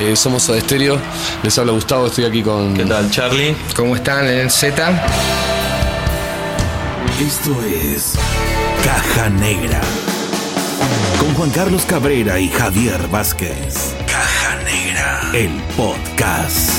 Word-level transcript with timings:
Eh, 0.00 0.16
somos 0.16 0.42
Soda 0.42 0.60
Stereo. 0.60 0.98
Les 1.42 1.56
habla 1.58 1.72
Gustavo, 1.72 2.06
estoy 2.06 2.24
aquí 2.24 2.42
con. 2.42 2.74
¿Qué 2.74 2.84
tal, 2.84 3.10
Charlie? 3.10 3.54
¿Cómo 3.76 3.94
están 3.94 4.26
en 4.26 4.38
el 4.40 4.50
Z? 4.50 4.90
Esto 7.20 7.56
es 7.62 8.14
Caja 8.84 9.28
Negra. 9.30 9.80
Con 11.20 11.34
Juan 11.34 11.50
Carlos 11.50 11.84
Cabrera 11.84 12.40
y 12.40 12.48
Javier 12.48 13.06
Vázquez. 13.08 13.94
Caja 14.06 14.58
Negra. 14.64 15.30
El 15.34 15.50
podcast. 15.76 16.70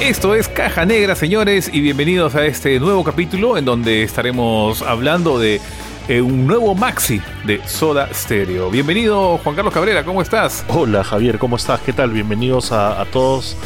Esto 0.00 0.34
es 0.34 0.48
Caja 0.48 0.84
Negra, 0.84 1.16
señores, 1.16 1.70
y 1.72 1.80
bienvenidos 1.80 2.34
a 2.34 2.44
este 2.44 2.78
nuevo 2.78 3.02
capítulo 3.02 3.56
en 3.56 3.64
donde 3.64 4.02
estaremos 4.02 4.82
hablando 4.82 5.38
de 5.38 5.60
eh, 6.08 6.22
un 6.22 6.46
nuevo 6.46 6.74
maxi 6.76 7.20
de 7.44 7.60
Soda 7.66 8.08
Stereo. 8.14 8.70
Bienvenido, 8.70 9.38
Juan 9.38 9.56
Carlos 9.56 9.74
Cabrera, 9.74 10.04
¿cómo 10.04 10.22
estás? 10.22 10.64
Hola 10.68 11.02
Javier, 11.02 11.36
¿cómo 11.38 11.56
estás? 11.56 11.80
¿Qué 11.80 11.92
tal? 11.92 12.10
Bienvenidos 12.10 12.70
a, 12.70 13.04
todos 13.12 13.56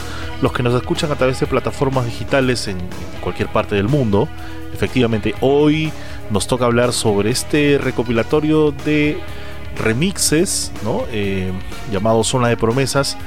los 0.41 0.51
que 0.53 0.63
nos 0.63 0.75
escuchan 0.75 1.13
a 1.13 1.17
través 1.17 1.39
de 1.39 1.47
plataformas 1.47 2.07
digitales 2.07 2.67
en 2.67 2.79
cualquier 3.21 3.49
parte 3.49 3.75
del 3.75 3.89
mundo. 3.89 4.27
Efectivamente, 4.73 5.35
hoy 5.43 5.93
nos 6.31 6.47
toca 6.47 6.65
hablar 6.65 6.95
sobre 6.95 7.31
este 7.31 7.79
recopilatorio 7.79 8.73
de 8.73 9.19
remixes. 9.77 10.73
Eh, 11.13 11.53
llamado 11.93 12.25
Zona 12.25 12.49
de 12.49 12.57
Promesas, 12.57 13.19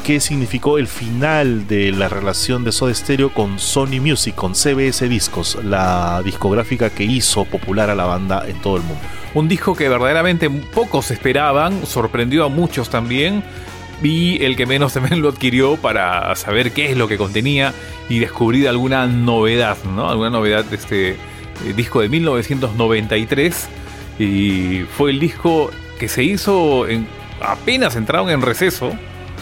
que 0.00 0.20
significó 0.20 0.78
el 0.78 0.86
final 0.86 1.66
de 1.66 1.92
la 1.92 2.08
relación 2.08 2.64
de 2.64 2.72
Soda 2.72 2.94
Stereo 2.94 3.32
con 3.32 3.58
Sony 3.58 4.00
Music, 4.00 4.34
con 4.34 4.54
CBS 4.54 5.08
Discos, 5.08 5.58
la 5.64 6.22
discográfica 6.24 6.90
que 6.90 7.04
hizo 7.04 7.44
popular 7.44 7.90
a 7.90 7.94
la 7.94 8.04
banda 8.04 8.44
en 8.46 8.60
todo 8.60 8.76
el 8.76 8.82
mundo. 8.82 9.02
Un 9.34 9.48
disco 9.48 9.74
que 9.74 9.88
verdaderamente 9.88 10.50
pocos 10.50 11.10
esperaban, 11.10 11.86
sorprendió 11.86 12.44
a 12.44 12.48
muchos 12.48 12.90
también, 12.90 13.42
y 14.02 14.42
el 14.44 14.56
que 14.56 14.66
menos 14.66 14.92
también 14.94 15.22
lo 15.22 15.28
adquirió 15.28 15.76
para 15.76 16.34
saber 16.36 16.72
qué 16.72 16.90
es 16.90 16.96
lo 16.96 17.08
que 17.08 17.18
contenía 17.18 17.74
y 18.08 18.18
descubrir 18.18 18.68
alguna 18.68 19.06
novedad, 19.06 19.76
¿no? 19.84 20.08
Alguna 20.08 20.30
novedad 20.30 20.64
de 20.64 20.76
este 20.76 21.10
eh, 21.10 21.16
disco 21.76 22.00
de 22.00 22.08
1993 22.08 23.68
y 24.18 24.82
fue 24.96 25.10
el 25.10 25.20
disco 25.20 25.70
que 25.98 26.08
se 26.08 26.22
hizo 26.22 26.88
en, 26.88 27.06
apenas 27.40 27.96
entraron 27.96 28.30
en 28.30 28.42
receso, 28.42 28.92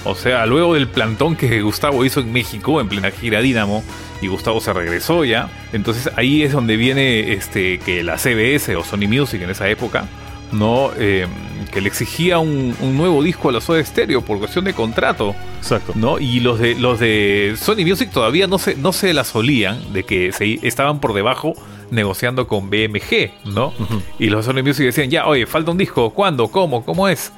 o 0.05 0.15
sea, 0.15 0.47
luego 0.47 0.75
del 0.75 0.89
plantón 0.89 1.37
que 1.37 1.61
Gustavo 1.61 2.05
hizo 2.05 2.21
en 2.21 2.33
México 2.33 2.81
en 2.81 2.89
plena 2.89 3.11
gira 3.11 3.41
Dínamo 3.41 3.83
y 4.21 4.29
Gustavo 4.29 4.61
se 4.61 4.73
regresó 4.73 5.25
ya, 5.25 5.49
entonces 5.73 6.11
ahí 6.17 6.43
es 6.43 6.53
donde 6.53 6.77
viene 6.77 7.33
este 7.33 7.79
que 7.79 8.03
la 8.03 8.17
CBS 8.17 8.75
o 8.77 8.85
Sony 8.85 9.09
Music 9.09 9.43
en 9.43 9.51
esa 9.51 9.69
época 9.69 10.07
no 10.53 10.91
eh, 10.97 11.27
que 11.73 11.81
le 11.81 11.89
exigía 11.89 12.39
un, 12.39 12.75
un, 12.81 12.97
nuevo 12.97 13.23
disco 13.23 13.49
a 13.49 13.53
la 13.53 13.61
Soda 13.61 13.85
Stereo 13.85 14.23
por 14.23 14.39
cuestión 14.39 14.65
de 14.65 14.73
contrato. 14.73 15.35
Exacto. 15.59 15.93
¿no? 15.95 16.19
Y 16.19 16.41
los 16.41 16.59
de 16.59 16.75
los 16.75 16.99
de 16.99 17.55
Sony 17.61 17.85
Music 17.87 18.11
todavía 18.11 18.47
no 18.47 18.59
se, 18.59 18.77
no 18.77 18.93
se 18.93 19.13
la 19.13 19.25
solían 19.25 19.93
de 19.93 20.05
que 20.05 20.33
se, 20.33 20.59
estaban 20.67 21.01
por 21.01 21.13
debajo 21.13 21.55
negociando 21.91 22.47
con 22.47 22.71
BMG, 22.71 23.31
¿no? 23.47 23.69
Uh 23.79 23.83
-huh. 23.83 24.03
Y 24.19 24.29
los 24.29 24.47
de 24.47 24.53
Sony 24.53 24.63
Music 24.63 24.87
decían, 24.87 25.11
ya, 25.11 25.27
oye, 25.27 25.47
falta 25.47 25.71
un 25.71 25.79
disco, 25.79 26.11
¿cuándo? 26.11 26.49
¿Cómo? 26.49 26.85
¿Cómo 26.85 27.09
es? 27.09 27.33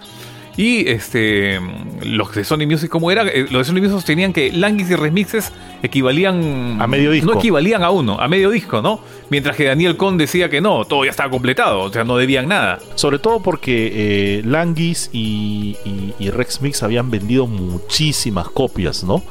Y 0.56 0.88
este 0.88 1.60
los 2.02 2.34
de 2.34 2.44
Sony 2.44 2.66
Music, 2.66 2.90
¿cómo 2.90 3.10
era? 3.10 3.22
Eh, 3.22 3.46
Los 3.50 3.66
de 3.66 3.72
Sony 3.72 3.82
Music 3.82 4.04
tenían 4.04 4.32
que 4.32 4.52
Languis 4.52 4.90
y 4.90 4.96
remixes 4.96 5.52
equivalían. 5.82 6.80
A 6.80 6.86
medio 6.86 7.10
disco. 7.10 7.32
No 7.32 7.38
equivalían 7.38 7.82
a 7.82 7.90
uno, 7.90 8.18
a 8.20 8.28
medio 8.28 8.50
disco, 8.50 8.82
¿no? 8.82 9.00
Mientras 9.30 9.56
que 9.56 9.64
Daniel 9.64 9.96
Con 9.96 10.18
decía 10.18 10.48
que 10.50 10.60
no, 10.60 10.84
todo 10.84 11.04
ya 11.04 11.10
estaba 11.10 11.30
completado, 11.30 11.80
o 11.80 11.92
sea, 11.92 12.04
no 12.04 12.16
debían 12.16 12.48
nada. 12.48 12.78
Sobre 12.96 13.18
todo 13.18 13.40
porque 13.40 13.90
eh, 13.94 14.42
Languis 14.44 15.10
y, 15.12 15.76
y, 15.84 16.14
y, 16.18 16.30
Rex 16.30 16.62
Mix 16.62 16.82
habían 16.82 17.10
vendido 17.10 17.46
muchísimas 17.46 18.48
copias, 18.48 19.04
¿no? 19.04 19.22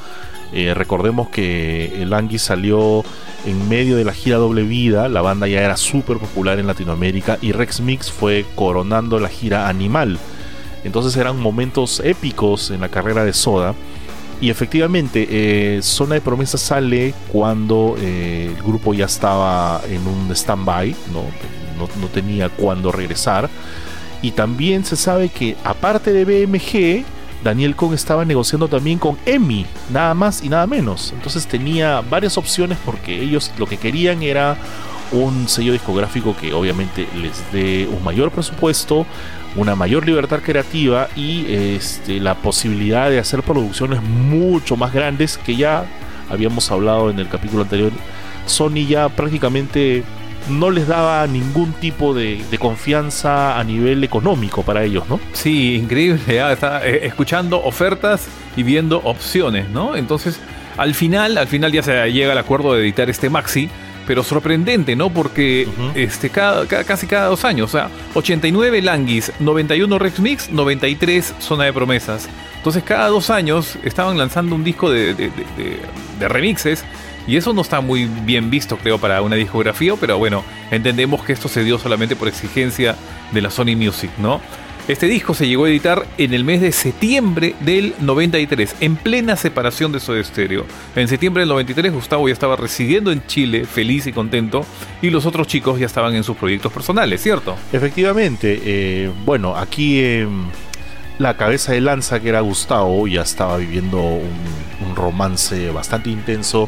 Eh, 0.51 0.73
recordemos 0.73 1.29
que 1.29 2.05
Languis 2.07 2.41
salió 2.41 3.03
en 3.45 3.69
medio 3.69 3.95
de 3.95 4.03
la 4.03 4.13
gira 4.13 4.37
Doble 4.37 4.63
Vida, 4.63 5.07
la 5.07 5.21
banda 5.21 5.47
ya 5.47 5.61
era 5.61 5.77
súper 5.77 6.17
popular 6.17 6.59
en 6.59 6.65
Latinoamérica 6.67 7.37
y 7.41 7.51
Rex 7.51 7.81
Mix 7.81 8.11
fue 8.11 8.45
coronando 8.55 9.19
la 9.19 9.29
gira 9.29 9.67
Animal. 9.67 10.17
Entonces 10.83 11.15
eran 11.17 11.39
momentos 11.39 12.01
épicos 12.03 12.71
en 12.71 12.81
la 12.81 12.89
carrera 12.89 13.23
de 13.23 13.33
Soda. 13.33 13.75
Y 14.41 14.49
efectivamente, 14.49 15.27
eh, 15.29 15.81
Zona 15.81 16.15
de 16.15 16.21
Promesa 16.21 16.57
sale 16.57 17.13
cuando 17.29 17.95
eh, 17.99 18.53
el 18.55 18.63
grupo 18.63 18.93
ya 18.93 19.05
estaba 19.05 19.81
en 19.89 20.07
un 20.07 20.31
stand-by, 20.31 20.95
¿no? 21.11 21.23
No, 21.77 22.07
tenía 22.07 22.49
cuándo 22.49 22.91
regresar. 22.91 23.49
Y 24.21 24.31
también 24.31 24.83
se 24.83 24.95
sabe 24.95 25.29
que, 25.29 25.55
aparte 25.63 26.11
de 26.11 26.25
BMG, 26.25 27.05
Daniel 27.43 27.75
Kong 27.75 27.93
estaba 27.93 28.25
negociando 28.25 28.67
también 28.67 28.99
con 28.99 29.17
EMI, 29.25 29.65
nada 29.91 30.13
más 30.13 30.43
y 30.43 30.49
nada 30.49 30.67
menos. 30.67 31.13
Entonces 31.13 31.47
tenía 31.47 32.01
varias 32.01 32.37
opciones 32.37 32.77
porque 32.85 33.21
ellos 33.21 33.51
lo 33.57 33.65
que 33.65 33.77
querían 33.77 34.23
era 34.23 34.57
un 35.11 35.47
sello 35.47 35.73
discográfico 35.73 36.35
que 36.39 36.53
obviamente 36.53 37.07
les 37.15 37.51
dé 37.51 37.87
un 37.87 38.03
mayor 38.03 38.31
presupuesto, 38.31 39.05
una 39.55 39.75
mayor 39.75 40.05
libertad 40.05 40.39
creativa 40.39 41.07
y 41.15 41.45
este, 41.49 42.19
la 42.19 42.35
posibilidad 42.35 43.09
de 43.09 43.19
hacer 43.19 43.43
producciones 43.43 44.01
mucho 44.01 44.75
más 44.75 44.93
grandes 44.93 45.37
que 45.37 45.55
ya 45.55 45.85
habíamos 46.29 46.69
hablado 46.71 47.09
en 47.09 47.19
el 47.19 47.27
capítulo 47.27 47.63
anterior. 47.63 47.91
Sony 48.45 48.85
ya 48.87 49.09
prácticamente 49.09 50.03
no 50.49 50.71
les 50.71 50.87
daba 50.87 51.25
ningún 51.27 51.73
tipo 51.73 52.13
de, 52.13 52.43
confianza 52.59 53.59
a 53.59 53.63
nivel 53.63 54.03
económico 54.03 54.63
para 54.63 54.83
ellos, 54.83 55.03
¿no? 55.09 55.19
Sí, 55.33 55.75
increíble. 55.75 56.21
Está 56.51 56.85
eh, 56.87 57.05
escuchando 57.05 57.61
ofertas 57.63 58.27
y 58.55 58.63
viendo 58.63 59.01
opciones, 59.03 59.69
¿no? 59.69 59.95
Entonces, 59.95 60.39
al 60.77 60.95
final, 60.95 61.37
al 61.37 61.47
final 61.47 61.71
ya 61.71 61.83
se 61.83 62.11
llega 62.11 62.31
al 62.31 62.37
acuerdo 62.37 62.73
de 62.73 62.81
editar 62.81 63.09
este 63.09 63.29
maxi 63.29 63.69
pero 64.09 64.23
sorprendente, 64.23 64.95
¿no? 64.95 65.11
Porque 65.11 65.67
uh 65.67 65.81
-huh. 65.81 65.91
este, 65.93 66.31
cada, 66.31 66.65
cada, 66.65 66.83
casi 66.83 67.05
cada 67.05 67.27
dos 67.27 67.45
años, 67.45 67.69
o 67.69 67.77
sea, 67.77 67.91
89 68.15 68.81
Languis, 68.81 69.31
91 69.39 69.99
Rex 69.99 70.19
Mix, 70.19 70.49
93 70.49 71.35
Zona 71.37 71.65
de 71.65 71.73
Promesas. 71.73 72.27
Entonces, 72.57 72.81
cada 72.81 73.09
dos 73.09 73.29
años 73.29 73.77
estaban 73.83 74.17
lanzando 74.17 74.55
un 74.55 74.63
disco 74.63 74.89
de, 74.89 75.13
de, 75.13 75.29
de, 75.29 75.79
de, 76.19 76.27
remixes. 76.27 76.83
Y 77.27 77.37
eso 77.37 77.53
no 77.53 77.61
está 77.61 77.81
muy 77.81 78.05
bien 78.05 78.49
visto, 78.49 78.77
creo, 78.77 78.97
para 78.97 79.21
una 79.21 79.35
discografía, 79.35 79.93
pero 79.99 80.17
bueno, 80.17 80.43
entendemos 80.71 81.23
que 81.23 81.31
esto 81.31 81.47
se 81.47 81.63
dio 81.63 81.77
solamente 81.77 82.15
por 82.15 82.27
exigencia 82.27 82.95
de 83.31 83.41
la 83.43 83.51
Sony 83.51 83.75
Music, 83.77 84.09
¿no? 84.17 84.41
Este 84.89 85.05
disco 85.05 85.35
se 85.35 85.47
llegó 85.47 85.65
a 85.65 85.69
editar 85.69 86.07
en 86.17 86.33
el 86.33 86.43
mes 86.43 86.61
de 86.61 86.71
septiembre 86.71 87.53
del 87.59 87.93
93, 87.99 88.77
en 88.79 88.95
plena 88.95 89.35
separación 89.35 89.91
de 89.91 89.99
Soda 89.99 90.23
Stereo. 90.23 90.65
En 90.95 91.07
septiembre 91.07 91.41
del 91.41 91.49
93 91.49 91.93
Gustavo 91.93 92.27
ya 92.27 92.33
estaba 92.33 92.55
residiendo 92.55 93.11
en 93.11 93.23
Chile, 93.27 93.65
feliz 93.65 94.07
y 94.07 94.13
contento, 94.13 94.65
y 95.03 95.11
los 95.11 95.27
otros 95.27 95.45
chicos 95.45 95.79
ya 95.79 95.85
estaban 95.85 96.15
en 96.15 96.23
sus 96.23 96.35
proyectos 96.35 96.73
personales, 96.73 97.21
¿cierto? 97.21 97.55
Efectivamente, 97.71 98.59
eh, 98.65 99.11
bueno, 99.25 99.55
aquí 99.55 99.99
eh, 99.99 100.27
la 101.19 101.37
cabeza 101.37 101.73
de 101.73 101.81
lanza 101.81 102.19
que 102.19 102.29
era 102.29 102.39
Gustavo 102.39 103.05
ya 103.05 103.21
estaba 103.21 103.57
viviendo 103.57 104.01
un, 104.01 104.89
un 104.89 104.95
romance 104.95 105.69
bastante 105.69 106.09
intenso 106.09 106.67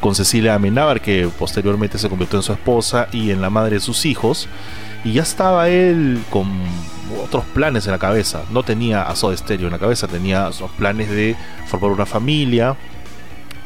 con 0.00 0.14
Cecilia 0.14 0.56
Amenábar, 0.56 1.00
que 1.00 1.26
posteriormente 1.38 1.96
se 1.96 2.10
convirtió 2.10 2.38
en 2.38 2.42
su 2.42 2.52
esposa 2.52 3.08
y 3.12 3.30
en 3.30 3.40
la 3.40 3.48
madre 3.48 3.76
de 3.76 3.80
sus 3.80 4.04
hijos. 4.04 4.46
Y 5.04 5.14
ya 5.14 5.22
estaba 5.22 5.70
él 5.70 6.22
con 6.28 6.50
otros 7.22 7.44
planes 7.54 7.86
en 7.86 7.92
la 7.92 7.98
cabeza. 7.98 8.42
No 8.50 8.62
tenía 8.62 9.02
a 9.02 9.16
Soda 9.16 9.36
Stereo 9.36 9.66
en 9.66 9.72
la 9.72 9.78
cabeza, 9.78 10.06
tenía 10.08 10.48
esos 10.48 10.70
planes 10.72 11.10
de 11.10 11.36
formar 11.66 11.90
una 11.90 12.06
familia 12.06 12.76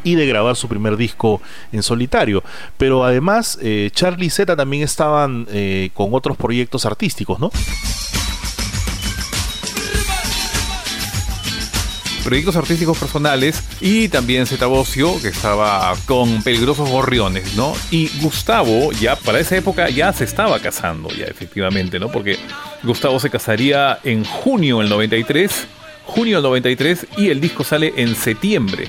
y 0.05 0.15
de 0.15 0.27
grabar 0.27 0.55
su 0.57 0.69
primer 0.69 0.97
disco 0.97 1.41
en 1.73 1.83
solitario. 1.83 2.43
Pero 2.79 3.05
además, 3.05 3.59
eh, 3.61 3.91
Charlie 3.93 4.31
Z 4.31 4.55
también 4.55 4.83
estaban 4.83 5.47
eh, 5.51 5.91
con 5.95 6.15
otros 6.15 6.37
proyectos 6.37 6.87
artísticos, 6.87 7.41
¿no? 7.41 7.51
proyectos 12.27 12.57
artísticos 12.57 12.99
personales 12.99 13.63
y 13.81 14.09
también 14.09 14.49
Zeta 14.49 14.67
Bocio, 14.67 15.23
que 15.23 15.29
estaba 15.29 15.95
con 16.07 16.43
Peligrosos 16.43 16.91
Gorriones, 16.91 17.55
¿no? 17.55 17.73
Y 17.93 18.09
Gustavo, 18.21 18.91
ya 18.91 19.15
para 19.15 19.39
esa 19.39 19.57
época 19.57 19.89
ya 19.91 20.13
se 20.13 20.25
estaba 20.25 20.59
casando, 20.59 21.09
ya 21.11 21.27
efectivamente, 21.27 22.01
¿no? 22.01 22.11
Porque 22.11 22.37
Gustavo 22.83 23.19
se 23.21 23.31
casaría 23.31 23.99
en 24.05 24.25
junio 24.25 24.79
del 24.79 24.89
93, 24.89 25.67
junio 26.05 26.37
del 26.37 26.45
93 26.45 27.07
y 27.17 27.29
el 27.29 27.41
disco 27.41 27.65
sale 27.65 27.93
en 27.97 28.15
septiembre. 28.15 28.89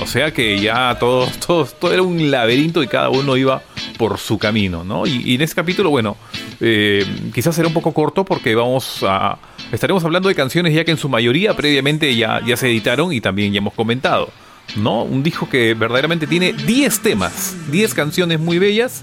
O 0.00 0.06
sea 0.06 0.32
que 0.32 0.60
ya 0.60 0.96
todo, 0.98 1.28
todo, 1.46 1.64
todo 1.64 1.92
era 1.92 2.02
un 2.02 2.30
laberinto 2.30 2.82
y 2.82 2.86
cada 2.88 3.10
uno 3.10 3.36
iba 3.36 3.62
por 3.96 4.18
su 4.18 4.38
camino, 4.38 4.84
¿no? 4.84 5.06
Y, 5.06 5.22
y 5.24 5.34
en 5.34 5.42
este 5.42 5.56
capítulo, 5.56 5.90
bueno, 5.90 6.16
eh, 6.60 7.04
quizás 7.34 7.54
será 7.54 7.68
un 7.68 7.74
poco 7.74 7.92
corto 7.92 8.24
porque 8.24 8.54
vamos 8.54 9.02
a 9.02 9.38
estaremos 9.72 10.04
hablando 10.04 10.28
de 10.28 10.34
canciones 10.34 10.74
ya 10.74 10.84
que 10.84 10.90
en 10.90 10.98
su 10.98 11.08
mayoría 11.08 11.54
previamente 11.54 12.14
ya, 12.16 12.40
ya 12.44 12.56
se 12.56 12.68
editaron 12.68 13.12
y 13.12 13.20
también 13.20 13.52
ya 13.52 13.58
hemos 13.58 13.74
comentado. 13.74 14.30
¿no? 14.76 15.02
Un 15.02 15.22
disco 15.22 15.48
que 15.48 15.74
verdaderamente 15.74 16.26
tiene 16.26 16.52
10 16.52 17.00
temas, 17.00 17.56
10 17.70 17.94
canciones 17.94 18.38
muy 18.38 18.58
bellas 18.58 19.02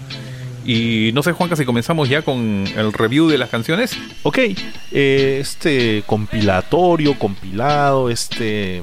Y 0.66 1.12
no 1.14 1.22
sé, 1.22 1.32
Juanca, 1.32 1.56
si 1.56 1.64
comenzamos 1.64 2.10
ya 2.10 2.24
con 2.24 2.66
el 2.76 2.92
review 2.92 3.28
de 3.28 3.38
las 3.38 3.50
canciones. 3.50 3.96
Ok, 4.24 4.40
eh, 4.92 5.38
este 5.40 6.04
compilatorio, 6.06 7.18
compilado, 7.20 8.10
este 8.10 8.82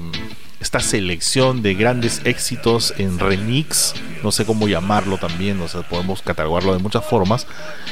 esta 0.63 0.79
selección 0.79 1.61
de 1.61 1.73
grandes 1.73 2.21
éxitos 2.23 2.93
en 2.97 3.19
remix, 3.19 3.93
no 4.23 4.31
sé 4.31 4.45
cómo 4.45 4.69
llamarlo 4.69 5.17
también, 5.17 5.59
o 5.59 5.67
sea, 5.67 5.81
podemos 5.81 6.21
catalogarlo 6.21 6.71
de 6.71 6.79
muchas 6.79 7.05
formas, 7.05 7.47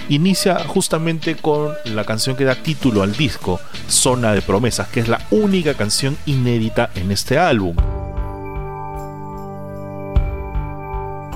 inicia 0.07 0.63
justamente 0.63 1.35
con 1.35 1.73
la 1.83 2.05
canción 2.05 2.37
que 2.37 2.45
da 2.45 2.55
título 2.55 3.03
al 3.03 3.11
disco, 3.17 3.59
Zona 3.89 4.31
de 4.31 4.41
Promesas, 4.41 4.87
que 4.87 5.01
es 5.01 5.09
la 5.09 5.27
única 5.31 5.73
canción 5.73 6.17
inédita 6.25 6.91
en 6.95 7.11
este 7.11 7.37
álbum. 7.37 7.75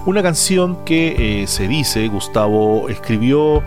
Una 0.06 0.22
canción 0.22 0.78
que 0.86 1.42
eh, 1.42 1.48
se 1.48 1.68
dice 1.68 2.08
Gustavo 2.10 2.90
escribió 2.90 3.64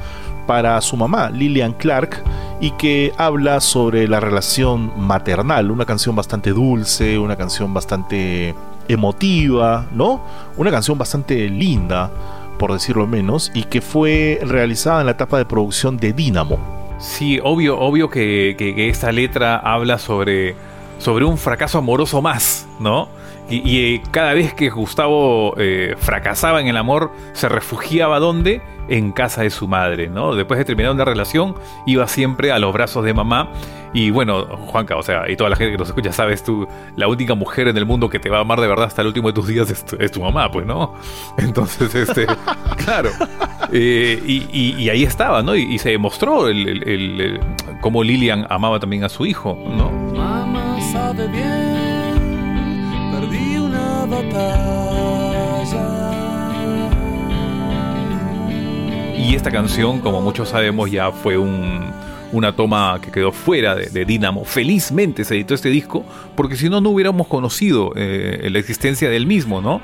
para 0.46 0.80
su 0.80 0.96
mamá, 0.96 1.30
Lillian 1.30 1.72
Clark, 1.72 2.22
y 2.60 2.70
que 2.72 3.12
habla 3.16 3.60
sobre 3.60 4.06
la 4.06 4.20
relación 4.20 4.92
maternal, 4.96 5.70
una 5.70 5.84
canción 5.84 6.14
bastante 6.14 6.50
dulce, 6.50 7.18
una 7.18 7.36
canción 7.36 7.74
bastante 7.74 8.54
emotiva, 8.86 9.86
¿no? 9.92 10.22
Una 10.56 10.70
canción 10.70 10.96
bastante 10.96 11.48
linda, 11.48 12.10
por 12.58 12.72
decirlo 12.72 13.06
menos, 13.06 13.50
y 13.52 13.64
que 13.64 13.80
fue 13.80 14.40
realizada 14.42 15.00
en 15.00 15.06
la 15.06 15.12
etapa 15.12 15.38
de 15.38 15.44
producción 15.44 15.96
de 15.96 16.12
Dynamo. 16.12 16.58
Sí, 16.98 17.40
obvio, 17.42 17.78
obvio 17.78 18.08
que, 18.08 18.56
esta 18.88 19.10
letra 19.12 19.56
habla 19.56 19.98
sobre, 19.98 20.54
sobre 20.98 21.24
un 21.24 21.36
fracaso 21.36 21.78
amoroso 21.78 22.22
más, 22.22 22.66
¿no? 22.80 23.08
Y, 23.50 23.94
eh, 23.94 24.02
cada 24.10 24.34
vez 24.34 24.52
que 24.52 24.68
Gustavo 24.68 25.54
eh, 25.56 25.94
fracasaba 25.98 26.60
en 26.60 26.68
el 26.68 26.76
amor, 26.76 27.12
se 27.32 27.48
refugiaba 27.48 28.18
¿dónde? 28.18 28.60
En 28.88 29.12
casa 29.12 29.42
de 29.42 29.50
su 29.50 29.68
madre, 29.68 30.08
¿no? 30.08 30.34
Después 30.34 30.58
de 30.58 30.64
terminar 30.64 30.92
una 30.92 31.04
relación, 31.04 31.54
iba 31.86 32.06
siempre 32.08 32.52
a 32.52 32.58
los 32.58 32.72
brazos 32.72 33.04
de 33.04 33.14
mamá. 33.14 33.50
Y 33.94 34.10
bueno, 34.10 34.44
Juanca, 34.44 34.96
o 34.96 35.02
sea, 35.02 35.30
y 35.30 35.36
toda 35.36 35.48
la 35.48 35.56
gente 35.56 35.72
que 35.72 35.78
nos 35.78 35.88
escucha, 35.88 36.12
sabes 36.12 36.42
tú, 36.44 36.68
la 36.96 37.08
única 37.08 37.34
mujer 37.34 37.68
en 37.68 37.76
el 37.78 37.86
mundo 37.86 38.10
que 38.10 38.18
te 38.18 38.28
va 38.28 38.38
a 38.38 38.40
amar 38.42 38.60
de 38.60 38.68
verdad 38.68 38.86
hasta 38.86 39.00
el 39.00 39.08
último 39.08 39.28
de 39.28 39.34
tus 39.34 39.46
días 39.46 39.70
es 39.70 40.10
tu, 40.12 40.20
mamá, 40.20 40.50
pues, 40.50 40.66
¿no? 40.66 40.94
Entonces, 41.38 41.94
este, 41.94 42.26
claro. 42.84 43.10
Eh, 43.72 44.22
y, 44.26 44.88
ahí 44.90 45.04
estaba, 45.04 45.42
¿no? 45.42 45.56
Y, 45.56 45.78
se 45.78 45.90
demostró 45.90 46.48
el, 46.48 47.40
cómo 47.80 48.02
Lilian 48.02 48.46
amaba 48.50 48.78
también 48.78 49.04
a 49.04 49.08
su 49.08 49.24
hijo, 49.24 49.58
¿no? 49.74 49.90
Mamá 49.90 50.78
sabe 50.92 51.26
bien 51.28 51.67
y 59.18 59.34
esta 59.34 59.50
canción, 59.50 60.00
como 60.00 60.22
muchos 60.22 60.48
sabemos, 60.48 60.90
ya 60.90 61.12
fue 61.12 61.36
una 61.36 62.56
toma 62.56 62.98
que 63.02 63.10
quedó 63.10 63.30
fuera 63.32 63.74
de, 63.74 63.90
de, 63.90 64.04
Dynamo. 64.06 64.44
Felizmente 64.44 65.24
se 65.24 65.34
editó 65.34 65.54
este 65.54 65.68
disco, 65.68 66.04
porque 66.34 66.56
si 66.56 66.70
no, 66.70 66.80
no 66.80 66.90
hubiéramos 66.90 67.26
conocido 67.26 67.92
eh, 67.96 68.48
la 68.50 68.58
existencia 68.58 69.10
del 69.10 69.26
mismo, 69.26 69.60
¿no? 69.60 69.82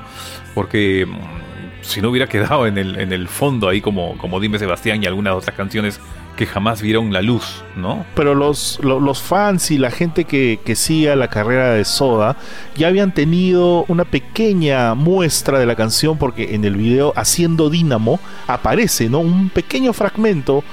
Porque 0.55 1.05
mm, 1.05 1.83
si 1.83 2.01
no 2.01 2.09
hubiera 2.09 2.27
quedado 2.27 2.65
en 2.65 2.79
el, 2.79 2.99
en 2.99 3.13
el 3.13 3.27
fondo 3.27 3.69
ahí 3.69 3.81
como, 3.81 4.17
como 4.17 4.39
Dime 4.39 4.57
Sebastián 4.57 5.03
y 5.03 5.05
algunas 5.05 5.35
otras 5.35 5.55
canciones 5.55 5.99
que 6.35 6.45
jamás 6.45 6.81
vieron 6.81 7.13
la 7.13 7.21
luz, 7.21 7.63
¿no? 7.75 8.05
Pero 8.15 8.35
los, 8.35 8.79
los, 8.83 9.21
fans 9.21 9.71
y 9.71 9.77
la 9.77 9.91
gente 9.91 10.25
que, 10.25 10.59
que 10.63 10.75
sigue 10.75 11.15
la 11.15 11.29
carrera 11.29 11.71
de 11.71 11.85
Soda 11.85 12.35
ya 12.75 12.87
habían 12.87 13.13
tenido 13.13 13.85
una 13.87 14.05
pequeña 14.05 14.93
muestra 14.95 15.59
de 15.59 15.65
la 15.65 15.75
canción 15.75 16.17
porque 16.17 16.55
en 16.55 16.65
el 16.65 16.75
video 16.75 17.13
Haciendo 17.15 17.69
Dínamo 17.69 18.19
aparece, 18.47 19.09
¿no? 19.09 19.19
Un 19.19 19.49
pequeño 19.49 19.93
fragmento 19.93 20.63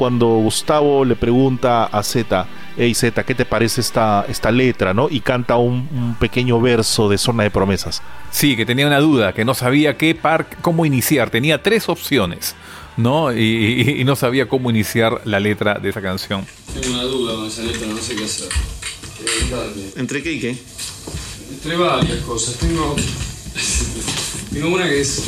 cuando 0.00 0.28
Gustavo 0.28 1.04
le 1.04 1.14
pregunta 1.14 1.84
a 1.84 2.02
Z, 2.02 2.46
hey 2.78 2.94
Z, 2.94 3.22
¿qué 3.22 3.34
te 3.34 3.44
parece 3.44 3.82
esta, 3.82 4.24
esta 4.26 4.50
letra? 4.50 4.94
¿no? 4.94 5.08
Y 5.10 5.20
canta 5.20 5.56
un, 5.56 5.86
un, 5.92 6.14
pequeño 6.18 6.58
verso 6.58 7.10
de 7.10 7.18
Zona 7.18 7.42
de 7.42 7.50
Promesas. 7.50 8.00
Sí, 8.30 8.56
que 8.56 8.64
tenía 8.64 8.86
una 8.86 8.98
duda, 8.98 9.34
que 9.34 9.44
no 9.44 9.52
sabía 9.52 9.98
qué 9.98 10.14
par, 10.14 10.46
cómo 10.62 10.86
iniciar. 10.86 11.28
Tenía 11.28 11.62
tres 11.62 11.90
opciones. 11.90 12.56
¿No? 13.00 13.32
Y, 13.36 14.02
no 14.04 14.16
sabía 14.16 14.48
cómo 14.48 14.70
iniciar 14.70 15.22
la 15.24 15.40
letra 15.40 15.78
de 15.78 15.90
esa 15.90 16.02
canción. 16.02 16.46
Tengo 16.72 16.94
una 16.94 17.04
duda 17.04 17.34
con 17.34 17.46
esa 17.46 17.62
letra, 17.62 17.86
no 17.86 17.98
sé 17.98 18.14
qué 18.14 18.24
hacer. 18.24 18.48
¿Entre 19.96 20.22
qué 20.22 20.32
y 20.32 20.40
qué? 20.40 20.56
Entre 21.52 21.76
varias 21.76 22.18
cosas. 22.20 22.54
Tengo, 22.56 22.96
tengo 24.52 24.68
una 24.68 24.88
que 24.88 25.00
es, 25.00 25.24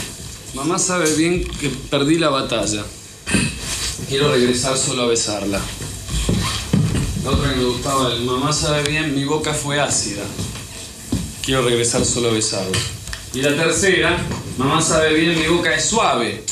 mamá 0.55 0.79
sabe 0.79 1.15
bien 1.17 1.45
que 1.45 1.69
perdí 1.91 2.19
la 2.19 2.31
batalla. 2.31 2.85
Quiero 4.09 4.33
regresar 4.33 4.77
solo 4.77 5.03
a 5.03 5.07
besarla. 5.07 5.61
La 7.25 7.31
otra 7.31 7.51
que 7.51 7.57
me 7.57 7.65
gustaba, 7.65 8.15
mamá 8.17 8.53
sabe 8.53 8.83
bien, 8.89 9.15
mi 9.15 9.25
boca 9.25 9.55
fue 9.55 9.81
ácida. 9.81 10.23
Quiero 11.43 11.63
regresar 11.63 12.05
solo 12.05 12.31
a 12.31 12.33
besarla. 12.33 12.79
Y 13.35 13.43
la 13.43 13.57
tercera, 13.57 14.19
mamá 14.59 14.83
sabe 14.83 15.15
bien, 15.15 15.39
mi 15.39 15.47
boca 15.47 15.75
es 15.75 15.85
suave. 15.85 16.45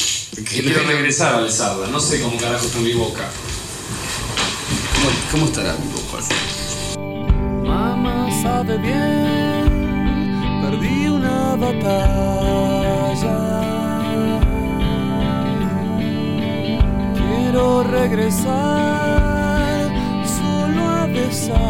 Quiero 0.49 0.83
regresar 0.85 1.35
a 1.35 1.41
besarla. 1.41 1.89
No 1.89 2.01
sé 2.01 2.21
cómo 2.21 2.37
carajo 2.39 2.67
está 2.67 2.79
mi 2.79 2.93
boca. 2.93 3.29
¿Cómo, 5.31 5.47
estará 5.47 5.75
mi 5.75 5.87
boca? 5.93 6.19
Mamá 7.67 8.29
sabe 8.43 8.79
bien, 8.79 9.69
perdí 10.63 11.09
una 11.09 11.57
batalla. 11.57 13.39
Quiero 17.15 17.83
regresar 17.85 18.51
solo 20.27 20.83
a 20.83 21.07
besarla. 21.07 21.61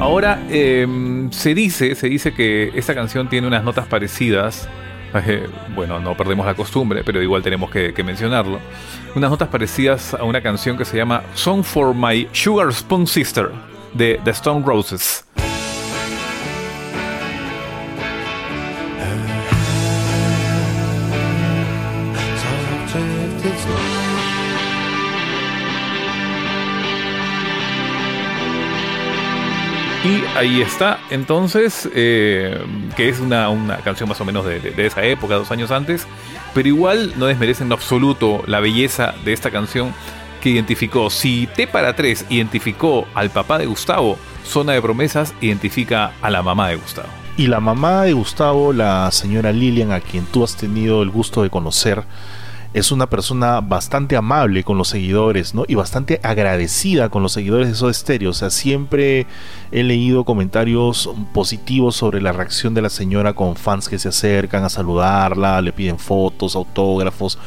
Ahora 0.00 0.46
em, 0.50 1.30
se 1.32 1.54
dice, 1.54 1.94
se 1.94 2.08
dice 2.08 2.34
que 2.34 2.72
esta 2.74 2.94
canción 2.94 3.28
tiene 3.28 3.46
unas 3.46 3.64
notas 3.64 3.86
parecidas 3.86 4.68
bueno, 5.74 6.00
no 6.00 6.16
perdemos 6.16 6.46
la 6.46 6.54
costumbre, 6.54 7.02
pero 7.04 7.22
igual 7.22 7.42
tenemos 7.42 7.70
que, 7.70 7.94
mencionarlo. 8.04 8.58
Unas 9.14 9.30
notas 9.30 9.48
parecidas 9.48 10.14
a 10.14 10.24
una 10.24 10.40
canción 10.40 10.76
que 10.76 10.84
se 10.84 10.96
llama 10.96 11.22
Song 11.34 11.62
for 11.62 11.94
My 11.94 12.28
Sugar 12.32 12.72
Spoon 12.72 13.06
Sister 13.06 13.50
de 13.94 14.20
The 14.24 14.30
Stone 14.30 14.64
Roses. 14.66 15.23
Y 30.04 30.22
ahí 30.36 30.60
está, 30.60 30.98
entonces, 31.08 31.88
eh, 31.94 32.62
que 32.94 33.08
es 33.08 33.20
una, 33.20 33.48
canción 33.82 34.06
más 34.06 34.20
o 34.20 34.26
menos 34.26 34.44
de, 34.44 34.74
esa 34.76 35.02
época, 35.02 35.36
dos 35.36 35.50
años 35.50 35.70
antes, 35.70 36.06
pero 36.52 36.68
igual 36.68 37.14
no 37.16 37.24
desmerece 37.24 37.64
en 37.64 37.72
absoluto 37.72 38.42
la 38.46 38.60
belleza 38.60 39.14
de 39.24 39.32
esta 39.32 39.50
canción 39.50 39.94
que 40.42 40.50
identificó. 40.50 41.08
Si 41.08 41.48
T 41.56 41.66
para 41.66 41.96
3 41.96 42.26
identificó 42.28 43.06
al 43.14 43.30
papá 43.30 43.56
de 43.56 43.64
Gustavo, 43.64 44.18
Zona 44.44 44.72
de 44.72 44.82
Promesas 44.82 45.32
identifica 45.40 46.12
a 46.20 46.28
la 46.28 46.42
mamá 46.42 46.68
de 46.68 46.76
Gustavo. 46.76 47.08
Y 47.38 47.46
la 47.46 47.60
mamá 47.60 48.02
de 48.02 48.12
Gustavo, 48.12 48.74
la 48.74 49.10
señora 49.10 49.52
Lilian, 49.52 49.90
a 49.90 50.00
quien 50.00 50.26
tú 50.26 50.44
has 50.44 50.54
tenido 50.54 51.02
el 51.02 51.08
gusto 51.08 51.42
de 51.42 51.48
conocer, 51.48 52.04
es 52.74 52.90
una 52.90 53.08
persona 53.08 53.60
bastante 53.60 54.16
amable 54.16 54.64
con 54.64 54.76
los 54.76 54.88
seguidores, 54.88 55.54
¿no? 55.54 55.64
Y 55.68 55.76
bastante 55.76 56.20
agradecida 56.24 57.08
con 57.08 57.22
los 57.22 57.32
seguidores 57.32 57.68
de 57.68 57.74
Soda 57.76 57.92
Stereo. 57.92 58.30
O 58.30 58.34
sea, 58.34 58.50
siempre 58.50 59.26
he 59.70 59.84
leído 59.84 60.24
comentarios 60.24 61.08
positivos 61.32 61.94
sobre 61.94 62.20
la 62.20 62.32
reacción 62.32 62.74
de 62.74 62.82
la 62.82 62.90
señora 62.90 63.32
con 63.32 63.54
fans 63.54 63.88
que 63.88 64.00
se 64.00 64.08
acercan 64.08 64.64
a 64.64 64.68
saludarla, 64.68 65.62
le 65.62 65.72
piden 65.72 66.00
fotos, 66.00 66.56
autógrafos. 66.56 67.38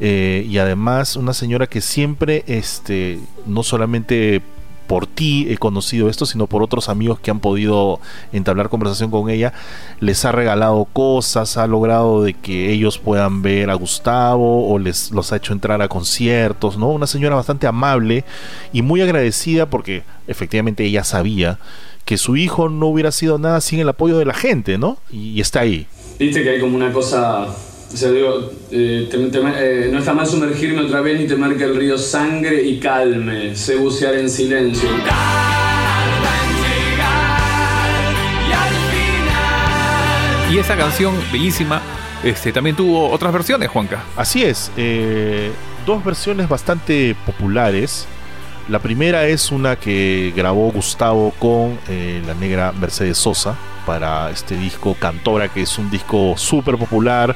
Eh, 0.00 0.46
y 0.48 0.58
además 0.58 1.16
una 1.16 1.32
señora 1.32 1.66
que 1.66 1.80
siempre 1.80 2.44
este 2.46 3.18
no 3.46 3.62
solamente 3.62 4.42
por 4.88 5.06
ti 5.06 5.46
he 5.50 5.58
conocido 5.58 6.08
esto, 6.08 6.26
sino 6.26 6.48
por 6.48 6.62
otros 6.64 6.88
amigos 6.88 7.20
que 7.20 7.30
han 7.30 7.38
podido 7.38 8.00
entablar 8.32 8.70
conversación 8.70 9.10
con 9.10 9.30
ella. 9.30 9.52
Les 10.00 10.24
ha 10.24 10.32
regalado 10.32 10.84
cosas, 10.86 11.56
ha 11.58 11.66
logrado 11.68 12.22
de 12.22 12.34
que 12.34 12.72
ellos 12.72 12.98
puedan 12.98 13.42
ver 13.42 13.70
a 13.70 13.74
Gustavo 13.74 14.68
o 14.68 14.78
les 14.78 15.12
los 15.12 15.30
ha 15.32 15.36
hecho 15.36 15.52
entrar 15.52 15.82
a 15.82 15.88
conciertos, 15.88 16.78
¿no? 16.78 16.88
Una 16.88 17.06
señora 17.06 17.36
bastante 17.36 17.66
amable 17.66 18.24
y 18.72 18.82
muy 18.82 19.02
agradecida 19.02 19.66
porque 19.66 20.02
efectivamente 20.26 20.84
ella 20.84 21.04
sabía 21.04 21.58
que 22.06 22.16
su 22.16 22.36
hijo 22.36 22.70
no 22.70 22.86
hubiera 22.86 23.12
sido 23.12 23.38
nada 23.38 23.60
sin 23.60 23.80
el 23.80 23.88
apoyo 23.90 24.16
de 24.16 24.24
la 24.24 24.32
gente, 24.32 24.78
¿no? 24.78 24.96
Y, 25.12 25.38
está 25.42 25.60
ahí. 25.60 25.86
Viste 26.18 26.42
que 26.42 26.48
hay 26.48 26.60
como 26.60 26.74
una 26.74 26.90
cosa 26.90 27.46
o 27.92 27.96
sea, 27.96 28.10
digo, 28.10 28.50
eh, 28.70 29.08
eh, 29.10 29.88
no 29.90 29.98
está 29.98 30.12
mal 30.12 30.26
sumergirme 30.26 30.82
otra 30.82 31.00
vez 31.00 31.18
ni 31.18 31.26
temer 31.26 31.56
que 31.56 31.64
el 31.64 31.76
río 31.76 31.96
sangre 31.98 32.62
y 32.62 32.78
calme, 32.78 33.56
sé 33.56 33.76
bucear 33.76 34.14
en 34.14 34.28
silencio. 34.28 34.88
Y 40.50 40.58
esa 40.58 40.76
canción 40.76 41.14
bellísima 41.30 41.82
este, 42.24 42.52
también 42.52 42.74
tuvo 42.74 43.10
otras 43.10 43.32
versiones, 43.32 43.68
Juanca. 43.68 44.02
Así 44.16 44.42
es, 44.42 44.72
eh, 44.76 45.52
dos 45.86 46.04
versiones 46.04 46.48
bastante 46.48 47.14
populares. 47.24 48.06
La 48.68 48.80
primera 48.80 49.26
es 49.26 49.50
una 49.50 49.76
que 49.76 50.32
grabó 50.36 50.70
Gustavo 50.72 51.32
con 51.38 51.78
eh, 51.88 52.22
la 52.26 52.34
negra 52.34 52.72
Mercedes 52.72 53.18
Sosa 53.18 53.56
para 53.86 54.30
este 54.30 54.56
disco 54.56 54.96
Cantora, 54.98 55.48
que 55.48 55.62
es 55.62 55.78
un 55.78 55.90
disco 55.90 56.34
súper 56.36 56.76
popular, 56.76 57.34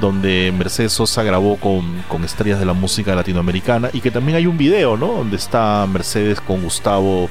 donde 0.00 0.52
Mercedes 0.56 0.92
Sosa 0.92 1.22
grabó 1.22 1.56
con, 1.56 2.02
con, 2.08 2.24
estrellas 2.24 2.60
de 2.60 2.66
la 2.66 2.72
música 2.72 3.14
latinoamericana 3.14 3.90
y 3.92 4.00
que 4.00 4.10
también 4.10 4.36
hay 4.36 4.46
un 4.46 4.56
video, 4.56 4.96
¿no? 4.96 5.08
Donde 5.08 5.36
está 5.36 5.86
Mercedes 5.90 6.40
con 6.40 6.62
Gustavo 6.62 7.28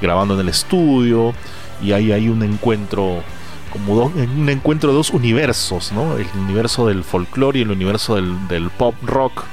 grabando 0.00 0.34
en 0.34 0.40
el 0.40 0.48
estudio 0.48 1.34
y 1.82 1.92
ahí 1.92 2.12
hay 2.12 2.28
un 2.28 2.42
encuentro 2.42 3.22
como 3.70 4.04
un 4.04 4.48
encuentro 4.48 4.90
de 4.90 4.96
dos 4.96 5.10
universos, 5.10 5.92
¿no? 5.92 6.16
El 6.16 6.26
universo 6.38 6.86
del 6.86 7.04
folclore 7.04 7.58
y 7.58 7.62
el 7.62 7.70
universo 7.70 8.14
del, 8.14 8.48
del 8.48 8.70
pop 8.70 8.94
rock 9.02 9.44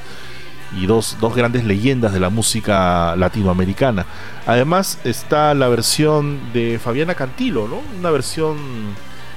y 0.79 0.85
dos, 0.85 1.17
dos, 1.19 1.35
grandes 1.35 1.65
leyendas 1.65 2.13
de 2.13 2.19
la 2.19 2.29
música 2.29 3.15
latinoamericana. 3.15 4.05
Además 4.47 4.99
está 5.03 5.53
la 5.53 5.67
versión 5.67 6.39
de 6.53 6.79
Fabiana 6.79 7.15
Cantilo, 7.15 7.67
¿no? 7.67 7.81
Una 7.99 8.11
versión 8.11 8.57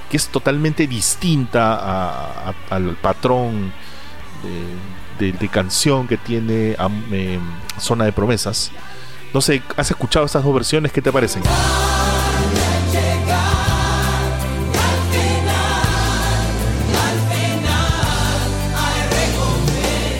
que 0.09 0.17
es 0.17 0.27
totalmente 0.29 0.87
distinta 0.87 2.53
al 2.69 2.95
patrón 3.01 3.73
de, 5.19 5.31
de, 5.33 5.47
canción 5.49 6.07
que 6.07 6.17
tiene 6.17 6.75
eh, 7.11 7.39
Zona 7.79 8.05
de 8.05 8.11
Promesas. 8.11 8.71
No 9.33 9.41
sé, 9.41 9.61
¿has 9.75 9.89
escuchado 9.91 10.25
estas 10.25 10.43
dos 10.43 10.53
versiones? 10.53 10.91
¿Qué 10.91 11.01
te 11.01 11.11
parecen? 11.11 11.43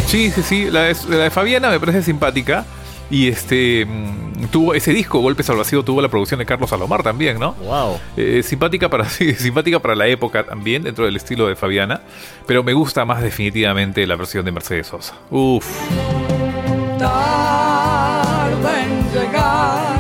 Sí, 0.08 0.32
sí, 0.32 0.42
sí. 0.42 0.72
La 0.72 0.84
de, 0.84 1.30
Fabiana 1.30 1.70
me 1.70 1.80
parece 1.80 2.02
simpática. 2.02 2.66
Y 3.10 3.30
este 3.30 3.86
mm, 3.86 4.48
tuvo 4.52 4.74
ese 4.74 4.92
disco, 4.92 5.20
Golpes 5.20 5.50
al 5.50 5.58
Vacío, 5.58 5.84
tuvo 5.84 6.02
la 6.02 6.10
producción 6.10 6.40
de 6.40 6.46
Carlos 6.46 6.70
Salomar 6.70 7.04
también, 7.04 7.40
¿no? 7.40 7.54
Wow. 7.54 8.00
Eh, 8.18 8.44
simpática, 8.44 8.90
para, 8.90 9.06
simpática 9.10 9.80
para 9.80 9.96
la 9.96 10.08
época 10.08 10.46
también, 10.46 10.84
dentro 10.84 11.06
del 11.06 11.16
estilo 11.16 11.48
de 11.48 11.56
Fabiana. 11.56 12.02
Pero 12.46 12.64
me 12.64 12.74
gusta 12.74 13.06
más 13.06 13.22
definitivamente 13.22 14.06
la 14.06 14.16
versión 14.16 14.44
de 14.46 14.52
Mercedes 14.52 14.88
Sosa. 14.88 15.16
Uf. 15.30 15.66
Tarda 17.00 18.84
en 18.84 19.04
llegar 19.14 20.00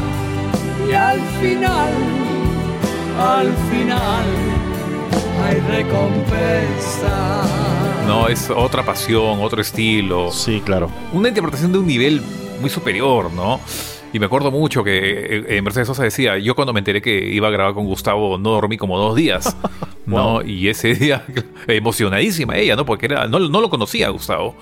y 0.90 0.94
al 0.94 1.22
final, 1.42 1.94
al 3.20 3.54
final, 3.70 4.26
hay 5.46 5.60
recompensa. 5.78 7.44
No, 8.08 8.28
es 8.30 8.50
otra 8.50 8.84
pasión, 8.84 9.40
otro 9.42 9.62
estilo. 9.62 10.32
Sí, 10.32 10.62
claro. 10.64 10.90
Una 11.12 11.28
interpretación 11.28 11.74
de 11.74 11.80
un 11.80 11.88
nivel 11.88 12.22
muy 12.60 12.70
superior, 12.70 13.32
¿no? 13.32 13.60
Y 14.14 14.20
me 14.20 14.26
acuerdo 14.26 14.52
mucho 14.52 14.84
que 14.84 14.98
eh, 14.98 15.46
eh, 15.50 15.62
Mercedes 15.62 15.88
Sosa 15.88 16.04
decía, 16.04 16.38
yo 16.38 16.56
cuando 16.56 16.74
me 16.74 16.80
enteré 16.80 17.02
que 17.02 17.30
iba 17.30 17.50
a 17.50 17.52
grabar 17.52 17.74
con 17.74 17.86
Gustavo 17.86 18.38
no 18.38 18.52
dormí 18.52 18.78
como 18.78 18.98
dos 18.98 19.16
días, 19.16 19.56
¿no? 20.06 20.42
Y 20.42 20.70
ese 20.70 20.96
día, 20.96 21.26
emocionadísima 21.68 22.58
ella, 22.58 22.76
¿no? 22.76 22.86
Porque 22.86 23.08
era, 23.08 23.28
no, 23.28 23.40
no 23.40 23.62
lo 23.62 23.70
conocía 23.70 24.10
Gustavo. 24.10 24.56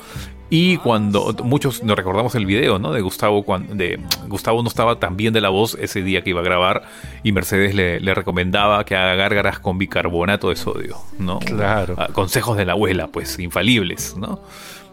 Y 0.49 0.77
cuando 0.77 1.35
muchos 1.43 1.83
nos 1.83 1.97
recordamos 1.97 2.35
el 2.35 2.45
video, 2.45 2.77
¿no? 2.77 2.91
De 2.91 3.01
Gustavo, 3.01 3.43
cuando 3.43 3.73
de, 3.73 3.99
Gustavo 4.27 4.61
no 4.61 4.69
estaba 4.69 4.99
tan 4.99 5.17
bien 5.17 5.33
de 5.33 5.41
la 5.41 5.49
voz 5.49 5.75
ese 5.79 6.03
día 6.03 6.23
que 6.23 6.31
iba 6.31 6.41
a 6.41 6.43
grabar 6.43 6.83
y 7.23 7.31
Mercedes 7.31 7.73
le, 7.73 7.99
le 7.99 8.13
recomendaba 8.13 8.83
que 8.85 8.95
haga 8.95 9.15
gárgaras 9.15 9.59
con 9.59 9.79
bicarbonato 9.79 10.49
de 10.49 10.55
sodio, 10.55 10.97
¿no? 11.17 11.39
Claro. 11.39 11.95
Ah, 11.97 12.09
consejos 12.13 12.57
de 12.57 12.65
la 12.65 12.73
abuela, 12.73 13.07
pues, 13.07 13.39
infalibles, 13.39 14.15
¿no? 14.17 14.39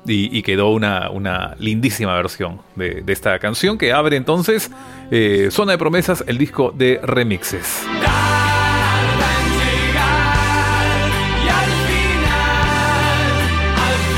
Y, 0.05 0.43
quedó 0.43 0.71
una, 0.71 1.11
una, 1.11 1.55
lindísima 1.61 2.13
versión 2.17 2.61
de, 2.75 3.03
de, 3.03 3.13
esta 3.13 3.39
canción 3.39 3.79
que 3.79 3.93
abre 3.93 4.17
entonces 4.17 4.69
eh, 5.13 5.49
Zona 5.53 5.73
de 5.73 5.79
Promesas, 5.79 6.25
el 6.27 6.39
disco 6.39 6.73
de 6.77 6.99
remixes. 7.05 7.87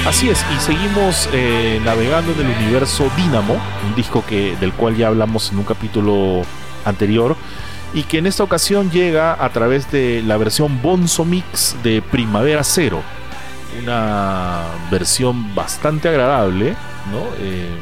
Así 0.07 0.29
es, 0.29 0.45
y 0.55 0.61
seguimos 0.61 1.31
eh, 1.33 1.81
navegando 1.83 2.33
en 2.33 2.47
el 2.47 2.57
universo 2.59 3.11
Dynamo, 3.17 3.55
un 3.87 3.95
disco 3.95 4.23
que, 4.29 4.55
del 4.61 4.75
cual 4.75 4.97
ya 4.97 5.09
hablamos 5.09 5.51
en 5.51 5.59
un 5.59 5.65
capítulo 5.65 6.43
anterior, 6.85 7.37
y 7.95 8.03
que 8.03 8.19
en 8.19 8.27
esta 8.27 8.45
ocasión 8.45 8.91
llega 8.91 9.43
a 9.43 9.49
través 9.49 9.91
de 9.91 10.23
la 10.23 10.37
versión 10.37 10.83
Bonzo 10.83 11.25
Mix 11.25 11.75
de 11.83 12.03
Primavera 12.03 12.63
Cero, 12.65 13.01
una 13.81 14.63
versión 14.91 15.55
bastante 15.55 16.09
agradable, 16.09 16.77
¿no? 17.11 17.23
Eh, 17.39 17.77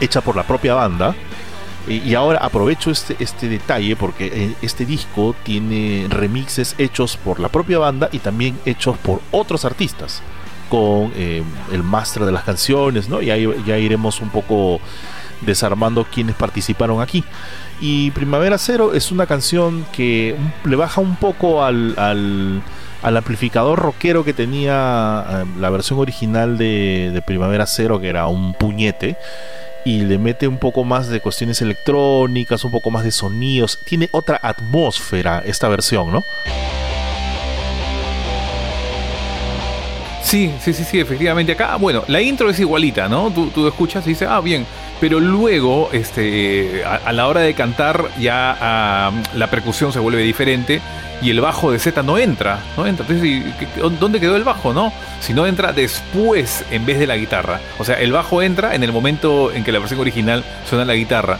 hecha 0.00 0.20
por 0.20 0.36
la 0.36 0.44
propia 0.44 0.74
banda. 0.74 1.14
Y 1.88 2.14
ahora 2.14 2.38
aprovecho 2.40 2.90
este, 2.90 3.16
este 3.18 3.48
detalle 3.48 3.96
porque 3.96 4.26
eh, 4.26 4.54
este 4.60 4.84
disco 4.84 5.34
tiene 5.42 6.06
remixes 6.08 6.74
hechos 6.78 7.16
por 7.16 7.40
la 7.40 7.48
propia 7.48 7.78
banda 7.78 8.10
y 8.12 8.18
también 8.18 8.58
hechos 8.66 8.98
por 8.98 9.22
otros 9.30 9.64
artistas 9.64 10.22
con 10.68 11.10
eh, 11.16 11.42
el 11.72 11.82
máster 11.82 12.24
de 12.24 12.32
las 12.32 12.44
canciones, 12.44 13.08
¿no? 13.08 13.20
Y 13.20 13.30
ahí 13.30 13.46
ya 13.66 13.76
iremos 13.76 14.20
un 14.20 14.28
poco 14.28 14.80
desarmando 15.40 16.04
quienes 16.04 16.36
participaron 16.36 17.00
aquí. 17.00 17.24
Y 17.80 18.10
Primavera 18.12 18.56
Cero 18.56 18.92
es 18.94 19.10
una 19.10 19.26
canción 19.26 19.84
que 19.92 20.36
le 20.64 20.76
baja 20.76 21.00
un 21.00 21.16
poco 21.16 21.64
al, 21.64 21.98
al, 21.98 22.62
amplificador 23.02 23.78
rockero 23.78 24.24
que 24.24 24.32
tenía 24.32 25.24
eh, 25.28 25.44
la 25.58 25.70
versión 25.70 25.98
original 25.98 26.58
de, 26.58 27.22
Primavera 27.26 27.66
Cero, 27.66 28.00
que 28.00 28.08
era 28.08 28.26
un 28.26 28.54
puñete 28.54 29.16
y 29.84 30.00
le 30.00 30.18
mete 30.18 30.46
un 30.46 30.58
poco 30.58 30.84
más 30.84 31.08
de 31.08 31.20
cuestiones 31.20 31.62
electrónicas, 31.62 32.64
un 32.64 32.70
poco 32.70 32.90
más 32.90 33.04
de 33.04 33.12
sonidos. 33.12 33.78
Tiene 33.84 34.08
otra 34.12 34.38
atmósfera 34.42 35.42
esta 35.44 35.68
versión, 35.68 36.12
¿no? 36.12 36.22
Sí, 40.22 40.52
sí, 40.60 40.72
sí, 40.74 40.84
sí, 40.84 41.00
efectivamente. 41.00 41.52
Acá, 41.52 41.76
bueno, 41.76 42.04
la 42.08 42.20
intro 42.20 42.50
es 42.50 42.60
igualita, 42.60 43.08
¿no? 43.08 43.30
Tú 43.32 43.66
escuchas 43.66 44.06
y 44.06 44.10
dices, 44.10 44.28
ah, 44.30 44.40
bien. 44.40 44.66
Pero 45.00 45.18
luego, 45.18 45.88
este, 45.92 46.84
a, 46.84 47.10
la 47.12 47.26
hora 47.26 47.40
de 47.40 47.54
cantar, 47.54 48.10
ya 48.20 48.56
ah, 48.60 49.10
la 49.34 49.48
percusión 49.48 49.92
se 49.92 49.98
vuelve 49.98 50.22
diferente 50.22 50.82
y 51.22 51.30
el 51.30 51.40
bajo 51.40 51.72
de 51.72 51.78
Z 51.78 52.02
no 52.02 52.18
entra, 52.18 52.60
no 52.76 52.86
entra. 52.86 53.06
Entonces, 53.08 53.42
¿dónde 53.98 54.20
quedó 54.20 54.36
el 54.36 54.44
bajo, 54.44 54.74
no? 54.74 54.92
Si 55.20 55.32
no 55.32 55.46
entra 55.46 55.72
después 55.72 56.64
en 56.70 56.84
vez 56.84 56.98
de 56.98 57.06
la 57.06 57.16
guitarra. 57.16 57.60
O 57.78 57.84
sea, 57.84 57.98
el 57.98 58.12
bajo 58.12 58.42
entra 58.42 58.74
en 58.74 58.82
el 58.82 58.92
momento 58.92 59.50
en 59.52 59.64
que 59.64 59.72
la 59.72 59.78
versión 59.78 60.00
original 60.00 60.44
suena 60.68 60.84
la 60.84 60.94
guitarra. 60.94 61.38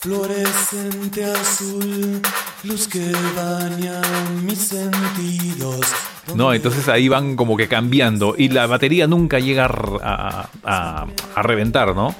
Fluorescente 0.00 1.24
azul, 1.24 2.22
luz 2.64 2.88
que 2.88 3.12
baña 3.36 4.00
mis 4.42 4.58
sentidos 4.58 5.86
¿no? 6.34 6.52
Entonces 6.52 6.88
ahí 6.88 7.08
van 7.08 7.36
como 7.36 7.56
que 7.56 7.68
cambiando 7.68 8.34
y 8.36 8.48
la 8.48 8.66
batería 8.66 9.06
nunca 9.06 9.38
llega 9.38 9.70
a, 10.02 10.48
a, 10.64 11.42
reventar, 11.42 11.94
¿no? 11.94 12.14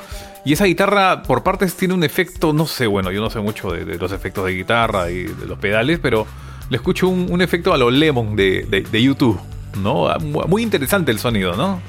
Y 0.48 0.54
esa 0.54 0.64
guitarra 0.64 1.24
por 1.24 1.42
partes 1.42 1.76
tiene 1.76 1.92
un 1.92 2.02
efecto, 2.02 2.54
no 2.54 2.66
sé, 2.66 2.86
bueno, 2.86 3.12
yo 3.12 3.20
no 3.20 3.28
sé 3.28 3.38
mucho 3.38 3.70
de, 3.70 3.98
los 3.98 4.12
efectos 4.12 4.46
de 4.46 4.52
guitarra 4.52 5.10
y 5.10 5.24
de 5.24 5.44
los 5.44 5.58
pedales, 5.58 5.98
pero 5.98 6.26
le 6.70 6.78
escucho 6.78 7.06
un, 7.06 7.42
efecto 7.42 7.74
a 7.74 7.76
lo 7.76 7.90
Lemon 7.90 8.34
de, 8.34 8.62
de, 8.90 9.02
YouTube, 9.02 9.38
¿no? 9.82 10.08
Muy 10.48 10.62
interesante 10.62 11.12
el 11.12 11.18
sonido, 11.18 11.54
¿no? 11.54 11.82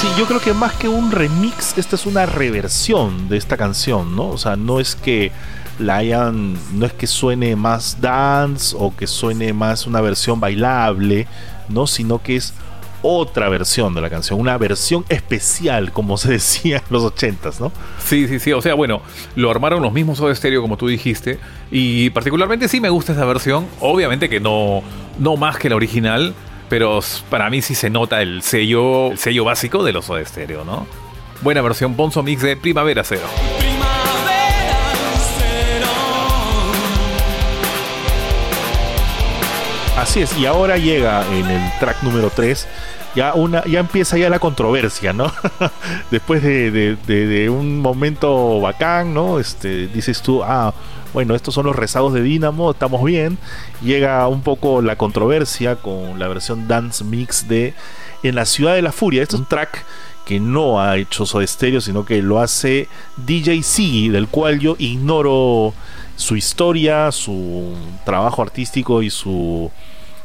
Sí, 0.00 0.08
yo 0.18 0.26
creo 0.26 0.40
que 0.40 0.52
más 0.52 0.72
que 0.72 0.88
un 0.88 1.12
remix, 1.12 1.78
esta 1.78 1.94
es 1.94 2.06
una 2.06 2.26
reversión 2.26 3.28
de 3.28 3.36
esta 3.36 3.56
canción, 3.56 4.16
¿no? 4.16 4.30
O 4.30 4.38
sea, 4.38 4.56
no 4.56 4.80
es 4.80 4.96
que 4.96 5.30
la 5.78 5.98
hayan, 5.98 6.56
no 6.72 6.86
es 6.86 6.92
que 6.92 7.06
suene 7.06 7.54
más 7.54 8.00
dance 8.00 8.74
o 8.76 8.96
que 8.96 9.06
suene 9.06 9.52
más 9.52 9.86
una 9.86 10.00
versión 10.00 10.40
bailable, 10.40 11.28
¿no? 11.70 11.86
Sino 11.86 12.22
que 12.22 12.36
es 12.36 12.54
otra 13.02 13.48
versión 13.48 13.94
de 13.94 14.00
la 14.00 14.10
canción, 14.10 14.38
una 14.38 14.58
versión 14.58 15.04
especial, 15.08 15.92
como 15.92 16.18
se 16.18 16.32
decía 16.32 16.78
en 16.78 16.82
los 16.90 17.02
ochentas, 17.02 17.60
¿no? 17.60 17.72
Sí, 17.98 18.28
sí, 18.28 18.38
sí. 18.38 18.52
O 18.52 18.60
sea, 18.60 18.74
bueno, 18.74 19.02
lo 19.36 19.50
armaron 19.50 19.82
los 19.82 19.92
mismos 19.92 20.20
de 20.20 20.30
estéreo, 20.30 20.60
como 20.62 20.76
tú 20.76 20.88
dijiste. 20.88 21.38
Y 21.70 22.10
particularmente 22.10 22.68
sí 22.68 22.80
me 22.80 22.90
gusta 22.90 23.12
esa 23.12 23.24
versión. 23.24 23.66
Obviamente 23.80 24.28
que 24.28 24.40
no, 24.40 24.82
no 25.18 25.36
más 25.36 25.58
que 25.58 25.68
la 25.68 25.76
original. 25.76 26.34
Pero 26.68 27.00
para 27.28 27.50
mí 27.50 27.62
sí 27.62 27.74
se 27.74 27.90
nota 27.90 28.22
el 28.22 28.42
sello, 28.42 29.10
el 29.10 29.18
sello 29.18 29.44
básico 29.44 29.82
de 29.82 29.92
los 29.92 30.06
de 30.06 30.22
estéreo, 30.22 30.64
¿no? 30.64 30.86
Buena 31.42 31.62
versión 31.62 31.96
Bonzo 31.96 32.22
Mix 32.22 32.42
de 32.42 32.56
Primavera 32.56 33.02
Cero. 33.02 33.26
Así 40.00 40.20
es, 40.22 40.34
y 40.38 40.46
ahora 40.46 40.78
llega 40.78 41.26
en 41.30 41.44
el 41.44 41.78
track 41.78 42.02
número 42.02 42.30
3, 42.34 42.66
ya, 43.14 43.34
una, 43.34 43.62
ya 43.66 43.80
empieza 43.80 44.16
ya 44.16 44.30
la 44.30 44.38
controversia, 44.38 45.12
¿no? 45.12 45.30
Después 46.10 46.42
de, 46.42 47.48
un 47.50 47.80
momento 47.80 48.62
bacán, 48.62 49.12
¿no? 49.12 49.38
Este, 49.38 49.88
dices 49.88 50.22
tú, 50.22 50.42
ah, 50.42 50.72
bueno, 51.12 51.34
estos 51.34 51.52
son 51.52 51.66
los 51.66 51.76
rezagos 51.76 52.14
de 52.14 52.22
Dynamo, 52.22 52.70
estamos 52.70 53.04
bien. 53.04 53.36
Llega 53.82 54.26
un 54.26 54.40
poco 54.40 54.80
la 54.80 54.96
controversia 54.96 55.76
con 55.76 56.18
la 56.18 56.28
versión 56.28 56.66
dance 56.66 57.04
mix 57.04 57.46
de 57.46 57.74
En 58.22 58.36
la 58.36 58.46
ciudad 58.46 58.76
de 58.76 58.82
la 58.82 58.92
furia. 58.92 59.22
Este 59.22 59.36
es 59.36 59.40
un 59.40 59.48
track 59.48 59.84
que 60.24 60.40
no 60.40 60.80
ha 60.80 60.96
hecho 60.96 61.26
Soda 61.26 61.46
Stereo, 61.46 61.82
sino 61.82 62.06
que 62.06 62.22
lo 62.22 62.40
hace 62.40 62.88
DJ 63.18 63.62
Siggy, 63.62 64.08
del 64.08 64.28
cual 64.28 64.60
yo 64.60 64.76
ignoro 64.78 65.74
su 66.16 66.36
historia, 66.36 67.12
su 67.12 67.74
trabajo 68.06 68.40
artístico 68.40 69.02
y 69.02 69.10
su 69.10 69.70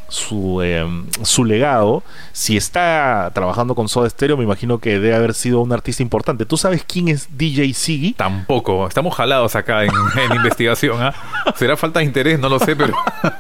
su, 0.07 0.61
em, 0.61 1.05
su 1.23 1.45
legado. 1.45 2.03
Si 2.31 2.57
está 2.57 3.31
trabajando 3.33 3.75
con 3.75 3.89
Soda 3.89 4.09
Stereo, 4.09 4.37
me 4.37 4.43
imagino 4.43 4.79
que 4.79 4.99
debe 4.99 5.15
haber 5.15 5.33
sido 5.33 5.61
un 5.61 5.71
artista 5.71 6.03
importante. 6.03 6.45
¿Tú 6.45 6.57
sabes 6.57 6.83
quién 6.85 7.07
es 7.07 7.37
DJ 7.37 7.73
Siggy? 7.73 8.13
Tampoco. 8.13 8.87
Estamos 8.87 9.15
jalados 9.15 9.55
acá 9.55 9.83
en, 9.83 9.91
en 9.91 10.35
investigación. 10.35 11.01
¿ah? 11.01 11.13
Será 11.55 11.77
falta 11.77 11.99
de 11.99 12.05
interés, 12.05 12.39
no 12.39 12.49
lo 12.49 12.59
sé, 12.59 12.75
pero 12.75 12.93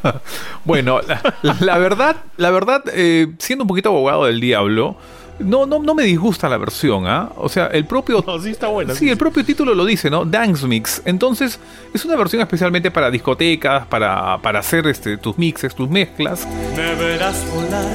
bueno, 0.65 1.01
la, 1.01 1.21
la 1.59 1.77
verdad, 1.77 2.17
la 2.37 2.51
verdad, 2.51 2.83
eh, 2.93 3.33
siendo 3.39 3.63
un 3.63 3.67
poquito 3.67 3.89
abogado 3.89 4.25
del 4.25 4.39
diablo. 4.39 4.97
No, 5.39 5.65
no, 5.65 5.79
no 5.79 5.93
me 5.93 6.03
disgusta 6.03 6.47
la 6.47 6.57
versión, 6.57 7.07
¿ah? 7.07 7.31
O 7.35 7.49
sea, 7.49 7.67
el 7.67 7.85
propio. 7.85 8.23
No, 8.25 8.39
sí 8.39 8.51
está 8.51 8.67
buena. 8.67 8.95
Sí, 8.95 9.09
el 9.09 9.17
propio 9.17 9.43
título 9.43 9.75
lo 9.75 9.83
dice, 9.85 10.09
¿no? 10.09 10.23
Dance 10.25 10.65
Mix. 10.65 11.01
Entonces, 11.05 11.59
es 11.93 12.05
una 12.05 12.15
versión 12.15 12.41
especialmente 12.41 12.89
para 12.91 13.11
discotecas, 13.11 13.85
para, 13.87 14.37
para 14.41 14.59
hacer 14.59 14.87
este, 14.87 15.17
tus 15.17 15.37
mixes, 15.37 15.75
tus 15.75 15.89
mezclas. 15.89 16.47
Me 16.75 16.95
verás 16.95 17.45
volar 17.53 17.85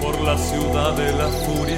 por 0.00 0.20
la 0.22 0.38
ciudad 0.38 0.96
de 0.96 1.12
la 1.12 1.28
furia. 1.28 1.75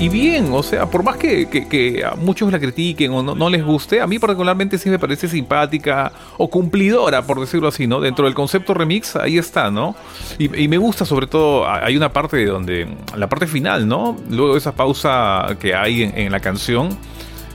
Y 0.00 0.08
bien, 0.08 0.50
o 0.52 0.62
sea, 0.62 0.86
por 0.86 1.02
más 1.02 1.16
que, 1.16 1.48
que- 1.48 2.04
a 2.04 2.14
muchos 2.14 2.52
la 2.52 2.60
critiquen 2.60 3.10
o 3.10 3.20
no, 3.22 3.50
les 3.50 3.64
guste, 3.64 4.00
a 4.00 4.06
mí 4.06 4.20
particularmente 4.20 4.78
sí 4.78 4.88
me 4.90 4.98
parece 4.98 5.26
simpática 5.26 6.12
o 6.36 6.48
cumplidora, 6.48 7.22
por 7.22 7.40
decirlo 7.40 7.66
así, 7.66 7.88
¿no? 7.88 8.00
Dentro 8.00 8.24
del 8.26 8.34
concepto 8.34 8.74
remix, 8.74 9.16
ahí 9.16 9.38
está, 9.38 9.72
¿no? 9.72 9.96
Y, 10.38 10.56
y 10.62 10.68
me 10.68 10.78
gusta 10.78 11.04
sobre 11.04 11.26
todo, 11.26 11.68
hay 11.68 11.96
una 11.96 12.12
parte 12.12 12.46
donde, 12.46 12.86
la 13.16 13.28
parte 13.28 13.48
final, 13.48 13.88
¿no? 13.88 14.16
Luego 14.30 14.52
de 14.52 14.58
esa 14.58 14.72
pausa 14.72 15.56
que 15.58 15.74
hay 15.74 16.04
en, 16.14 16.30
la 16.30 16.38
canción, 16.38 16.96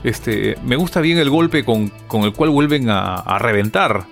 este, 0.02 0.58
me 0.66 0.76
gusta 0.76 1.00
bien 1.00 1.16
el 1.16 1.30
golpe 1.30 1.64
con, 1.64 1.88
con 2.08 2.24
el 2.24 2.34
cual 2.34 2.50
vuelven 2.50 2.90
a 2.90 3.38
reventar. 3.38 4.04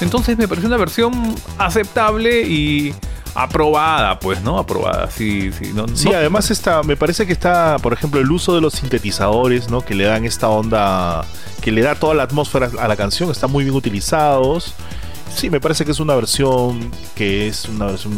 Entonces 0.00 0.36
me 0.38 0.48
pareció 0.48 0.68
una 0.68 0.76
versión 0.78 1.34
aceptable 1.58 2.42
y 2.42 2.94
aprobada, 3.34 4.18
pues, 4.18 4.42
¿no? 4.42 4.58
Aprobada, 4.58 5.08
sí, 5.10 5.50
sí. 5.52 5.70
No, 5.74 5.86
Sí, 5.94 6.08
no- 6.08 6.16
además 6.16 6.50
está, 6.50 6.82
me 6.82 6.96
parece 6.96 7.26
que 7.26 7.32
está, 7.32 7.76
por 7.80 7.92
ejemplo, 7.92 8.20
el 8.20 8.30
uso 8.30 8.54
de 8.54 8.60
los 8.60 8.74
sintetizadores, 8.74 9.68
¿no? 9.70 9.82
Que 9.82 9.94
le 9.94 10.04
dan 10.04 10.24
esta 10.24 10.48
onda, 10.48 11.24
que 11.60 11.70
le 11.70 11.82
da 11.82 11.94
toda 11.94 12.14
la 12.14 12.24
atmósfera 12.24 12.70
a 12.80 12.88
la 12.88 12.96
canción, 12.96 13.30
están 13.30 13.50
muy 13.52 13.64
bien 13.64 13.76
utilizados. 13.76 14.74
Sí, 15.34 15.48
me 15.48 15.60
parece 15.60 15.84
que 15.84 15.92
es 15.92 16.00
una 16.00 16.14
versión 16.16 16.90
que 17.14 17.46
es 17.46 17.66
una 17.66 17.86
versión 17.86 18.14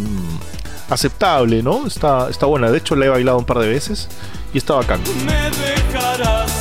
aceptable, 0.88 1.62
¿no? 1.62 1.86
Está, 1.86 2.28
está 2.30 2.46
buena. 2.46 2.70
De 2.70 2.78
hecho, 2.78 2.96
la 2.96 3.06
he 3.06 3.08
bailado 3.08 3.38
un 3.38 3.44
par 3.44 3.58
de 3.58 3.68
veces 3.68 4.08
y 4.54 4.58
está 4.58 4.74
bacán. 4.74 5.00
Me 5.26 5.50
dejarás 5.50 6.51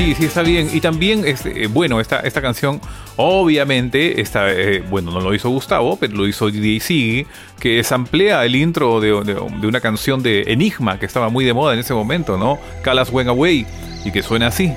Sí, 0.00 0.14
sí, 0.14 0.24
está 0.24 0.40
bien. 0.40 0.70
Y 0.72 0.80
también, 0.80 1.26
este, 1.26 1.64
eh, 1.64 1.66
bueno, 1.66 2.00
esta, 2.00 2.20
esta 2.20 2.40
canción, 2.40 2.80
obviamente, 3.16 4.22
esta, 4.22 4.50
eh, 4.50 4.82
bueno, 4.88 5.10
no 5.10 5.20
lo 5.20 5.34
hizo 5.34 5.50
Gustavo, 5.50 5.98
pero 6.00 6.14
lo 6.16 6.26
hizo 6.26 6.50
DJ 6.50 6.80
Siggy, 6.80 7.26
que 7.58 7.84
samplea 7.84 8.46
el 8.46 8.56
intro 8.56 8.98
de, 9.02 9.08
de- 9.24 9.34
de 9.34 9.66
una 9.66 9.80
canción 9.82 10.22
de 10.22 10.44
Enigma, 10.46 10.98
que 10.98 11.04
estaba 11.04 11.28
muy 11.28 11.44
de 11.44 11.52
moda 11.52 11.74
en 11.74 11.80
ese 11.80 11.92
momento, 11.92 12.38
¿no? 12.38 12.58
Calas 12.82 13.10
Went 13.10 13.28
Away, 13.28 13.66
y 14.02 14.10
que 14.10 14.22
suena 14.22 14.46
así. 14.46 14.72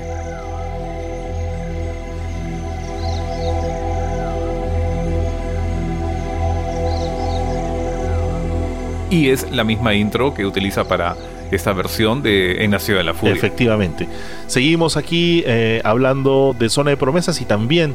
Y 9.10 9.28
es 9.28 9.50
la 9.52 9.64
misma 9.64 9.94
intro 9.94 10.34
que 10.34 10.44
utiliza 10.44 10.84
para 10.88 11.16
esta 11.50 11.72
versión 11.72 12.22
de 12.22 12.64
En 12.64 12.72
la 12.72 12.78
Ciudad 12.78 13.00
de 13.00 13.04
la 13.04 13.14
Furia. 13.14 13.34
Efectivamente. 13.34 14.08
Seguimos 14.46 14.96
aquí 14.96 15.42
eh, 15.46 15.80
hablando 15.84 16.54
de 16.58 16.68
Zona 16.68 16.90
de 16.90 16.96
Promesas 16.96 17.40
y 17.40 17.44
también 17.44 17.94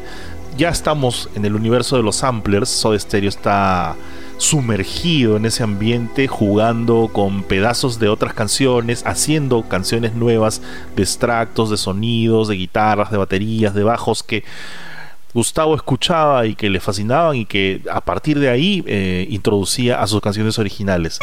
ya 0.58 0.70
estamos 0.70 1.30
en 1.36 1.46
el 1.46 1.56
universo 1.56 1.98
de 1.98 2.04
los 2.04 2.18
samplers. 2.18 2.70
Soda 2.70 3.00
Stereo 3.00 3.30
está 3.30 3.96
sumergido 4.38 5.36
en 5.36 5.46
ese 5.46 5.64
ambiente, 5.64 6.28
jugando 6.28 7.10
con 7.12 7.44
pedazos 7.44 8.00
de 8.00 8.08
otras 8.08 8.34
canciones, 8.34 9.04
haciendo 9.06 9.64
canciones 9.64 10.14
nuevas 10.14 10.62
de 10.96 11.04
extractos, 11.04 11.70
de 11.70 11.78
sonidos, 11.78 12.48
de 12.48 12.56
guitarras, 12.56 13.12
de 13.12 13.18
baterías, 13.18 13.74
de 13.74 13.84
bajos 13.84 14.24
que 14.24 14.44
Gustavo 15.34 15.76
escuchaba 15.76 16.46
y 16.48 16.56
que 16.56 16.70
le 16.70 16.80
fascinaban 16.80 17.36
y 17.36 17.46
que 17.46 17.82
a 17.92 18.02
partir 18.02 18.40
de 18.40 18.50
ahí 18.50 18.84
eh, 18.88 19.28
introducía 19.30 20.02
a 20.02 20.08
sus 20.08 20.22
canciones 20.22 20.58
originales. 20.58 21.20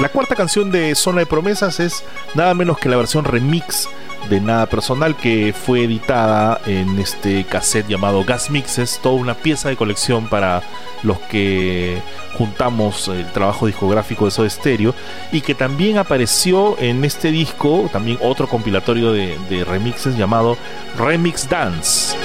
La 0.00 0.08
cuarta 0.08 0.34
canción 0.34 0.70
de 0.70 0.94
Zona 0.94 1.18
de 1.20 1.26
Promesas 1.26 1.78
es 1.78 2.02
nada 2.34 2.54
menos 2.54 2.78
que 2.78 2.88
la 2.88 2.96
versión 2.96 3.22
remix 3.26 3.86
de 4.30 4.40
Nada 4.40 4.64
Personal 4.64 5.14
que 5.14 5.52
fue 5.52 5.84
editada 5.84 6.58
en 6.64 6.98
este 6.98 7.44
cassette 7.44 7.86
llamado 7.86 8.24
Gas 8.24 8.50
Mixes, 8.50 8.98
toda 9.02 9.16
una 9.16 9.34
pieza 9.34 9.68
de 9.68 9.76
colección 9.76 10.26
para 10.28 10.62
los 11.02 11.18
que 11.18 12.00
juntamos 12.38 13.08
el 13.08 13.30
trabajo 13.32 13.66
discográfico 13.66 14.24
de 14.24 14.30
Soda 14.30 14.48
Stereo 14.48 14.94
y 15.32 15.42
que 15.42 15.54
también 15.54 15.98
apareció 15.98 16.78
en 16.78 17.04
este 17.04 17.30
disco, 17.30 17.90
también 17.92 18.16
otro 18.22 18.48
compilatorio 18.48 19.12
de, 19.12 19.36
de 19.50 19.64
remixes 19.66 20.16
llamado 20.16 20.56
Remix 20.96 21.46
Dance. 21.46 22.16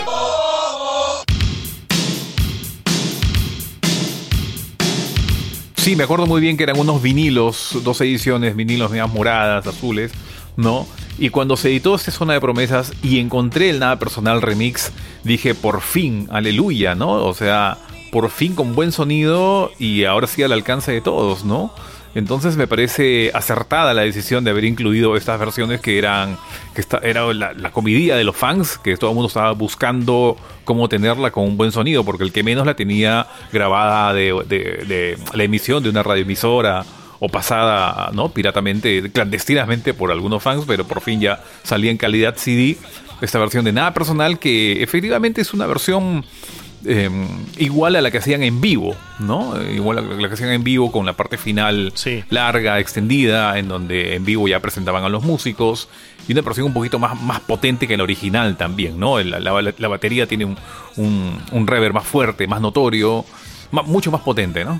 Sí, 5.86 5.96
me 5.96 6.06
acuerdo 6.06 6.26
muy 6.26 6.42
bien 6.42 6.58
que 6.58 6.64
eran 6.64 6.80
unos 6.80 7.00
vinilos, 7.00 7.78
dos 7.84 8.02
ediciones, 8.02 8.56
vinilos 8.56 8.90
medias 8.90 9.08
moradas, 9.08 9.68
azules, 9.68 10.12
¿no? 10.58 10.88
Y 11.20 11.30
cuando 11.30 11.58
se 11.58 11.70
editó 11.70 11.94
esta 11.94 12.10
zona 12.10 12.34
de 12.34 12.42
promesas 12.42 12.92
y 13.04 13.20
encontré 13.20 13.70
el 13.70 13.78
nada 13.78 14.00
personal 14.00 14.42
remix, 14.42 14.92
dije, 15.24 15.54
por 15.54 15.82
fin, 15.82 16.28
aleluya, 16.32 16.96
¿no? 16.96 17.12
O 17.24 17.36
sea, 17.36 17.78
por 18.12 18.32
fin 18.32 18.56
con 18.56 18.74
buen 18.74 18.92
sonido 18.92 19.70
y 19.78 20.06
ahora 20.06 20.26
sí 20.26 20.42
al 20.42 20.54
alcance 20.54 20.92
de 20.92 21.02
todos, 21.02 21.46
¿no? 21.46 21.72
Entonces 22.16 22.56
me 22.58 22.66
parece 22.66 23.30
acertada 23.34 23.94
la 23.94 24.02
decisión 24.04 24.44
de 24.44 24.52
haber 24.52 24.64
incluido 24.66 25.16
estas 25.18 25.38
versiones 25.40 25.82
que 25.82 25.98
eran 25.98 26.38
que 26.74 26.82
esta, 26.82 26.98
era 27.00 27.32
la, 27.34 27.54
la 27.54 27.72
comidilla 27.72 28.16
de 28.16 28.24
los 28.24 28.36
fans, 28.36 28.78
que 28.78 28.96
todo 28.98 29.12
el 29.12 29.16
mundo 29.16 29.28
estaba 29.28 29.52
buscando 29.52 30.38
cómo 30.64 30.88
tenerla 30.90 31.32
con 31.32 31.44
un 31.44 31.58
buen 31.58 31.72
sonido, 31.74 32.04
porque 32.06 32.24
el 32.24 32.32
que 32.32 32.42
menos 32.42 32.66
la 32.66 32.74
tenía 32.76 33.28
grabada 33.52 34.14
de, 34.14 34.34
de- 34.48 34.86
de 34.88 35.18
la 35.34 35.44
emisión 35.44 35.84
de 35.84 35.90
una 35.90 36.02
radioemisora 36.04 36.86
o 37.20 37.30
pasada, 37.30 38.12
¿no? 38.14 38.30
Piratamente, 38.30 39.12
clandestinamente 39.12 39.94
por 39.94 40.12
algunos 40.12 40.42
fans, 40.42 40.64
pero 40.68 40.86
por 40.86 41.02
fin 41.02 41.20
ya 41.22 41.42
salía 41.64 41.92
en 41.92 41.98
calidad 41.98 42.36
CD 42.38 42.78
esta 43.22 43.40
versión 43.40 43.64
de 43.64 43.72
nada 43.72 43.94
personal 43.94 44.40
que 44.40 44.84
efectivamente 44.84 45.40
es 45.42 45.54
una 45.54 45.66
versión 45.66 46.26
eh, 46.86 47.10
igual 47.58 47.96
a 47.96 48.02
la 48.02 48.12
que 48.12 48.20
hacían 48.20 48.44
en 48.44 48.62
vivo, 48.62 48.96
¿no? 49.20 49.62
Igual 49.62 49.98
a 49.98 50.02
la 50.02 50.28
que 50.28 50.34
hacían 50.34 50.52
en 50.52 50.64
vivo 50.64 50.92
con 50.92 51.06
la 51.06 51.14
parte 51.14 51.38
final 51.38 51.92
Sí. 51.96 52.24
larga, 52.30 52.80
extendida, 52.80 53.58
en 53.58 53.68
donde 53.68 54.16
en 54.16 54.26
vivo 54.26 54.48
ya 54.48 54.60
presentaban 54.60 55.04
a 55.04 55.10
los 55.10 55.24
músicos 55.24 55.90
y 56.28 56.32
una 56.34 56.42
versión 56.42 56.68
un 56.68 56.74
poquito 56.74 56.98
más, 57.00 57.22
más 57.22 57.40
potente 57.42 57.88
que 57.88 57.98
la 57.98 58.04
original 58.04 58.58
también, 58.58 59.00
¿no? 59.00 59.20
La, 59.22 59.40
la- 59.40 59.74
la 59.78 59.88
batería 59.88 60.28
tiene 60.28 60.46
un, 60.46 60.58
un, 60.98 61.38
un 61.52 61.68
reverb 61.68 61.94
más 61.94 62.06
fuerte, 62.08 62.48
más 62.48 62.62
notorio, 62.62 63.26
mucho 63.72 64.12
más 64.12 64.22
potente, 64.22 64.64
¿no? 64.66 64.80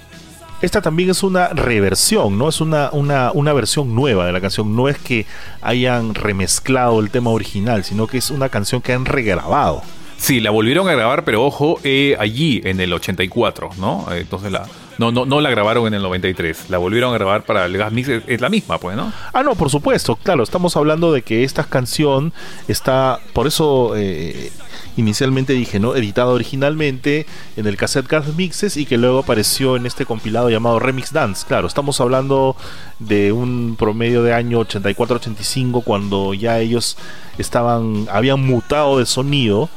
Esta 0.62 0.82
también 0.82 1.10
es 1.10 1.22
una 1.22 1.50
reversión, 1.50 2.38
¿no? 2.38 2.48
Es 2.48 2.62
una, 2.62 2.90
una, 2.94 3.32
una 3.34 3.52
versión 3.52 3.94
nueva 3.94 4.26
de 4.26 4.32
la 4.32 4.40
canción. 4.40 4.74
No 4.76 4.88
es 4.88 4.98
que 4.98 5.26
hayan 5.62 6.16
remezclado 6.16 7.00
el 7.02 7.10
tema 7.10 7.30
original, 7.32 7.84
sino 7.84 8.08
que 8.08 8.18
es 8.20 8.32
una 8.32 8.48
canción 8.50 8.82
que 8.82 8.94
han 8.94 9.06
regrabado. 9.06 9.84
Sí, 10.18 10.40
la 10.40 10.50
volvieron 10.50 10.88
a 10.90 10.94
grabar, 10.94 11.24
pero 11.24 11.46
ojo, 11.46 11.80
eh, 11.84 12.16
allí 12.20 12.62
en 12.64 12.80
el 12.80 12.94
84, 12.94 13.70
¿no? 13.78 14.08
Entonces 14.12 14.52
la, 14.52 14.68
No, 14.98 15.12
no, 15.12 15.26
no 15.26 15.42
la 15.42 15.50
grabaron 15.50 15.88
en 15.88 15.94
el 15.94 16.02
93, 16.02 16.70
la 16.70 16.78
volvieron 16.78 17.14
a 17.14 17.18
grabar 17.18 17.44
para 17.44 17.66
el 17.66 17.78
Gas 17.78 17.92
Mix, 17.92 18.10
es, 18.10 18.42
la 18.42 18.50
misma, 18.50 18.78
pues, 18.78 18.96
¿no? 18.96 19.12
Ah, 19.34 19.44
no, 19.44 19.56
por 19.56 19.70
supuesto, 19.70 20.16
claro, 20.16 20.44
estamos 20.44 20.78
hablando 20.78 21.12
de 21.12 21.22
que 21.22 21.44
esta 21.44 21.64
canción 21.64 22.34
está, 22.68 23.20
por 23.34 23.48
eso 23.48 23.94
eh, 23.96 24.52
inicialmente 24.98 25.54
dije, 25.54 25.80
¿no? 25.80 25.96
Editado 25.96 26.34
originalmente 26.34 27.26
en 27.58 27.68
el 27.68 27.78
cassette 27.78 28.08
Gas 28.08 28.34
Mixes 28.36 28.78
y 28.78 28.86
que 28.86 28.98
luego 28.98 29.20
apareció 29.20 29.76
en 29.76 29.86
este 29.86 30.06
compilado 30.06 30.50
llamado 30.50 30.80
Remix 30.80 31.12
Dance. 31.12 31.46
Claro, 31.48 31.68
estamos 31.68 32.00
hablando 32.02 32.56
de 33.00 33.32
un 33.32 33.76
promedio 33.78 34.24
de 34.24 34.34
año 34.34 34.62
84-85 34.62 35.84
cuando 35.84 36.34
ya 36.34 36.60
ellos 36.60 36.98
estaban 37.38 38.08
habían 38.10 38.46
mutado 38.46 39.00
de 39.00 39.06
sonido, 39.06 39.70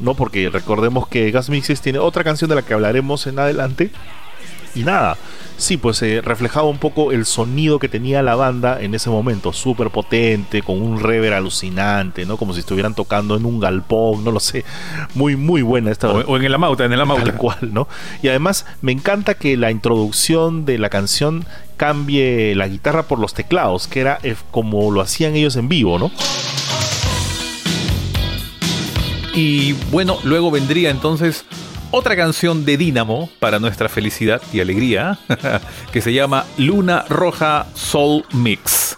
¿no? 0.00 0.14
Porque 0.14 0.48
recordemos 0.50 1.06
que 1.08 1.30
Gas 1.30 1.50
Mixes 1.50 1.80
tiene 1.80 1.98
otra 1.98 2.24
canción 2.24 2.48
de 2.48 2.56
la 2.56 2.62
que 2.62 2.74
hablaremos 2.74 3.26
en 3.26 3.38
adelante. 3.38 3.90
Y 4.76 4.84
nada, 4.84 5.16
sí, 5.56 5.78
pues 5.78 5.96
se 5.96 6.20
reflejaba 6.20 6.68
un 6.68 6.76
poco 6.76 7.10
el 7.10 7.24
sonido 7.24 7.78
que 7.78 7.88
tenía 7.88 8.22
la 8.22 8.34
banda 8.34 8.80
en 8.80 8.94
ese 8.94 9.08
momento, 9.08 9.54
súper 9.54 9.88
potente, 9.88 10.60
con 10.60 10.82
un 10.82 11.00
rever 11.00 11.32
alucinante, 11.32 12.26
¿no? 12.26 12.36
Como 12.36 12.52
si 12.52 12.60
estuvieran 12.60 12.94
tocando 12.94 13.36
en 13.36 13.46
un 13.46 13.58
galpón, 13.58 14.22
no 14.22 14.32
lo 14.32 14.38
sé. 14.38 14.66
Muy, 15.14 15.34
muy 15.34 15.62
buena 15.62 15.90
esta. 15.90 16.10
O, 16.10 16.36
en 16.36 16.44
el 16.44 16.54
Amauta, 16.54 16.84
en 16.84 16.92
el 16.92 17.00
Amauta. 17.00 17.24
Tal 17.24 17.36
cual, 17.36 17.72
¿no? 17.72 17.88
Y 18.22 18.28
además 18.28 18.66
me 18.82 18.92
encanta 18.92 19.34
que 19.34 19.56
la 19.56 19.70
introducción 19.70 20.66
de 20.66 20.76
la 20.76 20.90
canción 20.90 21.46
cambie 21.78 22.54
la 22.54 22.68
guitarra 22.68 23.04
por 23.04 23.18
los 23.18 23.32
teclados, 23.32 23.86
que 23.86 24.00
era 24.00 24.18
eh, 24.22 24.36
como 24.50 24.90
lo 24.90 25.00
hacían 25.00 25.34
ellos 25.36 25.56
en 25.56 25.68
vivo, 25.68 25.98
¿no? 25.98 26.10
Y 29.34 29.72
bueno, 29.90 30.18
luego 30.24 30.50
vendría 30.50 30.90
entonces 30.90 31.44
otra 31.90 32.16
canción 32.16 32.64
de 32.64 32.76
Dynamo 32.76 33.28
para 33.40 33.58
nuestra 33.58 33.88
felicidad 33.88 34.42
y 34.52 34.60
alegría, 34.60 35.18
que 35.92 36.00
se 36.00 36.12
llama 36.12 36.44
Luna 36.58 37.04
Roja 37.08 37.66
Soul 37.74 38.24
Mix. 38.32 38.96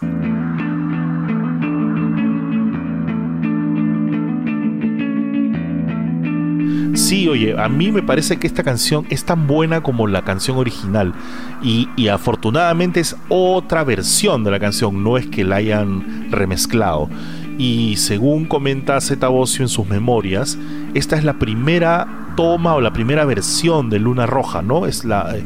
Sí, 6.95 7.29
oye, 7.29 7.59
a 7.59 7.69
mí 7.69 7.93
me 7.93 8.03
parece 8.03 8.39
que 8.39 8.47
esta 8.47 8.65
canción 8.65 9.07
es 9.09 9.25
tan 9.25 9.47
buena 9.47 9.83
como 9.83 10.07
la 10.07 10.23
canción 10.25 10.59
original. 10.59 11.15
Y, 11.63 11.89
y, 11.97 12.09
afortunadamente 12.09 13.01
es 13.01 13.17
otra 13.29 13.85
versión 13.85 14.45
de 14.45 14.51
la 14.51 14.61
canción, 14.61 15.03
no 15.03 15.17
es 15.17 15.27
que 15.27 15.45
la 15.45 15.57
hayan 15.57 16.31
remezclado. 16.31 17.09
Y 17.57 17.97
según 17.97 18.45
comenta 18.45 19.01
Zeta 19.01 19.29
en 19.29 19.69
sus 19.69 19.87
memorias, 19.87 20.59
esta 20.95 21.17
es 21.17 21.25
la 21.25 21.39
primera 21.39 22.28
toma 22.39 22.77
o 22.77 22.81
la 22.81 22.93
primera 22.93 23.25
versión 23.25 23.91
de 23.91 23.99
Luna 23.99 24.25
Roja, 24.25 24.63
¿no? 24.63 24.87
Es 24.87 25.05
la, 25.05 25.37
eh, 25.37 25.45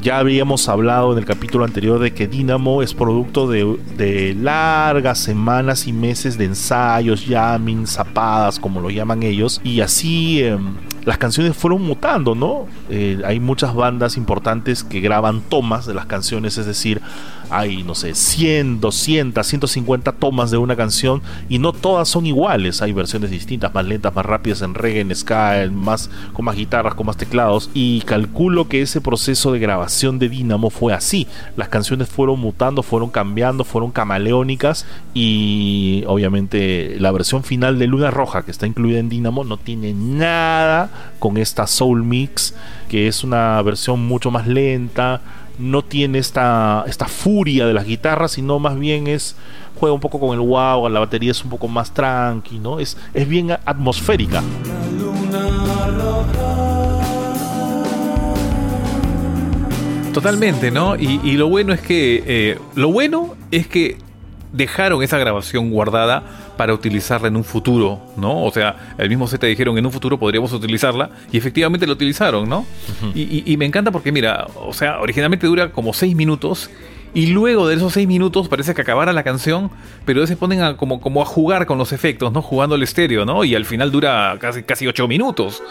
ya 0.00 0.16
habíamos 0.16 0.70
hablado 0.70 1.12
en 1.12 1.18
el 1.18 1.26
capítulo 1.26 1.66
anterior 1.66 1.98
de 1.98 2.14
que 2.14 2.28
Dynamo 2.28 2.80
es 2.80 2.94
producto 2.94 3.46
de, 3.46 4.34
largas 4.40 5.18
semanas 5.18 5.86
y 5.86 5.92
meses 5.92 6.38
de 6.38 6.46
ensayos, 6.46 7.26
jamming, 7.28 7.86
zapadas, 7.86 8.58
como 8.58 8.80
lo 8.80 8.88
llaman 8.88 9.22
ellos, 9.22 9.60
y 9.62 9.82
así 9.82 10.42
em, 10.42 10.76
las 11.04 11.18
canciones 11.18 11.54
fueron 11.54 11.82
mutando, 11.82 12.34
¿no? 12.34 12.64
Eh, 12.88 13.20
hay 13.26 13.38
muchas 13.38 13.74
bandas 13.74 14.16
importantes 14.16 14.82
que 14.82 15.00
graban 15.00 15.42
tomas 15.42 15.84
de 15.84 15.92
las 15.92 16.06
canciones, 16.06 16.56
es 16.56 16.64
decir, 16.64 17.02
hay, 17.50 17.82
no 17.82 17.94
sé, 17.94 18.14
100, 18.14 18.80
200, 18.80 19.46
150 19.46 20.12
tomas 20.12 20.50
de 20.50 20.56
una 20.56 20.76
canción 20.76 21.22
y 21.48 21.58
no 21.58 21.72
todas 21.72 22.08
son 22.08 22.26
iguales. 22.26 22.82
Hay 22.82 22.92
versiones 22.92 23.30
distintas, 23.30 23.74
más 23.74 23.84
lentas, 23.84 24.14
más 24.14 24.24
rápidas 24.24 24.62
en 24.62 24.74
reggae, 24.74 25.00
en 25.00 25.14
ska, 25.14 25.68
más, 25.72 26.10
con 26.32 26.44
más 26.44 26.56
guitarras, 26.56 26.94
con 26.94 27.06
más 27.06 27.16
teclados. 27.16 27.70
Y 27.74 28.02
calculo 28.02 28.68
que 28.68 28.82
ese 28.82 29.00
proceso 29.00 29.52
de 29.52 29.58
grabación 29.58 30.18
de 30.18 30.28
Dynamo 30.28 30.70
fue 30.70 30.92
así. 30.92 31.26
Las 31.56 31.68
canciones 31.68 32.08
fueron 32.08 32.40
mutando, 32.40 32.82
fueron 32.82 33.10
cambiando, 33.10 33.64
fueron 33.64 33.90
camaleónicas 33.90 34.86
y 35.14 36.04
obviamente 36.06 36.96
la 36.98 37.10
versión 37.10 37.42
final 37.42 37.78
de 37.78 37.86
Luna 37.86 38.10
Roja 38.10 38.42
que 38.42 38.50
está 38.50 38.66
incluida 38.66 38.98
en 38.98 39.08
Dynamo 39.08 39.44
no 39.44 39.56
tiene 39.56 39.92
nada 39.92 40.90
con 41.18 41.36
esta 41.36 41.66
Soul 41.66 42.04
Mix 42.04 42.54
que 42.88 43.08
es 43.08 43.24
una 43.24 43.60
versión 43.62 44.06
mucho 44.06 44.30
más 44.30 44.46
lenta 44.46 45.20
no 45.60 45.82
tiene 45.82 46.18
esta, 46.18 46.84
esta 46.86 47.06
furia 47.06 47.66
de 47.66 47.74
las 47.74 47.84
guitarras, 47.84 48.32
sino 48.32 48.58
más 48.58 48.78
bien 48.78 49.06
es 49.06 49.36
juega 49.78 49.94
un 49.94 50.00
poco 50.00 50.20
con 50.20 50.34
el 50.34 50.40
wow, 50.40 50.88
la 50.88 51.00
batería 51.00 51.30
es 51.30 51.42
un 51.42 51.50
poco 51.50 51.68
más 51.68 51.92
tranqui, 51.92 52.58
¿no? 52.58 52.80
Es, 52.80 52.96
es 53.14 53.28
bien 53.28 53.52
atmosférica. 53.64 54.42
Totalmente, 60.12 60.70
¿no? 60.70 60.96
Y, 60.96 61.32
lo 61.36 61.48
bueno 61.48 61.72
es 61.72 61.80
que 61.80 62.24
eh, 62.26 62.58
lo 62.74 62.90
bueno 62.90 63.36
es 63.50 63.68
que 63.68 63.96
dejaron 64.52 65.02
esa 65.02 65.18
grabación 65.18 65.70
guardada 65.70 66.24
para 66.60 66.74
utilizarla 66.74 67.28
en 67.28 67.36
un 67.36 67.44
futuro, 67.44 68.02
¿no? 68.18 68.44
O 68.44 68.50
sea, 68.50 68.92
el 68.98 69.08
mismo 69.08 69.26
te 69.26 69.46
dijeron 69.46 69.78
en 69.78 69.86
un 69.86 69.90
futuro 69.90 70.18
podríamos 70.18 70.52
utilizarla 70.52 71.08
y 71.32 71.38
efectivamente 71.38 71.86
lo 71.86 71.94
utilizaron, 71.94 72.46
¿no? 72.46 72.66
y, 73.14 73.56
me 73.56 73.64
encanta 73.64 73.90
porque, 73.90 74.12
mira, 74.12 74.46
o 74.56 74.74
sea, 74.74 75.00
originalmente 75.00 75.46
dura 75.46 75.72
como 75.72 75.94
seis 75.94 76.14
minutos 76.14 76.70
y 77.14 77.28
luego 77.28 77.66
de 77.66 77.76
esos 77.76 77.94
seis 77.94 78.06
minutos 78.06 78.50
parece 78.50 78.74
que 78.74 78.82
acabara 78.82 79.14
la 79.14 79.22
canción, 79.22 79.70
pero 80.04 80.26
se 80.26 80.36
ponen 80.36 80.60
a, 80.60 80.76
como, 80.76 81.00
como 81.00 81.22
a 81.22 81.24
jugar 81.24 81.64
con 81.64 81.78
los 81.78 81.94
efectos, 81.94 82.30
¿no? 82.30 82.42
Jugando 82.42 82.74
el 82.74 82.82
estéreo, 82.82 83.24
¿no? 83.24 83.42
Y 83.42 83.54
al 83.54 83.64
final 83.64 83.90
dura 83.90 84.36
casi, 84.38 84.62
casi 84.62 84.86
ocho 84.86 85.08
minutos. 85.08 85.62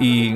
Y 0.00 0.34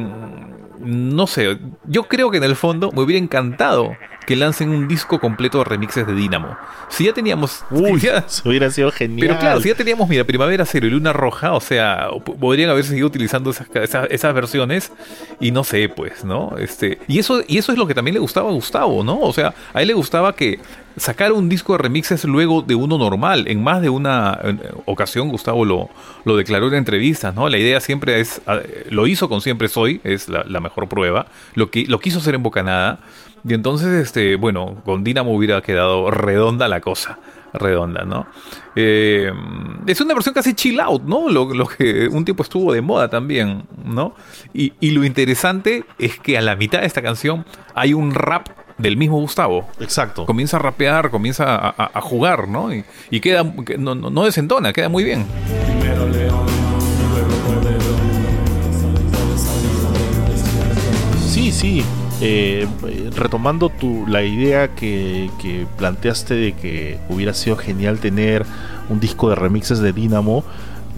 no 0.79 1.27
sé, 1.27 1.59
yo 1.87 2.05
creo 2.05 2.31
que 2.31 2.37
en 2.37 2.45
el 2.45 2.55
fondo 2.55 2.93
me 2.93 3.03
hubiera 3.03 3.21
encantado 3.21 3.97
que 4.27 4.37
lancen 4.37 4.71
un 4.71 4.89
disco 4.89 5.21
completo 5.21 5.59
de 5.59 5.65
remixes 5.65 6.07
de 6.07 6.15
Dynamo. 6.15 6.57
Si 6.89 7.05
ya 7.05 7.13
teníamos. 7.13 7.65
Uy, 7.71 8.03
hubiera 8.45 8.71
sido 8.71 8.91
genial. 8.91 9.29
Pero 9.29 9.39
claro, 9.39 9.61
si 9.61 9.69
ya 9.69 9.75
teníamos, 9.75 10.09
mira, 10.09 10.25
Primavera 10.25 10.65
Cero 10.65 10.87
y 10.87 10.91
Luna 10.91 11.13
Roja, 11.13 11.53
o 11.53 11.61
sea, 11.61 12.09
podrían 12.41 12.71
haber 12.71 12.85
seguido 12.85 13.07
utilizando 13.07 13.51
esas, 13.51 13.69
esas, 14.11 14.35
versiones 14.35 14.93
y 15.41 15.51
no 15.51 15.65
sé, 15.65 15.89
pues, 15.89 16.25
¿no? 16.25 16.57
Este, 16.59 16.99
y 17.09 17.19
eso, 17.19 17.43
y 17.47 17.59
eso 17.59 17.73
es 17.73 17.79
lo 17.79 17.87
que 17.87 17.95
también 17.95 18.15
le 18.15 18.21
gustaba 18.21 18.51
a 18.51 18.53
Gustavo, 18.53 19.05
¿no? 19.05 19.21
O 19.21 19.33
sea, 19.33 19.55
a 19.75 19.83
él 19.83 19.89
le 19.89 19.95
gustaba 19.95 20.35
que 20.35 20.59
sacar 20.97 21.33
un 21.33 21.49
disco 21.49 21.73
de 21.73 21.79
remixes 21.79 22.25
luego 22.25 22.63
de 22.63 22.75
uno 22.75 22.99
normal. 22.99 23.45
En 23.49 23.63
más 23.63 23.83
de 23.83 23.89
una 23.89 24.39
ocasión 24.85 25.29
Gustavo 25.29 25.65
lo, 25.65 25.91
lo 26.25 26.37
declaró 26.37 26.69
en 26.69 26.75
entrevistas, 26.75 27.35
¿no? 27.35 27.49
La 27.49 27.59
idea 27.59 27.81
siempre 27.81 28.21
es, 28.21 28.41
lo 28.91 29.07
hizo 29.07 29.29
con 29.29 29.41
Siempre 29.41 29.69
Soy, 29.69 30.01
es 30.05 30.29
la, 30.29 30.45
la 30.45 30.61
mejor 30.61 30.89
prueba. 30.89 31.27
Lo, 31.55 31.71
que, 31.71 31.87
lo 31.87 32.01
quiso 32.01 32.19
hacer 32.19 32.35
en 32.35 32.43
Bocanada 32.43 33.01
y 33.45 33.55
entonces, 33.55 33.89
este, 33.89 34.37
bueno, 34.37 34.81
con 34.85 35.03
Dynamo 35.03 35.35
hubiera 35.35 35.61
quedado 35.63 36.11
redonda 36.11 36.69
la 36.69 36.81
cosa. 36.81 37.19
Redonda, 37.55 38.05
¿no? 38.05 38.27
Eh, 38.77 39.31
es 39.87 40.01
una 40.01 40.15
versión 40.15 40.35
casi 40.35 40.55
chill 40.55 40.81
out, 40.81 41.03
¿no? 41.03 41.29
Lo, 41.29 41.67
que 41.67 42.09
un 42.09 42.25
tiempo 42.25 42.43
estuvo 42.43 42.73
de 42.73 42.81
moda 42.81 43.09
también, 43.09 43.65
¿no? 43.85 44.15
Y, 44.55 44.73
lo 44.93 45.05
interesante 45.05 45.85
es 45.99 46.19
que 46.19 46.39
a 46.39 46.41
la 46.41 46.57
mitad 46.57 46.81
de 46.81 46.87
esta 46.87 47.03
canción 47.03 47.45
hay 47.75 47.93
un 47.93 48.15
rap 48.15 48.49
del 48.79 48.97
mismo 48.97 49.21
Gustavo. 49.21 49.69
Exacto. 49.81 50.25
Comienza 50.25 50.57
a 50.57 50.61
rapear, 50.61 51.11
comienza 51.11 51.75
a, 51.77 52.01
jugar, 52.01 52.49
¿no? 52.49 52.71
Y, 52.73 53.21
queda, 53.21 53.43
no, 53.79 53.95
no, 53.95 54.25
desentona, 54.25 54.73
queda 54.73 54.89
muy 54.89 55.05
bien. 55.05 55.27
Sí, 61.29 61.53
sí. 61.53 61.85
Eh, 62.25 62.69
retomando 63.17 63.69
tu, 63.69 64.07
la 64.07 64.23
idea 64.23 64.77
que, 64.77 65.29
planteaste 65.77 66.35
de 66.35 66.53
que 66.53 66.99
hubiera 67.09 67.35
sido 67.35 67.57
genial 67.57 67.99
tener 67.99 68.47
un 68.89 69.01
disco 69.01 69.29
de 69.29 69.35
remixes 69.35 69.81
de 69.81 69.93
Dynamo, 69.93 70.45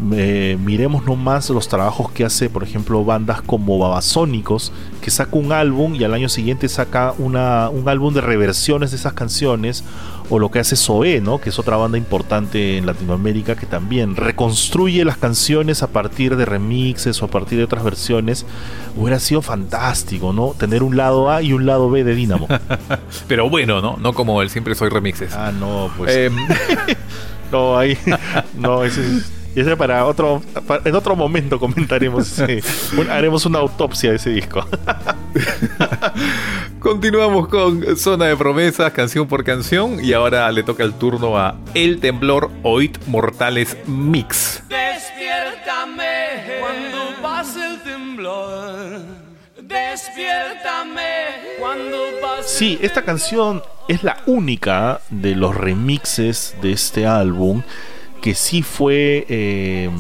miremos 0.01 1.07
nomás 1.07 1.49
los 1.49 1.69
trabajos 1.69 2.11
que 2.11 2.27
hace, 2.27 2.51
por 2.51 2.63
ejemplo, 2.63 3.05
bandas 3.07 3.41
como 3.41 3.79
Babasónicos, 3.79 4.71
que 5.01 5.11
saca 5.11 5.37
un 5.39 5.53
álbum 5.53 5.95
y 5.95 6.05
al 6.05 6.13
año 6.13 6.29
siguiente 6.29 6.69
saca 6.69 7.15
una, 7.17 7.71
un 7.71 7.89
álbum 7.89 8.13
de 8.13 8.21
reversiones 8.21 8.91
de 8.91 8.99
esas 8.99 9.15
canciones, 9.15 9.83
o 10.31 10.39
lo 10.39 10.51
que 10.51 10.59
hace 10.59 10.77
Zoé, 10.77 11.21
¿no? 11.21 11.41
que 11.41 11.51
es 11.51 11.59
otra 11.59 11.77
banda 11.77 11.99
importante 11.99 12.77
en 12.77 12.87
Latinoamérica 12.87 13.57
que 13.57 13.67
también 13.67 14.17
reconstruye 14.17 15.05
las 15.05 15.17
canciones 15.17 15.83
a 15.83 15.89
partir 15.89 16.37
de 16.37 16.45
remixes 16.45 17.21
o 17.23 17.27
a 17.27 17.29
partir 17.29 17.59
de 17.59 17.65
otras 17.65 17.85
versiones. 17.85 18.47
Hubiera 18.97 19.19
sido 19.19 19.43
fantástico, 19.43 20.33
¿no? 20.33 20.55
Tener 20.57 20.83
un 20.83 20.97
lado 20.97 21.31
A 21.31 21.43
y 21.43 21.53
un 21.53 21.67
lado 21.67 21.91
B 21.91 22.05
de 22.05 22.15
Dynamo. 22.15 22.49
Pero 23.29 23.51
bueno, 23.51 23.81
¿no? 23.81 23.97
No 23.97 24.13
como 24.13 24.41
el 24.41 24.51
siempre 24.51 24.75
soy 24.75 24.89
remixes. 24.89 25.35
Ah, 25.35 25.53
no, 25.53 25.91
pues. 25.99 26.15
Em, 26.17 26.37
no, 27.53 27.77
ahí. 27.77 27.99
No, 28.57 28.85
ese 28.85 29.01
es 29.01 29.33
y 29.55 29.61
ese 29.61 29.77
para 29.77 30.05
otro, 30.05 30.43
en 30.85 30.95
otro 30.97 31.15
momento 31.15 31.61
comentaremos, 31.61 32.43
haremos 33.09 33.47
una 33.47 33.61
autopsia 33.61 34.11
de 34.11 34.17
ese 34.17 34.31
disco. 34.31 34.67
Continuamos 36.79 37.49
con 37.49 37.97
Zona 37.97 38.27
de 38.27 38.37
Promesas, 38.37 38.93
canción 38.93 39.27
por 39.27 39.43
canción, 39.43 40.05
y 40.05 40.13
ahora 40.13 40.53
le 40.53 40.63
toca 40.63 40.85
el 40.85 40.93
turno 40.93 41.39
a 41.39 41.57
El 41.73 41.99
Temblor 41.99 42.51
Oit 42.63 42.99
Mortales 43.07 43.77
Mix. 43.87 44.63
Despiértame 44.69 46.61
cuando 46.61 47.23
pase 47.23 47.67
el 47.67 47.83
temblor 47.83 49.25
Despiértame 49.63 51.03
cuando 51.59 51.97
pase. 52.21 52.49
Sí, 52.49 52.79
esta 52.83 53.03
canción 53.03 53.63
es 53.89 54.03
la 54.03 54.19
única 54.27 55.01
de 55.09 55.35
los 55.35 55.57
remixes 55.57 56.55
de 56.61 56.73
este 56.73 57.07
álbum 57.07 57.63
que 58.21 58.35
sí 58.35 58.63
fue 58.63 59.25
eh, 59.29 59.91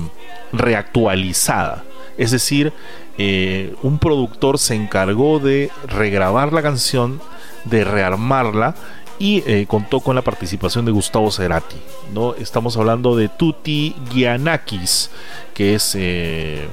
reactualizada. 0.52 1.84
Es 2.18 2.30
decir, 2.30 2.72
eh, 3.18 3.74
un 3.82 3.98
productor 3.98 4.58
se 4.58 4.74
encargó 4.74 5.38
de 5.38 5.70
regrabar 5.86 6.52
la 6.52 6.62
canción, 6.62 7.20
de 7.64 7.84
rearmarla 7.84 8.74
y 9.18 9.42
eh, 9.46 9.66
contó 9.68 10.00
con 10.00 10.16
la 10.16 10.22
participación 10.22 10.84
de 10.84 10.92
Gustavo 10.92 11.30
Cerati. 11.30 11.76
¿no? 12.12 12.34
Estamos 12.34 12.76
hablando 12.76 13.16
de 13.16 13.28
Tutti 13.28 13.94
Giannakis, 14.10 15.10
que 15.54 15.74
es 15.74 15.94
eh, 15.94 16.68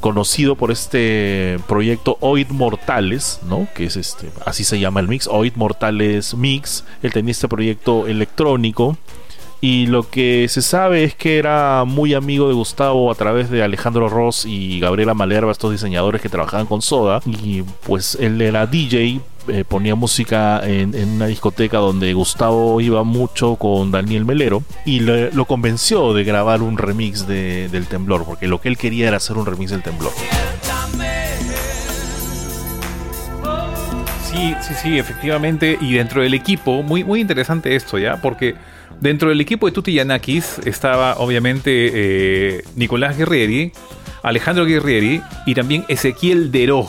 conocido 0.00 0.54
por 0.54 0.70
este 0.70 1.58
proyecto 1.66 2.16
Oid 2.20 2.48
Mortales, 2.50 3.40
¿no? 3.48 3.66
que 3.74 3.86
es 3.86 3.96
este, 3.96 4.30
así 4.44 4.62
se 4.62 4.78
llama 4.78 5.00
el 5.00 5.08
mix, 5.08 5.26
Oid 5.26 5.54
Mortales 5.56 6.34
Mix. 6.34 6.84
Él 7.02 7.12
tenía 7.12 7.32
este 7.32 7.48
proyecto 7.48 8.06
electrónico 8.06 8.96
y 9.60 9.86
lo 9.86 10.08
que 10.08 10.46
se 10.48 10.62
sabe 10.62 11.04
es 11.04 11.14
que 11.14 11.38
era 11.38 11.84
muy 11.86 12.14
amigo 12.14 12.48
de 12.48 12.54
Gustavo 12.54 13.10
a 13.10 13.14
través 13.14 13.50
de 13.50 13.62
Alejandro 13.62 14.08
Ross 14.08 14.44
y 14.46 14.80
Gabriela 14.80 15.14
Malerva, 15.14 15.52
estos 15.52 15.72
diseñadores 15.72 16.20
que 16.20 16.28
trabajaban 16.28 16.66
con 16.66 16.82
Soda. 16.82 17.20
Y 17.26 17.62
pues 17.84 18.16
él 18.20 18.40
era 18.40 18.66
DJ, 18.66 19.20
eh, 19.48 19.64
ponía 19.66 19.94
música 19.94 20.60
en, 20.64 20.94
una 20.94 21.26
discoteca 21.26 21.78
donde 21.78 22.12
Gustavo 22.12 22.80
iba 22.80 23.02
mucho 23.02 23.56
con 23.56 23.90
Daniel 23.90 24.24
Melero 24.24 24.62
y 24.84 25.00
lo 25.00 25.44
convenció 25.46 26.12
de 26.12 26.24
grabar 26.24 26.62
un 26.62 26.76
remix 26.78 27.26
de, 27.26 27.68
del 27.68 27.86
temblor, 27.86 28.24
porque 28.24 28.48
lo 28.48 28.60
que 28.60 28.68
él 28.68 28.76
quería 28.76 29.08
era 29.08 29.16
hacer 29.16 29.36
un 29.36 29.46
remix 29.46 29.70
del 29.70 29.82
temblor. 29.82 30.12
Sí, 34.36 34.54
sí, 34.60 34.74
sí, 34.74 34.98
efectivamente. 34.98 35.78
Y 35.80 35.94
dentro 35.94 36.22
del 36.22 36.34
equipo, 36.34 36.82
muy, 36.82 37.04
muy 37.04 37.20
interesante 37.20 37.74
esto, 37.74 37.98
¿ya? 37.98 38.20
Porque 38.20 38.54
Dentro 39.00 39.28
del 39.28 39.40
equipo 39.40 39.66
de 39.66 39.72
Tutti 39.72 39.92
Yanakis 39.92 40.58
estaba 40.64 41.16
obviamente 41.18 41.90
eh, 41.94 42.64
Nicolás 42.76 43.16
Guerrieri, 43.18 43.72
Alejandro 44.22 44.64
Guerrieri 44.64 45.20
y 45.44 45.54
también 45.54 45.84
Ezequiel 45.88 46.50
Deró. 46.50 46.88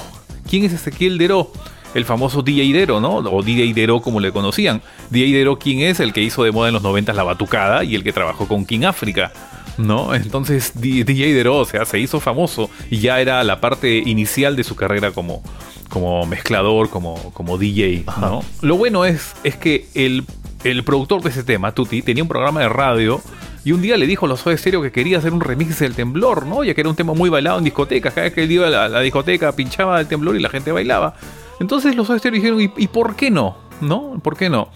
¿Quién 0.50 0.64
es 0.64 0.72
Ezequiel 0.72 1.18
Deró? 1.18 1.52
El 1.94 2.06
famoso 2.06 2.42
DJ 2.42 2.72
Dero, 2.72 3.02
¿no? 3.02 3.18
O 3.18 3.44
DJ 3.44 3.74
Dero 3.74 4.02
como 4.02 4.20
le 4.20 4.32
conocían. 4.32 4.82
DJ 5.10 5.34
Dero, 5.34 5.60
¿quién 5.60 5.82
es? 5.82 6.00
El 6.00 6.14
que 6.14 6.22
hizo 6.22 6.44
de 6.44 6.52
moda 6.52 6.70
en 6.70 6.76
los 6.76 6.84
90 6.84 7.12
la 7.12 7.24
batucada 7.24 7.84
y 7.84 7.96
el 7.96 8.04
que 8.04 8.14
trabajó 8.14 8.48
con 8.48 8.66
King 8.66 8.84
África. 8.84 9.32
¿no? 9.78 10.16
Entonces 10.16 10.74
DJ 10.76 11.34
Dero, 11.34 11.58
o 11.58 11.66
sea, 11.66 11.86
se 11.86 12.00
hizo 12.00 12.20
famoso 12.20 12.70
y 12.90 13.00
ya 13.00 13.20
era 13.22 13.44
la 13.44 13.60
parte 13.62 13.98
inicial 13.98 14.56
de 14.56 14.64
su 14.64 14.76
carrera 14.76 15.12
como, 15.12 15.44
como 15.90 16.26
mezclador, 16.26 16.90
como, 16.90 17.32
como 17.34 17.58
DJ, 17.58 18.06
¿no? 18.20 18.44
Lo 18.62 18.78
bueno 18.78 19.06
es, 19.06 19.36
es 19.44 19.56
que 19.56 19.88
el 19.94 20.26
el 20.64 20.84
productor 20.84 21.22
de 21.22 21.30
ese 21.30 21.44
tema, 21.44 21.72
Tuti, 21.72 22.02
tenía 22.02 22.24
un 22.24 22.30
programa 22.30 22.62
de 22.62 22.70
radio 22.70 23.22
y 23.64 23.72
un 23.72 23.82
día 23.82 23.98
le 23.98 24.08
dijo 24.08 24.26
a 24.26 24.30
los 24.30 24.42
Soda 24.42 24.58
Stereo 24.58 24.82
que 24.82 24.92
quería 24.92 25.18
hacer 25.18 25.34
un 25.34 25.42
remix 25.42 25.80
del 25.80 25.94
temblor, 25.94 26.46
¿no? 26.46 26.64
Ya 26.64 26.74
que 26.74 26.82
era 26.82 26.90
un 26.90 26.96
tema 26.96 27.14
muy 27.14 27.30
bailado 27.30 27.58
en 27.58 27.64
discotecas. 27.64 28.14
Cada 28.14 28.26
vez 28.26 28.34
que 28.34 28.44
él 28.44 28.52
iba 28.52 28.68
a 28.68 28.90
la, 28.90 29.00
discoteca 29.02 29.52
pinchaba 29.52 30.00
el 30.00 30.08
temblor 30.08 30.36
y 30.36 30.40
la 30.40 30.50
gente 30.50 30.72
bailaba. 30.72 31.16
Entonces 31.60 31.96
los 31.96 32.08
Soda 32.08 32.20
Stereo 32.20 32.36
dijeron, 32.36 32.74
¿y, 32.76 32.88
por 32.88 33.16
qué 33.16 33.30
no? 33.30 33.58
¿No? 33.82 34.20
¿Por 34.24 34.38
qué 34.38 34.50
no? 34.50 34.70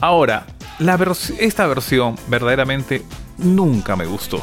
Ahora, 0.00 0.46
la 0.78 0.98
esta 1.38 1.66
versión 1.66 2.16
verdaderamente 2.28 3.02
nunca 3.38 3.96
me 3.96 4.06
gustó. 4.06 4.42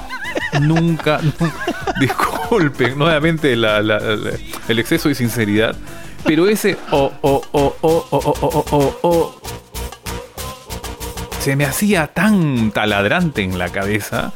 nunca, 0.61 1.21
disculpen 1.99 2.97
nuevamente 2.97 3.53
el 3.53 4.79
exceso 4.79 5.09
de 5.09 5.15
sinceridad, 5.15 5.75
pero 6.25 6.47
ese 6.47 6.77
oh, 6.91 7.11
oh, 7.21 7.41
oh, 7.51 7.75
oh, 7.81 8.05
oh, 8.11 8.33
oh, 8.41 8.65
oh, 8.71 8.97
oh 9.01 9.35
se 11.45 11.55
me 11.55 11.65
hacía 11.65 12.07
tan 12.07 12.71
taladrante 12.71 13.43
en 13.43 13.59
la 13.59 13.69
cabeza. 13.69 14.33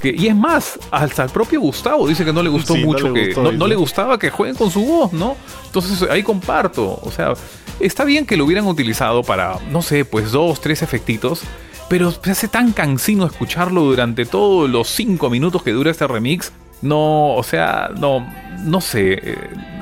que, 0.00 0.14
y 0.16 0.28
es 0.28 0.34
más, 0.34 0.78
hasta 0.90 1.24
el 1.24 1.28
propio 1.28 1.60
Gustavo 1.60 2.08
dice 2.08 2.24
que 2.24 2.32
no 2.32 2.42
le 2.42 2.48
gustó 2.48 2.74
mucho, 2.76 3.12
que 3.12 3.34
no, 3.36 3.66
le 3.66 3.74
gustaba 3.74 4.18
que 4.18 4.30
jueguen 4.30 4.56
con 4.56 4.70
su 4.70 4.80
voz, 4.80 5.12
¿no? 5.12 5.36
Entonces 5.66 6.08
ahí 6.08 6.22
comparto. 6.22 6.98
O 7.02 7.10
sea, 7.10 7.34
está 7.78 8.04
bien 8.04 8.24
que 8.24 8.38
lo 8.38 8.46
hubieran 8.46 8.66
utilizado 8.66 9.22
para, 9.22 9.58
no 9.70 9.82
sé, 9.82 10.06
pues 10.06 10.32
dos, 10.32 10.62
tres 10.62 10.80
efectitos. 10.80 11.42
Pero 11.90 12.10
se 12.10 12.30
hace 12.30 12.48
tan 12.48 12.72
cansino 12.72 13.26
escucharlo 13.26 13.82
durante 13.82 14.24
todos 14.24 14.70
los 14.70 14.88
cinco 14.88 15.28
minutos 15.28 15.62
que 15.62 15.72
dura 15.72 15.90
este 15.90 16.06
remix. 16.06 16.52
No, 16.86 17.34
o 17.34 17.42
sea, 17.42 17.90
no, 17.98 18.26
no 18.64 18.80
sé. 18.80 19.20
Eh, 19.22 19.36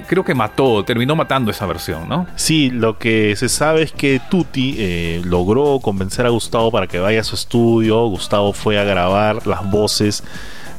creo 0.07 0.25
que 0.25 0.35
mató, 0.35 0.85
terminó 0.85 1.17
matando 1.17 1.51
esa 1.51 1.67
versión, 1.67 2.09
¿no? 2.09 2.27
Sí, 2.37 2.71
lo 2.71 2.99
que 2.99 3.35
se 3.37 3.49
sabe 3.49 3.83
es 3.83 3.93
que 3.93 4.21
Tutti 4.31 4.77
eh, 4.79 5.23
logró 5.25 5.81
convencer 5.81 6.27
a 6.27 6.31
Gustavo 6.31 6.71
para 6.71 6.87
que 6.87 6.99
vaya 6.99 7.21
a 7.21 7.25
su 7.25 7.35
estudio. 7.35 8.07
Gustavo 8.07 8.53
fue 8.53 8.79
a 8.79 8.85
grabar 8.85 9.47
las 9.47 9.69
voces 9.71 10.23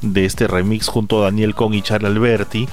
de 0.01 0.25
este 0.25 0.47
remix 0.47 0.87
junto 0.87 1.21
a 1.21 1.25
Daniel 1.25 1.55
Con 1.55 1.73
y 1.73 1.81
Charlie 1.81 2.07
Alberti. 2.07 2.67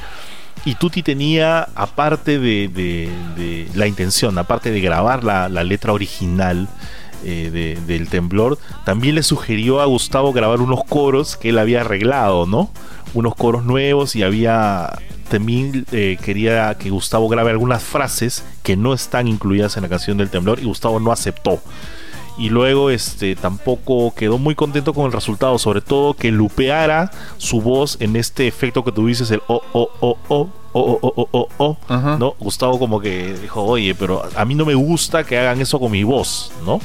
Y 0.64 0.76
Tutti 0.76 1.02
tenía, 1.02 1.68
aparte 1.74 2.38
de, 2.38 3.68
la 3.74 3.86
intención, 3.86 4.38
aparte 4.38 4.70
de 4.70 4.80
grabar 4.80 5.24
la, 5.24 5.48
letra 5.48 5.92
original, 5.92 6.68
eh, 7.24 7.78
del 7.86 8.08
temblor, 8.08 8.58
también 8.84 9.14
le 9.14 9.22
sugirió 9.22 9.80
a 9.80 9.86
Gustavo 9.86 10.32
grabar 10.32 10.60
unos 10.60 10.82
coros 10.84 11.36
que 11.36 11.50
él 11.50 11.58
había 11.58 11.82
arreglado, 11.82 12.46
¿no? 12.46 12.70
unos 13.14 13.34
coros 13.34 13.64
nuevos 13.64 14.16
y 14.16 14.22
había 14.22 14.98
temil 15.28 15.86
quería 15.90 16.74
que 16.74 16.90
Gustavo 16.90 17.28
grabe 17.28 17.50
algunas 17.50 17.82
frases 17.82 18.44
que 18.62 18.76
no 18.76 18.92
están 18.92 19.28
incluidas 19.28 19.76
en 19.76 19.82
la 19.82 19.88
canción 19.88 20.18
del 20.18 20.30
temblor 20.30 20.60
y 20.60 20.64
Gustavo 20.64 21.00
no 21.00 21.10
aceptó. 21.10 21.60
Y 22.38 22.48
luego 22.48 22.90
este 22.90 23.36
tampoco 23.36 24.14
quedó 24.14 24.38
muy 24.38 24.54
contento 24.54 24.94
con 24.94 25.06
el 25.06 25.12
resultado, 25.12 25.58
sobre 25.58 25.82
todo 25.82 26.14
que 26.14 26.30
lupeara 26.30 27.10
su 27.36 27.60
voz 27.60 27.98
en 28.00 28.16
este 28.16 28.46
efecto 28.46 28.84
que 28.84 28.92
tú 28.92 29.06
el 29.06 29.42
o 29.48 29.62
oh, 29.72 29.80
o 29.82 29.90
oh, 30.00 30.18
o 30.28 30.48
oh, 30.72 30.72
o 30.72 30.98
o 31.02 31.28
o 31.30 31.48
o 31.58 31.76
o 31.90 32.16
¿no? 32.18 32.34
Gustavo 32.38 32.78
como 32.78 33.00
que 33.00 33.34
dijo, 33.34 33.62
"Oye, 33.62 33.94
pero 33.94 34.22
a 34.34 34.44
mí 34.46 34.54
no 34.54 34.64
me 34.64 34.74
gusta 34.74 35.24
que 35.24 35.38
hagan 35.38 35.60
eso 35.60 35.78
con 35.78 35.92
mi 35.92 36.04
voz", 36.04 36.52
¿no? 36.64 36.80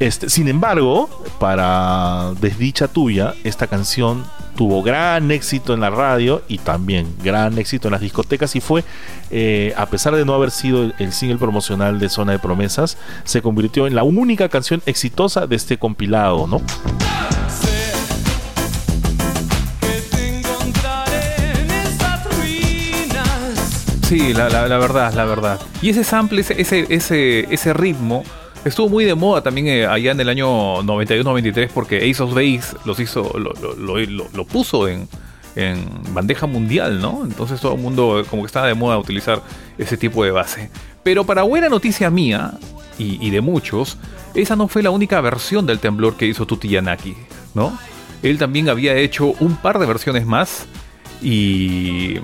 Este, 0.00 0.30
sin 0.30 0.46
embargo, 0.46 1.08
para 1.40 2.32
desdicha 2.40 2.86
tuya, 2.86 3.34
esta 3.42 3.66
canción 3.66 4.24
tuvo 4.54 4.82
gran 4.82 5.30
éxito 5.30 5.74
en 5.74 5.80
la 5.80 5.90
radio 5.90 6.42
y 6.46 6.58
también 6.58 7.14
gran 7.22 7.58
éxito 7.58 7.88
en 7.88 7.92
las 7.92 8.00
discotecas 8.00 8.54
y 8.54 8.60
fue, 8.60 8.84
eh, 9.30 9.74
a 9.76 9.86
pesar 9.86 10.14
de 10.14 10.24
no 10.24 10.34
haber 10.34 10.52
sido 10.52 10.92
el, 10.98 11.12
single 11.12 11.38
promocional 11.38 11.98
de 11.98 12.08
Zona 12.08 12.32
de 12.32 12.38
Promesas, 12.38 12.96
se 13.24 13.42
convirtió 13.42 13.88
en 13.88 13.96
la 13.96 14.04
única 14.04 14.48
canción 14.48 14.82
exitosa 14.86 15.46
de 15.46 15.56
este 15.56 15.78
compilado, 15.78 16.46
¿no? 16.46 16.60
Sí, 24.08 24.32
la, 24.32 24.48
verdad, 24.48 25.12
la 25.12 25.24
verdad. 25.24 25.60
Y 25.82 25.90
ese 25.90 26.02
sample, 26.02 26.40
ese, 26.40 26.86
ese, 26.88 27.52
ese 27.52 27.72
ritmo 27.74 28.24
Estuvo 28.64 28.88
muy 28.88 29.04
de 29.04 29.14
moda 29.14 29.42
también 29.42 29.68
eh, 29.68 29.86
allá 29.86 30.12
en 30.12 30.20
el 30.20 30.28
año 30.28 30.82
91-93 30.82 31.70
porque 31.72 32.10
Ace 32.10 32.22
of 32.22 32.34
Base 32.34 32.76
los 32.84 32.98
hizo, 33.00 33.32
lo, 33.38 34.44
puso 34.44 34.88
en, 34.88 35.08
bandeja 36.12 36.46
mundial, 36.46 37.00
¿no? 37.00 37.24
Entonces 37.24 37.60
todo 37.60 37.74
el 37.74 37.80
mundo 37.80 38.24
como 38.28 38.42
que 38.42 38.46
estaba 38.46 38.66
de 38.66 38.74
moda 38.74 38.98
utilizar 38.98 39.42
ese 39.76 39.96
tipo 39.96 40.24
de 40.24 40.30
base. 40.30 40.70
Pero 41.02 41.24
para 41.24 41.42
buena 41.42 41.68
noticia 41.68 42.10
mía 42.10 42.52
y, 42.98 43.30
de 43.30 43.40
muchos, 43.40 43.96
esa 44.34 44.56
no 44.56 44.68
fue 44.68 44.82
la 44.82 44.90
única 44.90 45.20
versión 45.20 45.66
del 45.66 45.78
temblor 45.78 46.16
que 46.16 46.26
hizo 46.26 46.46
Tuti 46.46 46.68
Yanaki, 46.68 47.14
¿no? 47.54 47.78
Él 48.22 48.38
también 48.38 48.68
había 48.68 48.96
hecho 48.96 49.34
un 49.40 49.56
par 49.56 49.78
de 49.78 49.86
versiones 49.86 50.26
más 50.26 50.66
y 51.22 52.16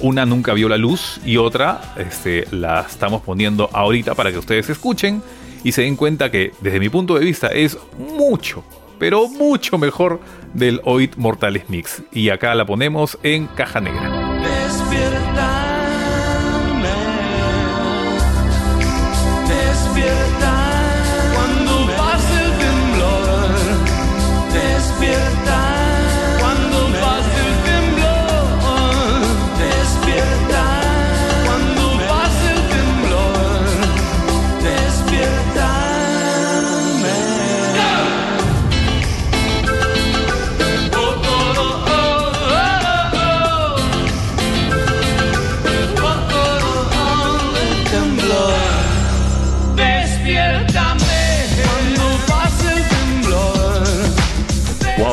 una 0.00 0.26
nunca 0.26 0.54
vio 0.54 0.68
la 0.68 0.78
luz 0.78 1.20
y 1.24 1.36
otra 1.36 1.94
este, 1.96 2.46
la 2.50 2.80
estamos 2.80 3.22
poniendo 3.22 3.68
ahorita 3.72 4.14
para 4.14 4.32
que 4.32 4.38
ustedes 4.38 4.68
escuchen 4.70 5.22
y 5.64 5.72
se 5.72 5.82
den 5.82 5.96
cuenta 5.96 6.30
que, 6.30 6.52
desde 6.60 6.80
mi 6.80 6.88
punto 6.88 7.18
de 7.18 7.24
vista, 7.24 7.48
es 7.48 7.78
mucho, 7.98 8.64
pero 8.98 9.28
mucho 9.28 9.78
mejor 9.78 10.20
del 10.54 10.80
Oid 10.84 11.14
Mortales 11.16 11.68
Mix. 11.68 12.02
Y 12.12 12.30
acá 12.30 12.54
la 12.54 12.66
ponemos 12.66 13.18
en 13.22 13.46
caja 13.48 13.80
negra. 13.80 14.21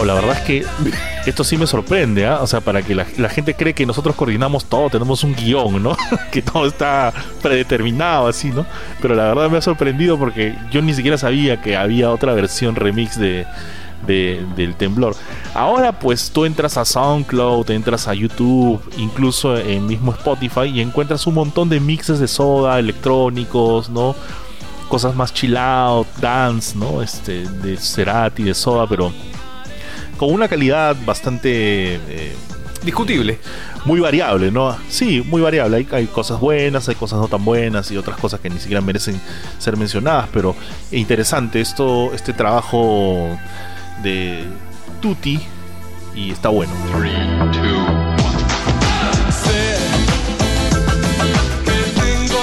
La 0.09 0.15
verdad 0.15 0.37
es 0.37 0.43
que 0.43 0.65
esto 1.27 1.43
sí 1.43 1.55
me 1.55 1.67
sorprende, 1.67 2.25
¿ah? 2.25 2.39
O 2.41 2.47
sea, 2.47 2.61
para 2.61 2.81
que 2.81 2.95
la, 2.95 3.05
gente 3.05 3.53
cree 3.53 3.75
que 3.75 3.85
nosotros 3.85 4.15
coordinamos 4.15 4.65
todo, 4.65 4.89
tenemos 4.89 5.23
un 5.23 5.35
guion, 5.35 5.83
¿no? 5.83 5.95
que 6.31 6.41
todo 6.41 6.65
está 6.65 7.13
predeterminado 7.43 8.27
así, 8.27 8.49
¿no? 8.49 8.65
Pero 9.03 9.13
la 9.13 9.25
verdad 9.25 9.51
me 9.51 9.59
ha 9.59 9.61
sorprendido 9.61 10.17
porque 10.17 10.55
yo 10.71 10.81
ni 10.81 10.95
siquiera 10.95 11.15
sabía 11.19 11.61
que 11.61 11.77
había 11.77 12.09
otra 12.09 12.33
versión 12.33 12.75
remix 12.75 13.19
de, 13.19 13.45
del 14.07 14.73
temblor. 14.77 15.15
Ahora 15.53 15.99
pues 15.99 16.31
tú 16.31 16.45
entras 16.45 16.75
a 16.77 16.85
SoundCloud, 16.85 17.69
entras 17.69 18.07
a 18.07 18.15
YouTube, 18.15 18.81
incluso 18.97 19.59
en 19.59 19.85
mismo 19.85 20.11
Spotify 20.13 20.71
y 20.73 20.81
encuentras 20.81 21.27
un 21.27 21.35
montón 21.35 21.69
de 21.69 21.79
mixes 21.79 22.17
de 22.17 22.27
soda, 22.27 22.79
electrónicos, 22.79 23.91
¿no? 23.91 24.15
Cosas 24.87 25.15
más 25.15 25.31
chill 25.35 25.55
out, 25.55 26.07
dance, 26.19 26.75
¿no? 26.75 27.03
Este, 27.03 27.47
de 27.47 27.77
Cerati, 27.77 28.41
de 28.41 28.55
soda, 28.55 28.87
pero 28.87 29.13
con 30.19 30.31
una 30.33 30.47
calidad 30.47 30.95
bastante... 31.05 31.95
Eh, 31.95 32.35
Discutible. 32.83 33.39
Muy 33.83 33.99
variable, 33.99 34.51
¿no? 34.51 34.73
Sí, 34.87 35.21
muy 35.25 35.41
variable. 35.41 35.77
Hay, 35.77 35.87
hay, 35.91 36.05
cosas 36.07 36.39
buenas, 36.39 36.87
hay 36.87 36.95
cosas 36.95 37.19
no 37.19 37.27
tan 37.27 37.43
buenas 37.43 37.91
y 37.91 37.97
otras 37.97 38.17
cosas 38.17 38.39
que 38.39 38.49
ni 38.49 38.57
siquiera 38.57 38.79
merecen 38.79 39.19
ser 39.57 39.75
mencionadas, 39.75 40.29
pero 40.31 40.55
interesante 40.91 41.59
esto, 41.59 42.13
este 42.13 42.31
trabajo 42.31 43.37
de 44.01 44.45
Tutti 45.01 45.41
y 46.15 46.31
está 46.31 46.47
bueno. 46.47 46.71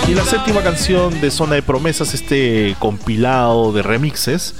y 0.09 0.15
la 0.15 0.25
séptima 0.25 0.63
canción 0.63 1.21
de 1.21 1.31
Zona 1.31 1.57
de 1.57 1.63
Promesas, 1.63 2.15
este 2.15 2.77
compilado 2.79 3.73
de 3.73 3.83
remixes, 3.83 4.55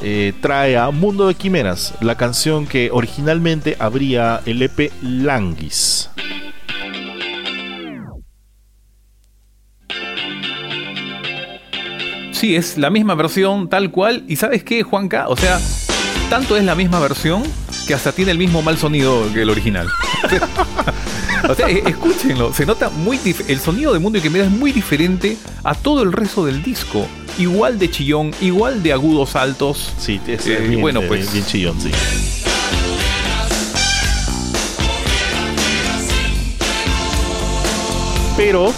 eh, 0.00 0.32
trae 0.40 0.76
a 0.76 0.90
Mundo 0.90 1.26
de 1.26 1.34
Quimeras, 1.34 1.94
la 2.00 2.16
canción 2.16 2.66
que 2.66 2.90
originalmente 2.92 3.76
abría 3.78 4.40
el 4.46 4.62
EP 4.62 4.92
Languis. 5.02 6.10
Sí, 12.38 12.54
es 12.54 12.78
la 12.78 12.90
misma 12.90 13.16
versión 13.16 13.68
tal 13.68 13.90
cual. 13.90 14.24
¿Y 14.28 14.36
sabes 14.36 14.62
qué, 14.62 14.84
Juanca? 14.84 15.26
O 15.28 15.36
sea, 15.36 15.58
tanto 16.30 16.56
es 16.56 16.64
la 16.64 16.76
misma 16.76 17.00
versión 17.00 17.42
que 17.88 17.94
hasta 17.94 18.12
tiene 18.12 18.30
el 18.30 18.38
mismo 18.38 18.62
mal 18.62 18.78
sonido 18.78 19.24
que 19.34 19.42
el 19.42 19.50
original. 19.50 19.88
o 21.48 21.54
sea, 21.56 21.68
e-, 21.68 21.82
escúchenlo, 21.84 22.52
se 22.52 22.64
nota 22.64 22.90
muy 22.90 23.18
el 23.48 23.58
sonido 23.58 23.92
de 23.92 23.98
Mundo 23.98 24.18
y 24.18 24.22
Quimera 24.22 24.44
es 24.44 24.52
muy 24.52 24.70
diferente 24.70 25.36
a 25.64 25.74
todo 25.74 26.04
el 26.04 26.12
resto 26.12 26.46
del 26.46 26.62
disco. 26.62 27.08
Igual 27.38 27.78
de 27.78 27.90
chillón, 27.90 28.32
igual 28.40 28.82
de 28.82 28.92
agudos 28.92 29.36
altos. 29.36 29.92
Sí, 29.98 30.20
es 30.26 30.46
eh, 30.46 30.58
bien, 30.60 30.80
bueno, 30.80 31.02
pues, 31.06 31.32
bien 31.32 31.46
chillón, 31.46 31.80
sí. 31.80 31.90
Pero 38.36 38.72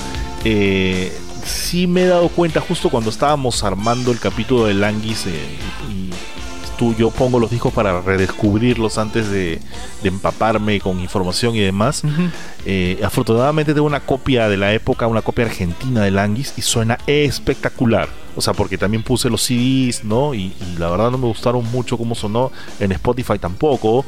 eh, 0.45 1.13
sí 1.45 1.87
me 1.87 2.03
he 2.03 2.07
dado 2.07 2.29
cuenta 2.29 2.61
justo 2.61 2.89
cuando 2.89 3.11
estábamos 3.11 3.63
armando 3.63 4.11
el 4.13 4.19
capítulo 4.19 4.65
de 4.65 4.75
Languis 4.75 5.27
eh, 5.27 5.59
y 5.91 6.11
yo 6.97 7.11
pongo 7.11 7.39
los 7.39 7.51
discos 7.51 7.73
para 7.73 8.01
redescubrirlos 8.01 8.99
antes 8.99 9.31
de, 9.31 9.61
empaparme 10.03 10.81
con 10.81 10.99
información 11.01 11.55
y 11.55 11.61
demás. 11.61 12.03
Eh, 12.65 12.99
afortunadamente 13.05 13.75
tengo 13.75 13.87
una 13.87 14.01
copia 14.01 14.49
de 14.49 14.57
la 14.57 14.73
época, 14.73 15.07
una 15.07 15.23
copia 15.23 15.45
argentina 15.45 16.03
de 16.03 16.11
Languis 16.11 16.55
y 16.57 16.63
suena 16.63 16.99
espectacular. 17.07 18.09
O 18.37 18.41
sea, 18.41 18.55
porque 18.55 18.79
también 18.79 19.03
puse 19.03 19.29
los 19.29 19.43
CDs, 19.43 20.05
¿no? 20.05 20.35
Y, 20.35 20.53
la 20.79 20.89
verdad 20.91 21.11
no 21.11 21.19
me 21.19 21.27
gustaron 21.27 21.65
mucho 21.71 21.99
cómo 21.99 22.15
sonó. 22.15 22.53
En 22.79 22.93
Spotify 22.93 23.39
tampoco. 23.39 24.05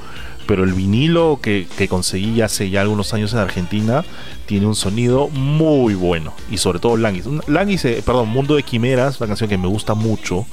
Pero 0.47 0.65
el 0.65 0.73
vinilo 0.73 1.39
que, 1.41 1.67
conseguí 1.89 2.41
hace 2.41 2.69
ya 2.69 2.81
algunos 2.81 3.15
años 3.15 3.33
en 3.33 3.39
Argentina 3.39 4.05
tiene 4.47 4.67
un 4.67 4.75
sonido 4.75 5.29
muy 5.29 5.95
bueno. 5.95 6.33
Y 6.51 6.59
sobre 6.59 6.81
todo 6.81 6.97
Languis. 6.97 7.27
Languis, 7.47 7.85
eh, 7.85 8.03
perdón, 8.05 8.29
Mundo 8.29 8.57
de 8.57 8.65
Quimeras, 8.65 9.21
una 9.21 9.29
canción 9.29 9.49
que 9.49 9.59
me 9.59 9.69
gusta 9.69 9.95
mucho 9.95 10.47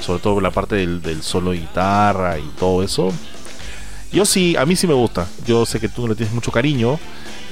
sobre 0.00 0.20
todo 0.20 0.40
la 0.40 0.50
parte 0.50 0.76
del, 0.76 1.22
solo 1.22 1.52
de 1.52 1.58
guitarra 1.58 2.38
y 2.38 2.48
todo 2.58 2.82
eso. 2.82 3.12
Yo 4.12 4.24
sí, 4.24 4.56
a 4.56 4.64
mí 4.64 4.76
sí 4.76 4.86
me 4.86 4.94
gusta. 4.94 5.26
Yo 5.46 5.66
sé 5.66 5.80
que 5.80 5.88
tú 5.88 6.02
no 6.02 6.08
le 6.08 6.14
tienes 6.14 6.34
mucho 6.34 6.50
cariño. 6.50 6.98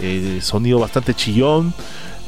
Eh, 0.01 0.39
sonido 0.43 0.79
bastante 0.79 1.15
chillón. 1.15 1.75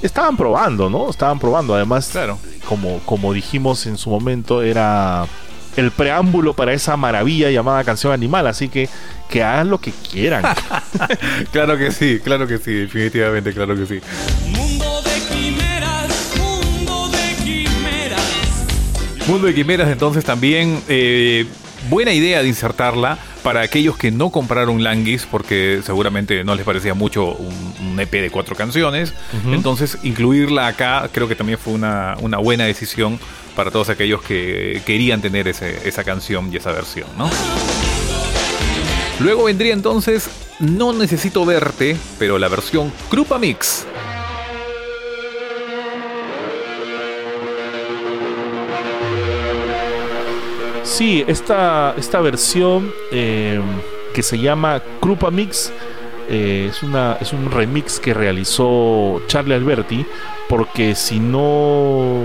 Estaban 0.03 0.37
probando, 0.37 0.89
¿no? 0.89 1.11
Estaban 1.11 1.39
probando. 1.39 1.75
Además, 1.75 2.09
claro. 2.13 2.39
como, 2.69 3.01
como 3.01 3.33
dijimos 3.33 3.87
en 3.87 3.97
su 3.97 4.11
momento, 4.11 4.63
era 4.63 5.27
el 5.77 5.91
preámbulo 5.91 6.55
para 6.55 6.73
esa 6.73 6.97
maravilla 6.97 7.51
llamada 7.51 7.85
canción 7.85 8.13
animal. 8.13 8.47
Así 8.47 8.69
que 8.69 8.89
que 9.29 9.43
hagan 9.43 9.71
lo 9.71 9.79
que 9.79 9.93
quieran. 9.93 10.45
claro 11.53 11.77
que 11.77 11.91
sí, 11.91 12.21
claro 12.23 12.47
que 12.47 12.59
sí, 12.59 12.73
definitivamente, 12.73 13.53
claro 13.53 13.77
que 13.77 13.87
sí. 13.87 14.01
Mundo 19.29 19.47
de 19.47 19.55
Quimeras, 19.55 19.89
entonces 19.89 20.25
también 20.25 20.83
eh, 20.89 21.45
buena 21.91 22.15
idea 22.15 22.41
de 22.41 22.49
insertarla 22.49 23.19
para 23.49 23.63
aquellos 23.63 23.97
que 23.97 24.11
no 24.11 24.29
compraron 24.29 24.85
Languis, 24.85 25.25
porque 25.25 25.81
seguramente 25.83 26.45
no 26.45 26.55
les 26.55 26.67
parecía 26.67 26.93
mucho 26.93 27.33
un, 27.33 27.99
EP 27.99 28.11
de 28.11 28.29
cuatro 28.31 28.55
canciones. 28.55 29.15
Entonces, 29.51 29.97
incluirla 30.03 30.67
acá 30.67 31.09
creo 31.11 31.29
que 31.29 31.35
también 31.35 31.59
fue 31.59 31.73
una, 31.73 32.15
buena 32.43 32.65
decisión 32.65 33.19
para 33.57 33.71
todos 33.71 33.89
aquellos 33.89 34.21
que 34.21 34.83
querían 34.85 35.23
tener 35.23 35.49
esa 35.49 36.05
canción 36.05 36.53
y 36.53 36.59
esa 36.59 36.73
versión, 36.73 37.09
¿no? 37.17 37.31
Luego 39.19 39.45
vendría 39.45 39.73
entonces 39.73 40.29
No 40.61 40.93
Necesito 40.93 41.47
Verte, 41.47 41.97
pero 42.19 42.39
la 42.39 42.49
versión 42.49 42.93
Krupa 43.09 43.39
Mix. 43.39 43.87
Sí, 50.99 51.25
esta, 51.29 51.95
esta 51.97 52.21
versión 52.21 52.93
eh, 53.13 53.61
que 54.13 54.21
se 54.21 54.37
llama 54.37 54.83
Krupa 55.01 55.31
Mix 55.31 55.73
eh, 56.29 56.67
es, 56.69 56.83
una, 56.83 57.17
es 57.21 57.33
un 57.33 57.53
remix 57.53 58.01
que 58.01 58.13
realizó 58.13 59.23
Charlie 59.29 59.55
Alberti. 59.55 60.05
Porque 60.49 60.97
si 60.97 61.21
no, 61.21 62.25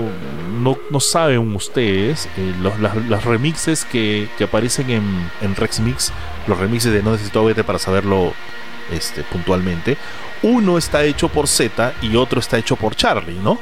no, 0.58 0.98
saben 0.98 1.54
ustedes, 1.54 2.28
eh, 2.36 2.52
los, 2.60 3.24
remixes 3.24 3.84
que, 3.84 4.28
aparecen 4.42 4.90
en, 4.90 5.30
en 5.40 5.54
Rex 5.54 5.78
Mix, 5.78 6.12
los 6.48 6.58
remixes 6.58 6.92
de 6.92 7.00
No 7.00 7.12
Necesito 7.12 7.44
Vete 7.44 7.62
para 7.62 7.78
saberlo 7.78 8.32
este, 8.90 9.22
puntualmente, 9.22 9.96
uno 10.42 10.78
está 10.78 11.04
hecho 11.04 11.28
por 11.28 11.46
Z 11.46 11.94
y 12.02 12.16
otro 12.16 12.40
está 12.40 12.58
hecho 12.58 12.76
por 12.76 12.96
Charlie, 12.96 13.38
¿no? 13.38 13.58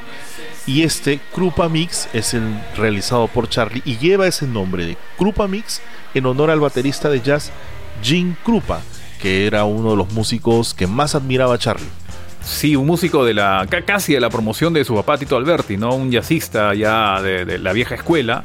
Y 0.67 0.83
este 0.83 1.21
Krupa 1.35 1.69
Mix 1.69 2.09
es 2.13 2.35
el 2.35 2.43
realizado 2.77 3.27
por 3.27 3.49
Charlie 3.49 3.83
y 3.85 3.99
lleva 3.99 4.29
ese 4.29 4.47
nombre 4.47 4.87
de 4.87 4.97
Krupa 5.19 5.49
Mix 5.49 5.81
en 6.15 6.27
honor 6.27 6.51
al 6.51 6.61
baterista 6.61 7.11
de 7.11 7.21
jazz 7.21 7.51
Jim 8.03 8.37
Krupa, 8.45 8.81
que 9.21 9.47
era 9.47 9.65
uno 9.65 9.91
de 9.91 9.97
los 9.97 10.13
músicos 10.13 10.73
que 10.73 10.87
más 10.87 11.15
admiraba 11.15 11.55
a 11.55 11.59
Charlie. 11.59 11.89
Sí, 12.45 12.75
un 12.75 12.87
músico 12.87 13.25
de 13.25 13.35
la 13.35 13.67
casi 13.87 14.15
de 14.15 14.21
la 14.21 14.29
promoción 14.29 14.73
de 14.73 14.85
su 14.85 14.95
papá 14.95 15.17
Tito 15.17 15.37
Alberti, 15.37 15.77
¿no? 15.77 15.95
Un 15.95 16.11
jazzista 16.11 16.75
ya 16.75 17.23
de, 17.23 17.59
la 17.59 17.73
vieja 17.73 17.95
escuela. 17.95 18.43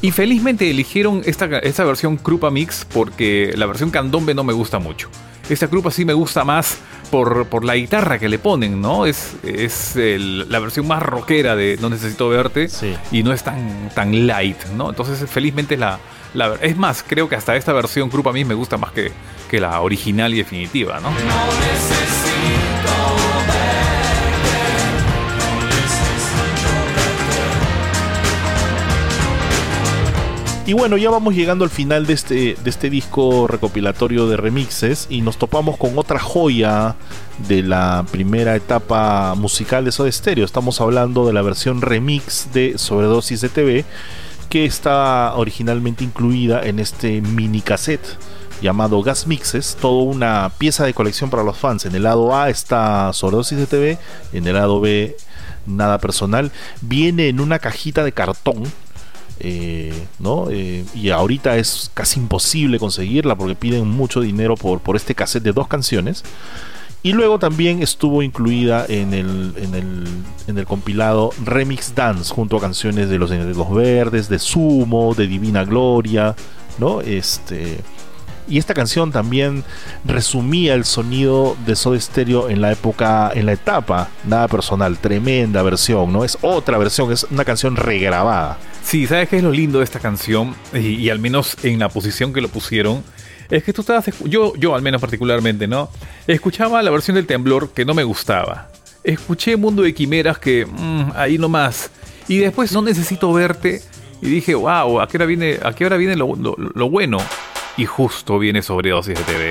Y 0.00 0.12
felizmente 0.12 0.70
eligieron 0.70 1.22
esta, 1.24 1.46
esta 1.58 1.84
versión 1.84 2.16
Krupa 2.16 2.50
Mix 2.50 2.86
porque 2.92 3.52
la 3.56 3.66
versión 3.66 3.90
candombe 3.90 4.34
no 4.34 4.44
me 4.44 4.52
gusta 4.52 4.78
mucho. 4.78 5.08
Esta 5.52 5.68
Krupa 5.68 5.90
sí 5.90 6.04
me 6.04 6.14
gusta 6.14 6.44
más 6.44 6.78
por, 7.10 7.64
la 7.64 7.76
guitarra 7.76 8.18
que 8.18 8.28
le 8.28 8.38
ponen, 8.38 8.80
¿no? 8.80 9.04
Es, 9.04 9.36
es 9.42 9.96
la 9.96 10.58
versión 10.58 10.86
más 10.86 11.02
rockera 11.02 11.54
de 11.54 11.76
No 11.80 11.90
Necesito 11.90 12.30
Verte 12.30 12.68
y 13.10 13.22
no 13.22 13.32
es 13.32 13.42
tan, 13.42 13.90
tan 13.94 14.26
light, 14.26 14.64
¿no? 14.74 14.88
Entonces, 14.88 15.28
felizmente 15.28 15.76
la, 15.76 15.98
la, 16.32 16.54
Es 16.62 16.76
más, 16.76 17.04
creo 17.06 17.28
que 17.28 17.36
hasta 17.36 17.54
esta 17.56 17.74
versión 17.74 18.08
Krupa 18.08 18.30
a 18.30 18.32
mí 18.32 18.46
me 18.46 18.54
gusta 18.54 18.78
más 18.78 18.92
que, 18.92 19.12
que 19.50 19.60
la 19.60 19.80
original 19.82 20.32
y 20.32 20.38
definitiva, 20.38 21.00
¿no? 21.00 21.10
Y 30.64 30.74
bueno, 30.74 30.96
ya 30.96 31.10
vamos 31.10 31.34
llegando 31.34 31.64
al 31.64 31.70
final 31.70 32.06
de 32.06 32.12
este, 32.12 32.34
de 32.62 32.70
este 32.70 32.88
disco 32.88 33.48
recopilatorio 33.48 34.28
de 34.28 34.36
remixes 34.36 35.08
y 35.10 35.20
nos 35.20 35.36
topamos 35.36 35.76
con 35.76 35.98
otra 35.98 36.20
joya 36.20 36.94
de 37.48 37.64
la 37.64 38.06
primera 38.12 38.54
etapa 38.54 39.34
musical 39.34 39.84
de 39.84 39.90
Soda 39.90 40.12
Stereo. 40.12 40.44
Estamos 40.44 40.80
hablando 40.80 41.26
de 41.26 41.32
la 41.32 41.42
versión 41.42 41.82
remix 41.82 42.52
de 42.52 42.78
Sobredosis 42.78 43.40
de 43.40 43.48
TV 43.48 43.84
que 44.48 44.64
está 44.64 45.34
originalmente 45.34 46.04
incluida 46.04 46.64
en 46.64 46.78
este 46.78 47.20
mini 47.20 47.60
cassette 47.60 48.16
llamado 48.60 49.02
Gas 49.02 49.26
Mixes, 49.26 49.76
toda 49.80 50.04
una 50.04 50.52
pieza 50.58 50.84
de 50.84 50.94
colección 50.94 51.28
para 51.28 51.42
los 51.42 51.58
fans. 51.58 51.86
En 51.86 51.96
el 51.96 52.04
lado 52.04 52.36
A 52.36 52.50
está 52.50 53.12
Sobredosis 53.12 53.58
de 53.58 53.66
TV, 53.66 53.98
en 54.32 54.46
el 54.46 54.54
lado 54.54 54.80
B 54.80 55.16
nada 55.66 55.98
personal. 55.98 56.52
Viene 56.82 57.28
en 57.28 57.40
una 57.40 57.58
cajita 57.58 58.04
de 58.04 58.12
cartón 58.12 58.62
eh, 59.40 59.92
¿no? 60.18 60.48
Eh, 60.50 60.84
y 60.94 61.10
ahorita 61.10 61.56
es 61.56 61.90
casi 61.94 62.20
imposible 62.20 62.78
conseguirla 62.78 63.36
porque 63.36 63.54
piden 63.54 63.88
mucho 63.88 64.20
dinero 64.20 64.56
por, 64.56 64.80
por 64.80 64.96
este 64.96 65.14
cassette 65.14 65.42
de 65.42 65.52
dos 65.52 65.68
canciones. 65.68 66.22
Y 67.04 67.14
luego 67.14 67.40
también 67.40 67.82
estuvo 67.82 68.22
incluida 68.22 68.86
en 68.88 69.12
el, 69.12 69.54
en 69.56 69.74
el, 69.74 70.04
en 70.46 70.58
el 70.58 70.66
compilado 70.66 71.30
Remix 71.44 71.96
Dance 71.96 72.32
junto 72.32 72.56
a 72.56 72.60
canciones 72.60 73.08
de 73.08 73.18
los 73.18 73.30
Los 73.30 73.74
Verdes, 73.74 74.28
de 74.28 74.38
Sumo, 74.38 75.12
de 75.14 75.26
Divina 75.26 75.64
Gloria, 75.64 76.36
¿no? 76.78 77.00
Este, 77.00 77.78
y 78.48 78.58
esta 78.58 78.74
canción 78.74 79.12
también 79.12 79.64
resumía 80.04 80.74
el 80.74 80.84
sonido 80.84 81.56
de 81.66 81.76
Soda 81.76 82.00
Stereo 82.00 82.48
en 82.48 82.60
la 82.60 82.72
época, 82.72 83.30
en 83.34 83.46
la 83.46 83.52
etapa, 83.52 84.08
nada 84.24 84.48
personal, 84.48 84.98
tremenda 84.98 85.62
versión, 85.62 86.12
¿no? 86.12 86.24
Es 86.24 86.38
otra 86.42 86.78
versión, 86.78 87.12
es 87.12 87.24
una 87.30 87.44
canción 87.44 87.76
regrabada. 87.76 88.58
Sí, 88.82 89.06
¿sabes 89.06 89.28
qué 89.28 89.36
es 89.38 89.42
lo 89.42 89.52
lindo 89.52 89.78
de 89.78 89.84
esta 89.84 90.00
canción? 90.00 90.54
Y, 90.74 91.08
al 91.08 91.18
menos 91.18 91.56
en 91.62 91.78
la 91.78 91.88
posición 91.88 92.32
que 92.32 92.40
lo 92.40 92.48
pusieron, 92.48 93.02
es 93.48 93.62
que 93.62 93.72
tú 93.72 93.82
estabas, 93.82 94.06
yo, 94.24 94.54
yo 94.56 94.74
al 94.74 94.82
menos 94.82 95.00
particularmente, 95.00 95.66
¿no? 95.66 95.88
Escuchaba 96.26 96.82
la 96.82 96.90
versión 96.90 97.14
del 97.14 97.26
temblor 97.26 97.70
que 97.70 97.84
no 97.84 97.94
me 97.94 98.02
gustaba. 98.02 98.70
Escuché 99.04 99.56
Mundo 99.56 99.82
de 99.82 99.94
Quimeras 99.94 100.38
que 100.38 100.66
mm, 100.66 101.12
ahí 101.14 101.38
nomás. 101.38 101.90
Y 102.28 102.38
después 102.38 102.72
no 102.72 102.82
necesito 102.82 103.32
verte. 103.32 103.82
Y 104.20 104.26
dije, 104.26 104.54
wow, 104.54 105.00
¿a 105.00 105.08
qué 105.08 105.16
hora 105.16 105.26
viene, 105.26 105.58
a 105.62 105.72
qué 105.72 105.84
hora 105.84 105.96
viene 105.96 106.16
lo 106.16 106.90
bueno? 106.90 107.18
Y 107.76 107.86
justo 107.86 108.38
viene 108.38 108.62
sobredosis 108.62 109.18
de 109.18 109.24
TV. 109.24 109.50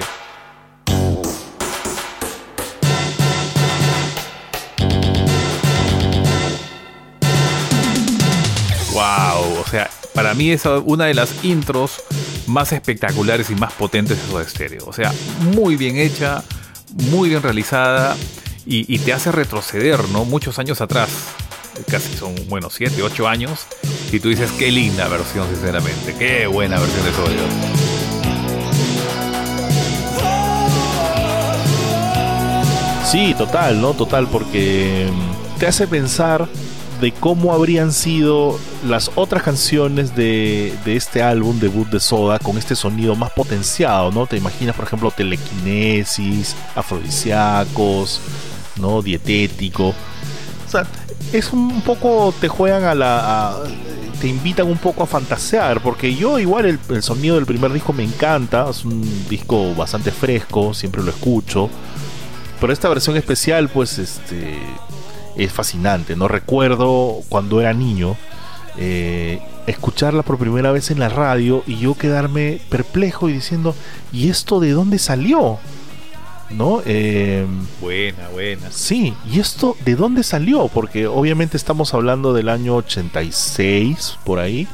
Wow, 8.93 9.59
o 9.59 9.65
sea, 9.69 9.89
para 10.13 10.33
mí 10.33 10.51
es 10.51 10.65
una 10.65 11.05
de 11.05 11.13
las 11.13 11.43
intros 11.43 12.03
más 12.47 12.71
espectaculares 12.73 13.49
y 13.49 13.55
más 13.55 13.73
potentes 13.73 14.21
de 14.21 14.31
Soda 14.31 14.47
Stereo. 14.47 14.85
O 14.85 14.93
sea, 14.93 15.13
muy 15.55 15.75
bien 15.75 15.97
hecha, 15.97 16.43
muy 17.09 17.29
bien 17.29 17.41
realizada 17.41 18.15
y, 18.65 18.99
te 18.99 19.13
hace 19.13 19.31
retroceder, 19.31 20.07
¿no? 20.09 20.25
Muchos 20.25 20.59
años 20.59 20.81
atrás. 20.81 21.09
Casi 21.89 22.15
son, 22.15 22.35
bueno, 22.47 22.69
7, 22.69 23.01
8 23.01 23.27
años. 23.27 23.65
Y 24.11 24.19
tú 24.19 24.29
dices, 24.29 24.51
qué 24.51 24.71
linda 24.71 25.07
versión, 25.07 25.47
sinceramente. 25.49 26.13
Qué 26.19 26.45
buena 26.45 26.79
versión 26.79 27.05
de 27.05 27.11
Soda. 27.13 27.80
Sí, 33.11 33.35
total, 33.37 33.81
¿no? 33.81 33.93
Total, 33.93 34.25
porque 34.29 35.09
te 35.59 35.67
hace 35.67 35.85
pensar 35.85 36.47
de 37.01 37.11
cómo 37.11 37.51
habrían 37.51 37.91
sido 37.91 38.57
las 38.87 39.11
otras 39.15 39.43
canciones 39.43 40.15
de, 40.15 40.73
este 40.85 41.21
álbum 41.21 41.59
debut 41.59 41.89
de 41.89 41.99
Soda 41.99 42.39
con 42.39 42.57
este 42.57 42.73
sonido 42.73 43.17
más 43.17 43.31
potenciado, 43.31 44.13
¿no? 44.13 44.27
Te 44.27 44.37
imaginas, 44.37 44.77
por 44.77 44.85
ejemplo, 44.85 45.11
telequinesis, 45.11 46.55
afrodisíacos, 46.73 48.21
¿no? 48.77 49.01
Dietético. 49.01 49.89
O 49.89 50.71
sea, 50.71 50.87
es 51.33 51.51
un 51.51 51.81
poco, 51.81 52.33
te 52.39 52.47
juegan 52.47 52.85
a 52.85 52.95
la... 52.95 53.57
te 54.21 54.29
invitan 54.29 54.67
un 54.67 54.77
poco 54.77 55.03
a 55.03 55.05
fantasear, 55.05 55.81
porque 55.81 56.15
yo 56.15 56.39
igual 56.39 56.79
el 56.87 57.03
sonido 57.03 57.35
del 57.35 57.45
primer 57.45 57.73
disco 57.73 57.91
me 57.91 58.05
encanta, 58.05 58.69
es 58.69 58.85
un 58.85 59.27
disco 59.27 59.75
bastante 59.75 60.11
fresco, 60.11 60.73
siempre 60.73 61.03
lo 61.03 61.09
escucho. 61.09 61.69
Pero 62.61 62.71
esta 62.71 62.87
versión 62.87 63.17
especial, 63.17 63.69
pues, 63.69 63.97
este 63.97 64.57
es 65.35 65.51
fascinante. 65.51 66.15
No 66.15 66.27
recuerdo 66.27 67.21
cuando 67.27 67.59
era 67.59 67.73
niño 67.73 68.15
eh, 68.77 69.41
escucharla 69.65 70.21
por 70.21 70.37
primera 70.37 70.71
vez 70.71 70.91
en 70.91 70.99
la 70.99 71.09
radio 71.09 71.63
y 71.65 71.77
yo 71.77 71.95
quedarme 71.95 72.61
perplejo 72.69 73.29
y 73.29 73.33
diciendo, 73.33 73.75
¿y 74.13 74.29
esto 74.29 74.59
de 74.59 74.71
dónde 74.71 74.99
salió? 74.99 75.57
¿No? 76.51 76.81
Eh, 76.85 77.47
buena, 77.81 78.27
buena. 78.29 78.69
Sí, 78.71 79.15
¿y 79.25 79.39
esto 79.39 79.75
de 79.83 79.95
dónde 79.95 80.21
salió? 80.21 80.67
Porque 80.67 81.07
obviamente 81.07 81.57
estamos 81.57 81.93
hablando 81.95 82.33
del 82.33 82.47
año 82.47 82.75
86, 82.75 84.19
por 84.23 84.39
ahí. 84.39 84.67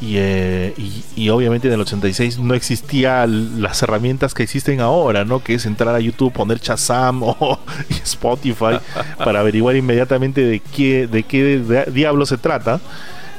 Eh, 0.00 0.74
y, 1.16 1.28
obviamente 1.30 1.66
en 1.66 1.74
el 1.74 1.80
86 1.80 2.38
no 2.38 2.54
existían 2.54 3.60
las 3.60 3.82
herramientas 3.82 4.32
que 4.32 4.44
existen 4.44 4.80
ahora, 4.80 5.24
¿no? 5.24 5.42
Que 5.42 5.54
es 5.54 5.66
entrar 5.66 5.94
a 5.94 6.00
YouTube, 6.00 6.32
poner 6.32 6.60
Chazam 6.60 7.22
o 7.24 7.58
Spotify 8.04 8.78
para 9.18 9.40
averiguar 9.40 9.76
inmediatamente 9.76 10.42
de 10.42 10.60
qué, 10.60 11.06
de 11.06 11.24
qué 11.24 11.84
diablo 11.92 12.26
se 12.26 12.38
trata. 12.38 12.80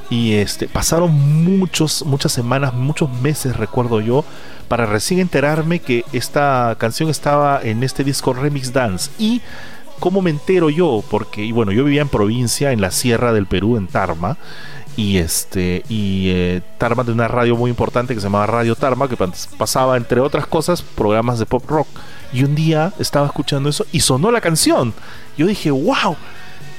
Y 0.10 0.34
este, 0.34 0.68
pasaron 0.68 1.12
muchos, 1.12 2.04
muchas 2.04 2.32
semanas, 2.32 2.74
muchos 2.74 3.12
meses, 3.22 3.56
recuerdo 3.56 4.02
yo, 4.02 4.26
para 4.68 4.88
recién 4.88 5.20
enterarme 5.20 5.80
que 5.80 6.04
esta 6.14 6.76
canción 6.80 7.10
estaba 7.10 7.62
en 7.62 7.84
este 7.84 8.04
disco 8.04 8.34
Remix 8.34 8.74
Dance. 8.74 9.12
Y 9.20 9.42
cómo 10.00 10.24
me 10.24 10.32
entero 10.32 10.72
yo, 10.72 11.04
porque, 11.12 11.54
bueno, 11.54 11.72
yo 11.72 11.84
vivía 11.84 12.02
en 12.02 12.10
provincia, 12.10 12.72
en 12.72 12.82
la 12.82 12.90
sierra 12.90 13.34
del 13.34 13.46
Perú, 13.46 13.78
en 13.78 13.86
Tarma 13.86 14.38
y 14.96 15.18
este 15.18 15.84
y 15.90 16.30
eh, 16.30 16.62
Tarma 16.78 17.04
de 17.04 17.12
una 17.12 17.28
radio 17.28 17.56
muy 17.56 17.70
importante 17.70 18.14
que 18.14 18.20
se 18.20 18.28
llamaba 18.28 18.48
Radio 18.48 18.76
Tarma 18.76 19.08
que 19.08 19.18
pasaba 19.58 19.98
entre 19.98 20.20
otras 20.20 20.46
cosas 20.48 20.82
programas 20.82 21.40
de 21.40 21.46
pop 21.46 21.64
rock 21.70 21.88
y 22.34 22.44
un 22.44 22.56
día 22.56 22.94
estaba 23.00 23.26
escuchando 23.26 23.70
eso 23.70 23.86
y 23.92 24.02
sonó 24.02 24.32
la 24.32 24.42
canción 24.42 24.94
yo 25.38 25.48
dije 25.48 25.72
wow 25.72 26.16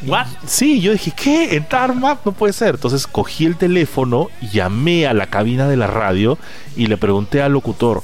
What? 0.06 0.28
Sí, 0.46 0.80
yo 0.80 0.92
dije, 0.92 1.12
¿qué? 1.14 1.56
¿En 1.56 1.68
Tarma? 1.68 2.18
No 2.24 2.32
puede 2.32 2.54
ser. 2.54 2.76
Entonces 2.76 3.06
cogí 3.06 3.44
el 3.44 3.56
teléfono, 3.56 4.28
llamé 4.40 5.06
a 5.06 5.12
la 5.12 5.26
cabina 5.26 5.68
de 5.68 5.76
la 5.76 5.88
radio 5.88 6.38
y 6.74 6.86
le 6.86 6.96
pregunté 6.96 7.42
al 7.42 7.52
locutor, 7.52 8.02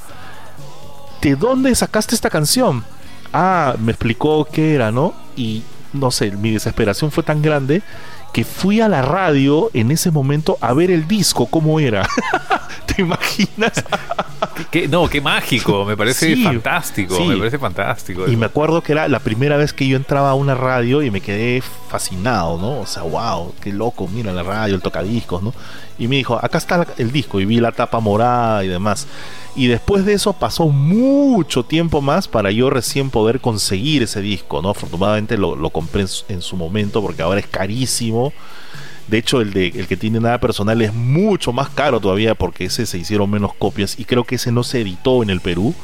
¿de 1.23 1.37
dónde 1.37 1.75
sacaste 1.75 2.15
esta 2.15 2.29
canción? 2.29 2.85
Ah, 3.33 3.77
me 3.79 3.93
explicó 3.93 4.47
qué 4.51 4.75
era, 4.75 4.91
¿no? 4.91 5.15
Y 5.37 5.63
no 5.95 6.11
sé, 6.11 6.31
mi 6.33 6.51
desesperación 6.51 7.11
fue 7.11 7.23
tan 7.23 7.41
grande 7.41 7.83
que 8.37 8.45
fui 8.45 8.83
a 8.83 8.89
la 8.91 9.01
radio 9.01 9.71
en 9.73 9.91
ese 9.91 10.11
momento 10.11 10.59
a 10.61 10.75
ver 10.75 10.91
el 10.91 11.09
disco, 11.09 11.47
cómo 11.47 11.81
era. 11.81 12.07
¿Te 12.87 13.01
imaginas? 13.01 13.83
no, 14.91 15.09
qué 15.09 15.23
mágico, 15.23 15.87
me 15.87 15.97
parece 15.97 16.37
fantástico, 16.37 17.19
me 17.25 17.35
parece 17.39 17.59
fantástico. 17.59 18.29
Y 18.29 18.37
me 18.37 18.45
acuerdo 18.45 18.83
que 18.83 18.93
era 18.93 19.09
la 19.09 19.21
primera 19.21 19.57
vez 19.57 19.73
que 19.73 19.89
yo 19.89 19.97
entraba 19.97 20.33
a 20.33 20.35
una 20.35 20.55
radio 20.55 21.01
y 21.01 21.11
me 21.11 21.23
quedé 21.23 21.63
fascinado, 21.89 22.59
¿no? 22.59 22.81
O 22.81 22.87
sea, 22.87 23.05
wow, 23.05 23.55
qué 23.59 23.73
loco, 23.73 24.07
mira 24.07 24.35
la 24.35 24.43
radio, 24.43 24.75
el 24.75 24.83
tocadiscos, 24.83 25.43
¿no? 25.43 25.55
Y 25.99 26.09
me 26.09 26.17
dijo, 26.17 26.39
acá 26.43 26.59
está 26.59 26.87
el 26.99 27.11
disco 27.11 27.41
y 27.41 27.45
vi 27.45 27.61
la 27.61 27.73
tapa 27.73 28.01
morada 28.01 28.65
y 28.65 28.69
demás. 28.69 29.07
Y 29.55 29.69
después 29.69 30.05
de 30.05 30.13
eso 30.13 30.35
pasó 30.35 30.69
mucho 30.69 31.65
tiempo 31.65 32.03
más 32.03 32.29
para 32.29 32.51
yo 32.51 32.69
recién 32.69 33.11
poder 33.11 33.41
conseguir 33.41 34.03
ese 34.03 34.21
disco, 34.21 34.61
¿no? 34.61 34.71
Afortunadamente 34.71 35.39
lo, 35.39 35.71
compré 35.71 36.05
en 36.29 36.43
su, 36.43 36.57
momento 36.57 37.01
porque 37.01 37.23
ahora 37.23 37.41
es 37.41 37.47
carísimo. 37.47 38.33
De 39.09 39.19
hecho, 39.19 39.41
el, 39.41 39.53
de, 39.53 39.69
el 39.69 39.87
que 39.87 39.97
tiene 39.97 40.21
nada 40.21 40.39
personal 40.39 40.83
es 40.83 40.93
mucho 40.93 41.53
más 41.53 41.71
caro 41.71 42.01
todavía 42.01 42.35
porque 42.35 42.67
ese 42.67 42.85
se 42.85 42.99
hicieron 42.99 43.31
menos 43.31 43.55
copias 43.55 43.99
y 43.99 44.05
creo 44.05 44.25
que 44.25 44.35
ese 44.35 44.53
no 44.53 44.65
se 44.65 44.81
editó 44.81 45.23
en 45.23 45.31
el 45.31 45.41
Perú 45.41 45.75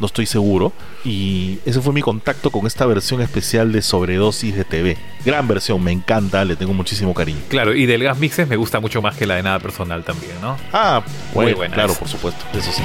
no 0.00 0.06
estoy 0.06 0.26
seguro. 0.26 0.72
Y 1.04 1.58
ese 1.64 1.80
fue 1.80 1.92
mi 1.92 2.02
contacto 2.02 2.50
con 2.50 2.66
esta 2.66 2.86
versión 2.86 3.20
especial 3.20 3.72
de 3.72 3.82
Sobredosis 3.82 4.56
de 4.56 4.64
TV. 4.64 4.96
Gran 5.24 5.46
versión, 5.46 5.82
me 5.82 5.92
encanta, 5.92 6.44
le 6.44 6.56
tengo 6.56 6.72
muchísimo 6.72 7.14
cariño. 7.14 7.38
Claro, 7.48 7.74
y 7.74 7.86
del 7.86 8.02
Gas 8.02 8.18
Mixes 8.18 8.48
me 8.48 8.56
gusta 8.56 8.80
mucho 8.80 9.02
más 9.02 9.16
que 9.16 9.26
la 9.26 9.36
de 9.36 9.42
Nada 9.42 9.58
Personal 9.60 10.04
también, 10.04 10.32
¿no? 10.40 10.56
Ah, 10.72 11.02
muy 11.34 11.52
buena. 11.52 11.74
Claro, 11.74 11.94
por 11.94 12.08
supuesto, 12.08 12.44
eso 12.58 12.72
sí. 12.72 12.82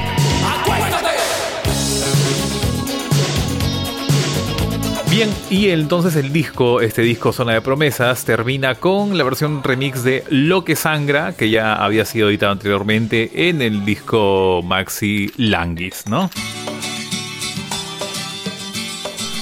Bien, 5.15 5.29
y 5.49 5.69
entonces 5.69 6.17
el 6.17 6.33
disco, 6.33 6.81
este 6.81 7.01
disco 7.01 7.31
Zona 7.31 7.53
de 7.53 7.61
Promesas, 7.61 8.25
termina 8.25 8.75
con 8.75 9.17
la 9.17 9.23
versión 9.23 9.63
remix 9.63 10.03
de 10.03 10.25
Lo 10.29 10.65
que 10.65 10.75
Sangra, 10.75 11.31
que 11.31 11.49
ya 11.49 11.73
había 11.73 12.03
sido 12.03 12.27
editado 12.27 12.51
anteriormente 12.51 13.47
en 13.47 13.61
el 13.61 13.85
disco 13.85 14.61
Maxi 14.61 15.31
Languis, 15.37 16.05
¿no? 16.07 16.29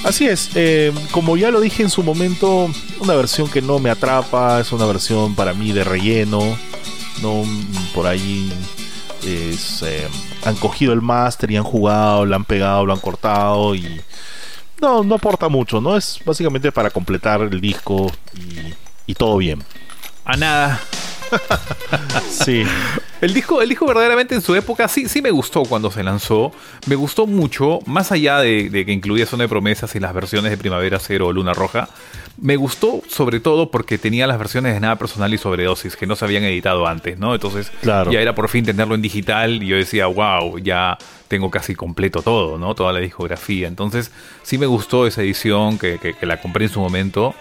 Así 0.03 0.27
es, 0.27 0.49
eh, 0.55 0.91
como 1.11 1.37
ya 1.37 1.49
lo 1.49 1.61
dije 1.61 1.81
en 1.81 1.89
su 1.89 2.03
momento, 2.03 2.69
una 2.99 3.15
versión 3.15 3.47
que 3.47 3.61
no 3.61 3.79
me 3.79 3.89
atrapa, 3.89 4.59
es 4.59 4.71
una 4.73 4.85
versión 4.85 5.33
para 5.33 5.53
mí 5.53 5.71
de 5.71 5.85
relleno, 5.85 6.41
no 7.21 7.43
por 7.93 8.07
ahí 8.07 8.51
eh, 9.23 9.57
han 10.43 10.55
cogido 10.55 10.91
el 10.91 11.01
máster 11.01 11.49
y 11.51 11.55
han 11.55 11.63
jugado, 11.63 12.25
lo 12.25 12.35
han 12.35 12.43
pegado, 12.43 12.85
lo 12.85 12.91
han 12.91 12.99
cortado 12.99 13.75
y 13.75 14.01
no, 14.81 15.03
no 15.03 15.15
aporta 15.15 15.47
mucho, 15.47 15.79
¿no? 15.79 15.95
Es 15.95 16.19
básicamente 16.25 16.71
para 16.73 16.89
completar 16.89 17.39
el 17.41 17.61
disco 17.61 18.11
y, 18.35 18.73
y 19.07 19.15
todo 19.15 19.37
bien. 19.37 19.63
A 20.25 20.35
nada. 20.35 20.81
sí. 22.29 22.65
El 23.23 23.33
disco, 23.33 23.61
el 23.61 23.69
disco 23.69 23.85
verdaderamente 23.85 24.35
en 24.35 24.41
su 24.41 24.53
época 24.53 24.89
sí, 24.89 25.07
sí 25.07 25.21
me 25.21 25.31
gustó 25.31 25.63
cuando 25.63 25.89
se 25.89 26.03
lanzó. 26.03 26.51
Me 26.87 26.95
gustó 26.95 27.25
mucho, 27.25 27.79
más 27.85 28.11
allá 28.11 28.39
de, 28.39 28.69
que 28.85 28.91
incluía 28.91 29.25
Zona 29.25 29.43
de 29.45 29.47
Promesas 29.47 29.95
y 29.95 30.01
las 30.01 30.13
versiones 30.13 30.51
de 30.51 30.57
Primavera 30.57 30.99
Cero 30.99 31.27
o 31.27 31.31
Luna 31.31 31.53
Roja. 31.53 31.87
Me 32.35 32.57
gustó 32.57 33.01
sobre 33.07 33.39
todo 33.39 33.71
porque 33.71 33.97
tenía 33.97 34.27
las 34.27 34.37
versiones 34.37 34.73
de 34.73 34.81
Nada 34.81 34.97
Personal 34.97 35.33
y 35.33 35.37
Sobredosis 35.37 35.95
que 35.95 36.05
no 36.05 36.17
se 36.17 36.25
habían 36.25 36.43
editado 36.43 36.85
antes, 36.85 37.17
¿no? 37.17 37.33
Entonces 37.33 37.71
ya 37.81 38.19
era 38.19 38.35
por 38.35 38.49
fin 38.49 38.65
tenerlo 38.65 38.93
en 38.93 39.01
digital 39.01 39.63
y 39.63 39.67
yo 39.67 39.77
decía, 39.77 40.07
wow, 40.07 40.57
ya 40.57 40.97
tengo 41.29 41.49
casi 41.49 41.75
completo 41.75 42.23
todo, 42.23 42.57
¿no? 42.57 42.75
Toda 42.75 42.91
la 42.91 42.99
discografía. 42.99 43.69
Entonces 43.69 44.11
sí 44.41 44.57
me 44.57 44.65
gustó 44.65 45.07
esa 45.07 45.21
edición 45.21 45.77
que, 45.77 45.97
que 45.97 46.25
la 46.25 46.41
compré 46.41 46.65
en 46.65 46.71
su 46.71 46.81
momento. 46.81 47.33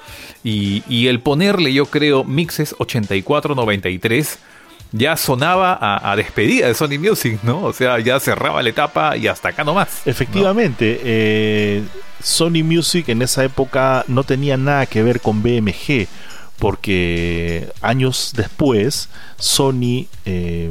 Y, 0.44 1.06
el 1.06 1.20
ponerle, 1.20 1.72
yo 1.72 1.86
creo, 1.86 2.24
mixes 2.24 2.74
84-93 2.78 4.38
ya 4.92 5.16
sonaba 5.16 5.78
a, 5.80 6.14
despedida 6.16 6.68
de 6.68 6.74
Sony 6.74 6.98
Music, 6.98 7.38
¿no? 7.42 7.64
O 7.64 7.72
sea, 7.72 7.98
ya 7.98 8.20
cerraba 8.20 8.62
la 8.62 8.68
etapa 8.68 9.16
y 9.16 9.26
hasta 9.26 9.48
acá 9.48 9.64
nomás. 9.64 10.06
Efectivamente, 10.06 11.00
eh, 11.02 11.82
Sony 12.22 12.62
Music 12.62 13.08
en 13.08 13.22
esa 13.22 13.42
época 13.42 14.04
no 14.06 14.22
tenía 14.24 14.56
nada 14.56 14.86
que 14.86 15.02
ver 15.02 15.20
con 15.20 15.42
BMG, 15.42 16.08
porque 16.58 17.68
años 17.80 18.32
después 18.36 19.08
Sony 19.38 20.06
eh, 20.26 20.70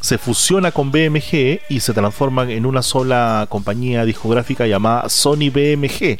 se 0.00 0.18
fusiona 0.18 0.70
con 0.70 0.92
BMG 0.92 1.60
y 1.70 1.80
se 1.80 1.94
transforma 1.94 2.50
en 2.52 2.66
una 2.66 2.82
sola 2.82 3.46
compañía 3.48 4.04
discográfica 4.04 4.66
llamada 4.66 5.08
Sony 5.08 5.50
BMG. 5.50 6.18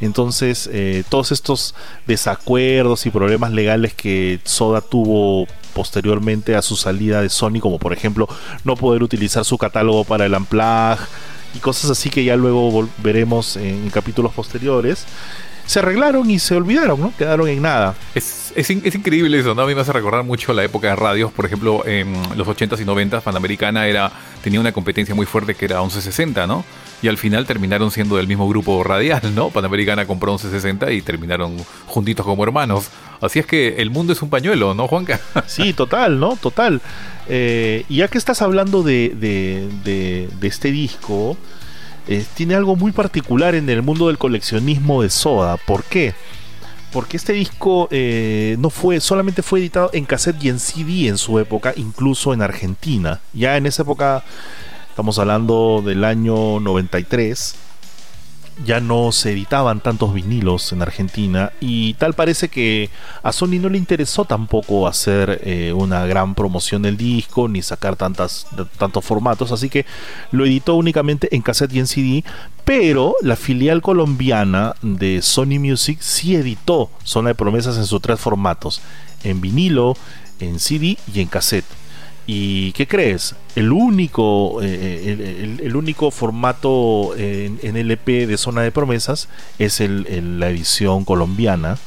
Entonces, 0.00 0.68
eh, 0.72 1.04
todos 1.08 1.32
estos 1.32 1.74
desacuerdos 2.06 3.06
y 3.06 3.10
problemas 3.10 3.52
legales 3.52 3.94
que 3.94 4.40
Soda 4.44 4.80
tuvo 4.80 5.46
posteriormente 5.74 6.54
a 6.54 6.62
su 6.62 6.76
salida 6.76 7.22
de 7.22 7.28
Sony, 7.28 7.60
como 7.60 7.78
por 7.78 7.92
ejemplo 7.92 8.28
no 8.64 8.76
poder 8.76 9.02
utilizar 9.02 9.44
su 9.44 9.58
catálogo 9.58 10.04
para 10.04 10.26
el 10.26 10.34
Amplag 10.34 10.98
y 11.54 11.58
cosas 11.58 11.90
así 11.90 12.10
que 12.10 12.24
ya 12.24 12.36
luego 12.36 12.88
veremos 12.98 13.56
en 13.56 13.88
capítulos 13.90 14.32
posteriores, 14.32 15.06
se 15.66 15.80
arreglaron 15.80 16.30
y 16.30 16.38
se 16.38 16.54
olvidaron, 16.54 17.00
¿no? 17.00 17.12
Quedaron 17.16 17.48
en 17.48 17.60
nada. 17.60 17.94
Es, 18.14 18.52
es, 18.54 18.70
increíble 18.70 19.38
eso, 19.38 19.54
¿no? 19.54 19.62
A 19.62 19.66
mí 19.66 19.74
me 19.74 19.80
hace 19.80 19.92
recordar 19.92 20.24
mucho 20.24 20.52
la 20.52 20.64
época 20.64 20.88
de 20.88 20.96
radios, 20.96 21.32
por 21.32 21.44
ejemplo, 21.44 21.84
en 21.86 22.12
los 22.36 22.46
80s 22.46 22.80
y 22.80 22.84
90s, 22.84 23.20
Panamericana 23.20 23.86
era, 23.86 24.12
tenía 24.42 24.60
una 24.60 24.72
competencia 24.72 25.14
muy 25.14 25.26
fuerte 25.26 25.54
que 25.54 25.64
era 25.64 25.80
1160, 25.80 26.46
¿no? 26.46 26.64
Y 27.02 27.08
al 27.08 27.18
final 27.18 27.46
terminaron 27.46 27.90
siendo 27.90 28.16
del 28.16 28.26
mismo 28.26 28.48
grupo 28.48 28.82
radial, 28.82 29.34
¿no? 29.34 29.50
Panamericana 29.50 30.06
compró 30.06 30.32
1160 30.32 30.92
y 30.92 31.02
terminaron 31.02 31.56
juntitos 31.86 32.24
como 32.24 32.42
hermanos. 32.42 32.88
Así 33.20 33.38
es 33.38 33.46
que 33.46 33.76
el 33.76 33.90
mundo 33.90 34.12
es 34.12 34.22
un 34.22 34.30
pañuelo, 34.30 34.74
¿no, 34.74 34.88
Juanca? 34.88 35.20
Sí, 35.46 35.72
total, 35.72 36.18
¿no? 36.18 36.36
Total. 36.36 36.80
Eh, 37.28 37.84
y 37.88 37.96
ya 37.96 38.08
que 38.08 38.18
estás 38.18 38.40
hablando 38.42 38.82
de, 38.82 39.10
de, 39.14 39.68
de, 39.84 40.28
de 40.40 40.48
este 40.48 40.70
disco, 40.70 41.36
eh, 42.08 42.24
tiene 42.34 42.54
algo 42.54 42.76
muy 42.76 42.92
particular 42.92 43.54
en 43.54 43.68
el 43.68 43.82
mundo 43.82 44.06
del 44.06 44.18
coleccionismo 44.18 45.02
de 45.02 45.10
Soda. 45.10 45.56
¿Por 45.56 45.82
qué? 45.84 46.14
Porque 46.92 47.16
este 47.16 47.32
disco 47.32 47.88
eh, 47.90 48.56
no 48.60 48.70
fue, 48.70 49.00
solamente 49.00 49.42
fue 49.42 49.58
editado 49.58 49.90
en 49.92 50.04
cassette 50.04 50.42
y 50.44 50.48
en 50.48 50.60
CD 50.60 51.08
en 51.08 51.18
su 51.18 51.38
época, 51.40 51.72
incluso 51.76 52.32
en 52.32 52.42
Argentina. 52.42 53.20
Ya 53.32 53.56
en 53.56 53.66
esa 53.66 53.82
época, 53.82 54.22
estamos 54.96 55.18
hablando 55.18 55.82
del 55.84 56.04
año 56.04 56.58
93, 56.58 57.54
ya 58.64 58.80
no 58.80 59.12
se 59.12 59.32
editaban 59.32 59.80
tantos 59.80 60.14
vinilos 60.14 60.72
en 60.72 60.80
Argentina 60.80 61.52
y 61.60 61.92
tal 61.94 62.14
parece 62.14 62.48
que 62.48 62.88
a 63.22 63.30
Sony 63.32 63.58
no 63.60 63.68
le 63.68 63.76
interesó 63.76 64.24
tampoco 64.24 64.88
hacer 64.88 65.42
eh, 65.44 65.74
una 65.74 66.06
gran 66.06 66.34
promoción 66.34 66.80
del 66.80 66.96
disco 66.96 67.46
ni 67.46 67.60
sacar 67.60 67.96
tantos 67.96 68.46
formatos, 69.02 69.52
así 69.52 69.68
que 69.68 69.84
lo 70.30 70.46
editó 70.46 70.76
únicamente 70.76 71.28
en 71.36 71.42
cassette 71.42 71.74
y 71.74 71.80
en 71.80 71.86
CD, 71.86 72.24
pero 72.64 73.16
la 73.20 73.36
filial 73.36 73.82
colombiana 73.82 74.76
de 74.80 75.20
Sony 75.20 75.60
Music 75.60 75.98
sí 76.00 76.36
editó 76.36 76.88
Zona 77.04 77.28
de 77.28 77.34
Promesas 77.34 77.76
en 77.76 77.84
sus 77.84 78.00
tres 78.00 78.18
formatos, 78.18 78.80
en 79.24 79.42
vinilo, 79.42 79.94
en 80.40 80.58
CD 80.58 80.96
y 81.12 81.20
en 81.20 81.28
cassette. 81.28 81.66
¿Y 82.26 82.72
qué 82.72 82.88
crees? 82.88 83.36
El 83.54 83.70
único, 83.70 84.60
eh, 84.60 85.58
el, 85.62 85.76
único 85.76 86.10
formato 86.10 87.14
en, 87.16 87.76
LP 87.76 88.26
de 88.26 88.36
Zona 88.36 88.62
de 88.62 88.72
Promesas 88.72 89.28
es 89.60 89.80
el, 89.80 90.40
la 90.40 90.48
edición 90.50 91.04
colombiana 91.04 91.78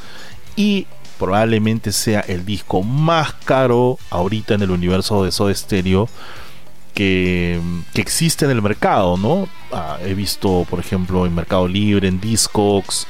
y 0.55 0.87
probablemente 1.17 1.91
sea 1.91 2.21
el 2.21 2.45
disco 2.45 2.83
más 2.83 3.33
caro 3.43 3.99
ahorita 4.09 4.53
en 4.53 4.61
el 4.61 4.71
universo 4.71 5.25
de 5.25 5.33
Soda 5.33 5.53
Stereo 5.53 6.07
que, 6.93 7.59
existe 7.95 8.45
en 8.45 8.51
el 8.51 8.61
mercado, 8.61 9.17
¿no? 9.17 9.49
Ah, 9.73 9.97
he 10.01 10.13
visto, 10.13 10.65
por 10.69 10.79
ejemplo, 10.79 11.25
en 11.25 11.35
Mercado 11.35 11.67
Libre, 11.67 12.07
en 12.07 12.21
Discogs, 12.21 13.07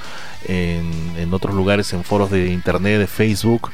en 0.48 1.32
otros 1.32 1.54
lugares, 1.54 1.94
en 1.94 2.04
foros 2.04 2.32
de 2.32 2.52
internet, 2.52 3.00
de 3.00 3.08
Facebook 3.08 3.70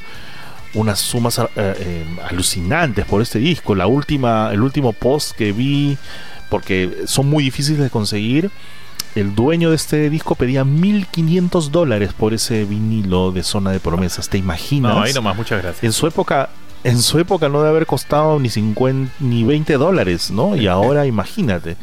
unas 0.76 1.00
sumas 1.00 1.38
eh, 1.38 1.46
eh, 1.56 2.04
alucinantes 2.28 3.04
por 3.06 3.22
este 3.22 3.38
disco. 3.38 3.74
La 3.74 3.86
última, 3.86 4.50
el 4.52 4.62
último 4.62 4.92
post 4.92 5.32
que 5.32 5.52
vi, 5.52 5.98
porque 6.48 7.04
son 7.06 7.28
muy 7.28 7.44
difíciles 7.44 7.80
de 7.80 7.90
conseguir, 7.90 8.50
el 9.14 9.34
dueño 9.34 9.70
de 9.70 9.76
este 9.76 10.10
disco 10.10 10.34
pedía 10.34 10.64
1500 10.64 11.72
dólares 11.72 12.12
por 12.12 12.34
ese 12.34 12.64
vinilo 12.64 13.32
de 13.32 13.42
Zona 13.42 13.70
de 13.72 13.80
Promesas. 13.80 14.28
¿Te 14.28 14.38
imaginas? 14.38 14.94
No, 14.94 15.02
ahí 15.02 15.14
nomás, 15.14 15.36
muchas 15.36 15.62
gracias. 15.62 15.82
En 15.82 15.92
su 15.92 16.06
época 16.06 16.50
en 16.86 17.02
su 17.02 17.18
época 17.18 17.48
no 17.48 17.58
debe 17.58 17.70
haber 17.70 17.86
costado 17.86 18.38
ni 18.38 18.48
50 18.48 19.14
ni 19.18 19.42
20 19.42 19.74
dólares, 19.74 20.30
¿no? 20.30 20.54
Y 20.54 20.66
ahora 20.68 21.04
imagínate, 21.04 21.76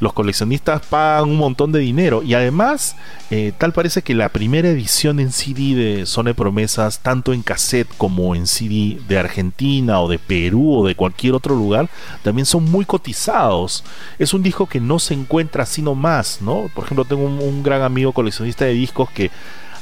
los 0.00 0.14
coleccionistas 0.14 0.80
pagan 0.86 1.28
un 1.28 1.36
montón 1.36 1.70
de 1.70 1.80
dinero 1.80 2.22
y 2.22 2.32
además 2.32 2.96
eh, 3.30 3.52
tal 3.58 3.74
parece 3.74 4.00
que 4.00 4.14
la 4.14 4.30
primera 4.30 4.70
edición 4.70 5.20
en 5.20 5.32
CD 5.32 5.74
de 5.74 6.06
Zona 6.06 6.32
Promesas, 6.32 7.00
tanto 7.00 7.34
en 7.34 7.42
cassette 7.42 7.90
como 7.98 8.34
en 8.34 8.46
CD 8.46 8.98
de 9.06 9.18
Argentina 9.18 10.00
o 10.00 10.08
de 10.08 10.18
Perú 10.18 10.78
o 10.78 10.86
de 10.86 10.94
cualquier 10.94 11.34
otro 11.34 11.54
lugar, 11.54 11.90
también 12.22 12.46
son 12.46 12.64
muy 12.64 12.86
cotizados. 12.86 13.84
Es 14.18 14.32
un 14.32 14.42
disco 14.42 14.64
que 14.64 14.80
no 14.80 14.98
se 14.98 15.12
encuentra 15.12 15.64
así 15.64 15.82
nomás, 15.82 16.40
¿no? 16.40 16.70
Por 16.74 16.84
ejemplo, 16.84 17.04
tengo 17.04 17.24
un 17.24 17.62
gran 17.62 17.82
amigo 17.82 18.12
coleccionista 18.14 18.64
de 18.64 18.72
discos 18.72 19.10
que 19.10 19.30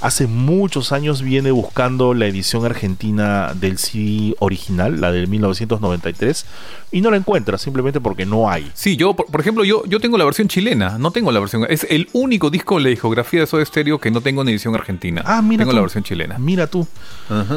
hace 0.00 0.26
muchos 0.26 0.92
años 0.92 1.22
viene 1.22 1.50
buscando 1.50 2.14
la 2.14 2.26
edición 2.26 2.64
argentina 2.64 3.52
del 3.54 3.78
CD 3.78 4.34
original, 4.38 5.00
la 5.00 5.12
del 5.12 5.28
1993, 5.28 6.46
y 6.92 7.00
no 7.00 7.10
la 7.10 7.16
encuentra 7.16 7.58
simplemente 7.58 8.00
porque 8.00 8.26
no 8.26 8.50
hay. 8.50 8.70
Sí, 8.74 8.96
yo, 8.96 9.14
por, 9.14 9.40
ejemplo, 9.40 9.64
yo, 9.64 9.84
yo 9.86 10.00
tengo 10.00 10.18
la 10.18 10.24
versión 10.24 10.48
chilena, 10.48 10.98
no 10.98 11.10
tengo 11.10 11.32
la 11.32 11.40
versión. 11.40 11.66
Es 11.68 11.86
el 11.90 12.08
único 12.12 12.50
disco 12.50 12.76
de 12.76 12.84
la 12.84 12.88
discografía 12.90 13.40
de 13.40 13.46
Soda 13.46 13.64
Stereo 13.64 13.98
que 13.98 14.10
no 14.10 14.20
tengo 14.20 14.42
en 14.42 14.48
edición 14.48 14.74
argentina. 14.74 15.22
Ah, 15.24 15.42
mira. 15.42 15.64
Tengo 15.64 15.74
la 15.74 15.82
versión 15.82 16.04
chilena. 16.04 16.38
Mira 16.38 16.66
tú. 16.66 16.86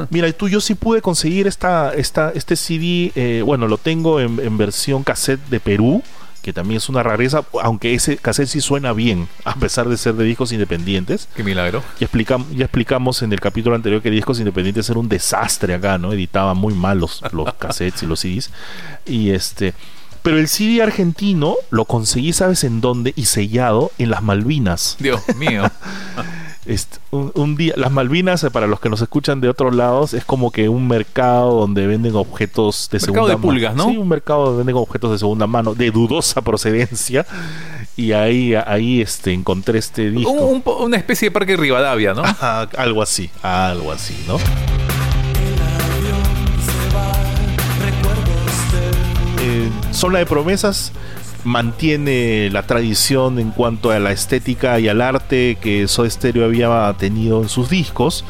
Mira, 0.10 0.32
tú, 0.34 0.48
yo 0.50 0.62
sí 0.62 0.76
pude 0.76 1.02
conseguir 1.02 1.48
esta, 1.48 1.94
esta, 1.94 2.32
este 2.32 2.56
CD, 2.56 3.12
eh, 3.16 3.42
bueno, 3.46 3.68
lo 3.68 3.78
tengo 3.78 4.20
en, 4.20 4.40
en 4.40 4.58
versión 4.58 5.04
cassette 5.04 5.42
de 5.50 5.60
Perú 5.60 6.04
que 6.42 6.54
también 6.54 6.78
es 6.78 6.90
una 6.90 7.04
rareza, 7.04 7.44
aunque 7.62 7.94
ese 7.94 8.18
cassette 8.18 8.48
sí 8.48 8.62
suena 8.62 8.94
bien, 8.94 9.28
a 9.46 9.56
pesar 9.56 9.90
de 9.90 9.98
ser 9.98 10.16
de 10.16 10.24
discos 10.24 10.52
independientes. 10.52 11.28
Qué 11.36 11.44
milagro. 11.44 11.84
Ya, 12.00 12.06
explicamos, 12.06 12.48
ya 12.52 12.66
explicamos 12.66 13.22
en 13.22 13.34
el 13.34 13.40
capítulo 13.40 13.76
anterior 13.76 14.02
que 14.02 14.10
discos 14.10 14.40
independientes 14.40 14.90
era 14.90 15.00
un 15.00 15.10
desastre 15.10 15.74
acá, 15.74 15.98
¿no? 15.98 16.14
Editaban 16.14 16.58
muy 16.58 16.74
mal 16.74 17.00
los, 17.00 17.22
los 17.32 17.54
cassettes 17.54 18.04
y 18.04 18.06
los 18.06 18.20
CDs. 18.20 18.52
Y 19.06 19.32
este. 19.32 19.74
Pero 20.22 20.38
el 20.38 20.48
CD 20.48 20.82
argentino 20.82 21.56
lo 21.70 21.86
conseguí, 21.86 22.34
¿sabes 22.34 22.64
en 22.64 22.82
dónde? 22.82 23.14
Y 23.16 23.26
sellado 23.26 23.92
en 23.98 24.10
las 24.10 24.22
Malvinas. 24.22 24.98
Dios 25.00 25.22
mío. 25.36 25.64
un, 27.12 27.56
día, 27.56 27.74
las 27.78 27.92
Malvinas, 27.92 28.44
eh, 28.44 28.52
para 28.52 28.68
los 28.68 28.80
que 28.80 28.90
nos 28.90 29.02
escuchan 29.02 29.42
de 29.42 29.50
otros 29.50 29.76
lados, 29.76 30.14
es 30.14 30.24
como 30.24 30.52
que 30.52 30.70
un 30.70 30.88
mercado 30.88 31.60
donde 31.60 31.88
venden 31.88 32.16
objetos 32.16 32.90
de 32.92 33.00
segunda 33.00 33.24
mano. 33.30 33.42
pulgas, 33.42 33.76
¿no? 33.76 33.86
Sí, 33.90 33.98
un 33.98 34.08
mercado 34.08 34.46
donde 34.46 34.60
venden 34.60 34.76
objetos 34.76 35.12
de 35.12 35.20
segunda 35.20 35.48
mano, 35.48 35.74
de 35.74 35.92
dudosa 35.92 36.42
procedencia. 36.42 37.26
Y 37.96 38.14
ahí, 38.14 38.54
ahí 38.56 39.02
este, 39.02 39.34
encontré 39.34 39.80
este 39.80 40.10
disco. 40.10 40.32
una 40.32 40.98
especie 40.98 41.28
de 41.30 41.32
parque 41.32 41.58
Rivadavia, 41.58 42.14
¿no? 42.14 42.24
algo 42.78 43.02
así, 43.02 43.30
algo 43.42 43.92
así, 43.92 44.16
¿no? 44.28 44.38
Eh, 49.42 49.70
son 49.92 50.14
la 50.14 50.20
de 50.20 50.26
promesas 50.26 50.92
mantiene 51.44 52.50
la 52.52 52.64
tradición 52.64 53.40
en 53.40 53.52
cuanto 53.52 53.92
a 53.92 54.00
la 54.00 54.12
estética 54.12 54.80
y 54.80 54.88
al 54.88 55.02
arte 55.02 55.58
que 55.62 55.88
Soda 55.88 56.10
Stereo 56.10 56.46
había 56.46 56.94
tenido 56.98 57.42
en 57.42 57.50
sus 57.50 57.70
discos. 57.70 58.26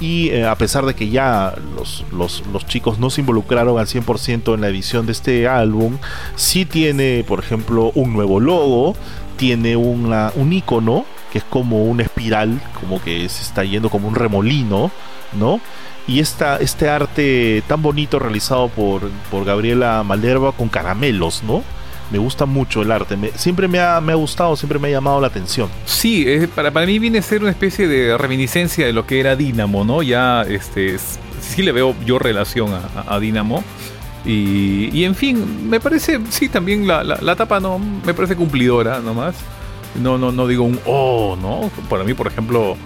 Y 0.00 0.30
eh, 0.30 0.46
a 0.46 0.54
pesar 0.54 0.86
de 0.86 0.94
que 0.94 1.10
ya 1.10 1.54
los, 1.76 2.04
los, 2.12 2.66
chicos 2.66 2.98
no 2.98 3.10
se 3.10 3.20
involucraron 3.20 3.78
al 3.78 3.86
100% 3.86 4.54
en 4.54 4.60
la 4.62 4.68
edición 4.68 5.04
de 5.04 5.12
este 5.12 5.46
álbum, 5.46 5.98
sí 6.36 6.64
tiene, 6.64 7.22
por 7.28 7.40
ejemplo, 7.40 7.92
un 7.94 8.14
nuevo 8.14 8.40
logo, 8.40 8.96
tiene 9.36 9.76
una, 9.76 10.32
un 10.36 10.54
icono 10.54 11.04
que 11.30 11.38
es 11.38 11.44
como 11.44 11.84
una 11.84 12.02
espiral, 12.02 12.60
como 12.80 13.00
que 13.02 13.28
se 13.28 13.42
está 13.42 13.62
yendo 13.62 13.90
como 13.90 14.08
un 14.08 14.14
remolino 14.14 14.90
¿no? 15.32 15.60
Y 16.06 16.20
esta, 16.20 16.56
este 16.56 16.88
arte 16.88 17.62
tan 17.68 17.82
bonito 17.82 18.18
realizado 18.18 18.68
por, 18.68 19.08
por 19.30 19.44
Gabriela 19.44 20.02
Malderva 20.04 20.52
con 20.52 20.68
caramelos, 20.68 21.42
¿no? 21.42 21.62
Me 22.10 22.18
gusta 22.18 22.44
mucho 22.44 22.82
el 22.82 22.90
arte. 22.90 23.16
siempre 23.36 23.68
me 23.68 23.78
ha, 23.80 24.00
me 24.00 24.12
ha, 24.12 24.16
gustado, 24.16 24.56
siempre 24.56 24.78
me 24.78 24.88
ha 24.88 24.90
llamado 24.90 25.20
la 25.20 25.28
atención. 25.28 25.68
Sí, 25.84 26.26
para, 26.54 26.70
para 26.72 26.86
mí 26.86 26.98
viene 26.98 27.18
a 27.18 27.22
ser 27.22 27.42
una 27.42 27.50
especie 27.50 27.86
de 27.86 28.18
reminiscencia 28.18 28.84
de 28.84 28.92
lo 28.92 29.06
que 29.06 29.20
era 29.20 29.36
Dynamo, 29.36 29.84
¿no? 29.84 30.02
Ya 30.02 30.42
este, 30.42 30.96
sí 31.40 31.62
le 31.62 31.72
veo 31.72 31.94
yo 32.04 32.18
relación 32.18 32.72
a, 32.72 33.14
a 33.14 33.20
Dynamo. 33.20 33.62
Y, 34.24 34.90
y, 34.92 35.04
en 35.04 35.14
fin, 35.14 35.70
me 35.70 35.80
parece, 35.80 36.20
sí, 36.28 36.48
también 36.48 36.86
la, 36.86 37.02
la, 37.02 37.36
tapa 37.36 37.58
no 37.58 37.78
me 37.78 38.12
parece 38.12 38.36
cumplidora 38.36 39.00
nomás. 39.00 39.36
No, 40.00 40.18
no, 40.18 40.30
no 40.30 40.46
digo 40.46 40.64
un 40.64 40.78
oh, 40.84 41.36
¿no? 41.40 41.70
Para 41.88 42.04
mí, 42.04 42.12
por 42.12 42.26
ejemplo, 42.26 42.76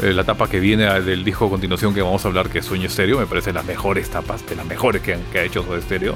eh, 0.00 0.12
la 0.12 0.24
tapa 0.24 0.48
que 0.48 0.60
viene 0.60 0.84
del 1.00 1.24
disco 1.24 1.46
a 1.46 1.50
continuación 1.50 1.94
que 1.94 2.02
vamos 2.02 2.24
a 2.24 2.28
hablar, 2.28 2.48
que 2.48 2.60
es 2.60 2.64
Sueño 2.64 2.86
Estéreo, 2.86 3.18
me 3.18 3.26
parece 3.26 3.52
las 3.52 3.64
mejores 3.64 4.08
tapas, 4.10 4.46
de 4.48 4.54
las 4.54 4.66
mejores 4.66 5.02
que, 5.02 5.18
que 5.32 5.40
ha 5.40 5.42
hecho 5.42 5.64
Soda 5.64 5.78
Estéreo. 5.78 6.14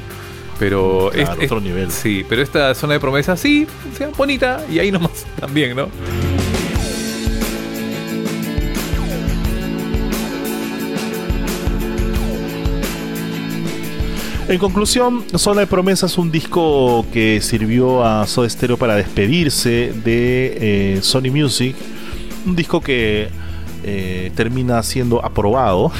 Pero 0.63 1.13
es, 1.13 1.29
otro 1.29 1.61
nivel. 1.61 1.91
Sí, 1.91 2.25
pero 2.29 2.41
esta 2.41 2.73
zona 2.77 2.93
de 2.93 3.01
promesa 3.01 3.37
sí, 3.37 3.67
sea 3.99 4.11
bonita 4.11 4.65
y 4.71 4.79
ahí 4.79 4.93
nomás 4.93 5.27
también, 5.41 5.75
¿no? 5.75 5.89
En 14.49 14.59
conclusión, 14.61 15.25
Zona 15.37 15.63
de 15.63 15.67
Promesa 15.67 16.07
es 16.07 16.17
un 16.17 16.31
disco 16.31 17.05
que 17.13 17.41
sirvió 17.41 18.05
a 18.05 18.25
Soda 18.29 18.49
Stereo 18.49 18.77
para 18.77 18.95
despedirse 18.95 19.93
de 20.05 20.59
eh, 20.61 21.03
Sony 21.03 21.33
Music. 21.33 21.75
Un 22.47 22.55
disco 22.55 22.81
que 22.81 23.31
eh, 23.83 24.31
termina 24.37 24.81
siendo 24.85 25.25
aprobado, 25.25 25.91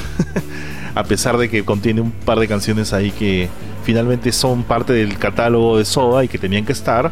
a 0.95 1.03
pesar 1.03 1.37
de 1.37 1.49
que 1.49 1.65
contiene 1.65 1.99
un 1.99 2.11
par 2.11 2.39
de 2.39 2.47
canciones 2.47 2.93
ahí 2.93 3.11
que 3.11 3.49
finalmente 3.83 4.31
son 4.31 4.63
parte 4.63 4.93
del 4.93 5.17
catálogo 5.17 5.77
de 5.77 5.85
Soda 5.85 6.23
y 6.23 6.27
que 6.27 6.37
tenían 6.37 6.65
que 6.65 6.71
estar. 6.71 7.11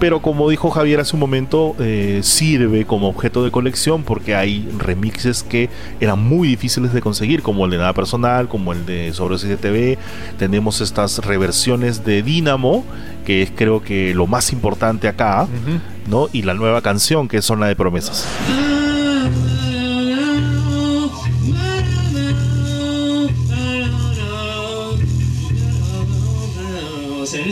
Pero 0.00 0.22
como 0.22 0.48
dijo 0.48 0.70
Javier 0.70 0.98
hace 0.98 1.14
un 1.14 1.20
momento, 1.20 1.76
eh, 1.78 2.20
sirve 2.22 2.86
como 2.86 3.08
objeto 3.08 3.44
de 3.44 3.50
colección 3.50 4.02
porque 4.02 4.34
hay 4.34 4.66
remixes 4.78 5.42
que 5.42 5.68
eran 6.00 6.18
muy 6.26 6.48
difíciles 6.48 6.94
de 6.94 7.02
conseguir, 7.02 7.42
como 7.42 7.66
el 7.66 7.72
de 7.72 7.76
Nada 7.76 7.92
Personal, 7.92 8.48
como 8.48 8.72
el 8.72 8.86
de 8.86 9.12
Sobre 9.12 9.36
TV. 9.36 9.98
Tenemos 10.38 10.80
estas 10.80 11.18
reversiones 11.18 12.02
de 12.02 12.22
Dynamo, 12.22 12.82
que 13.26 13.42
es 13.42 13.52
creo 13.54 13.82
que 13.82 14.14
lo 14.14 14.26
más 14.26 14.54
importante 14.54 15.06
acá, 15.06 15.46
¿no? 16.08 16.28
Y 16.32 16.42
la 16.42 16.54
nueva 16.54 16.80
canción, 16.80 17.28
que 17.28 17.36
es 17.36 17.44
Zona 17.44 17.66
de 17.66 17.76
Promesas. 17.76 18.26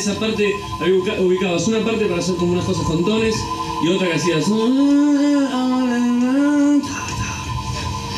Esa 0.08 0.18
parte 0.18 0.56
había 0.80 1.20
ubicabas 1.20 1.68
una 1.68 1.84
parte 1.84 2.06
para 2.06 2.20
hacer 2.20 2.36
como 2.36 2.52
unas 2.52 2.64
cosas 2.64 2.84
con 2.84 3.04
tones 3.04 3.34
y 3.84 3.88
otra 3.88 4.08
que 4.08 4.14
hacías. 4.14 4.44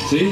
¿Sí? 0.08 0.28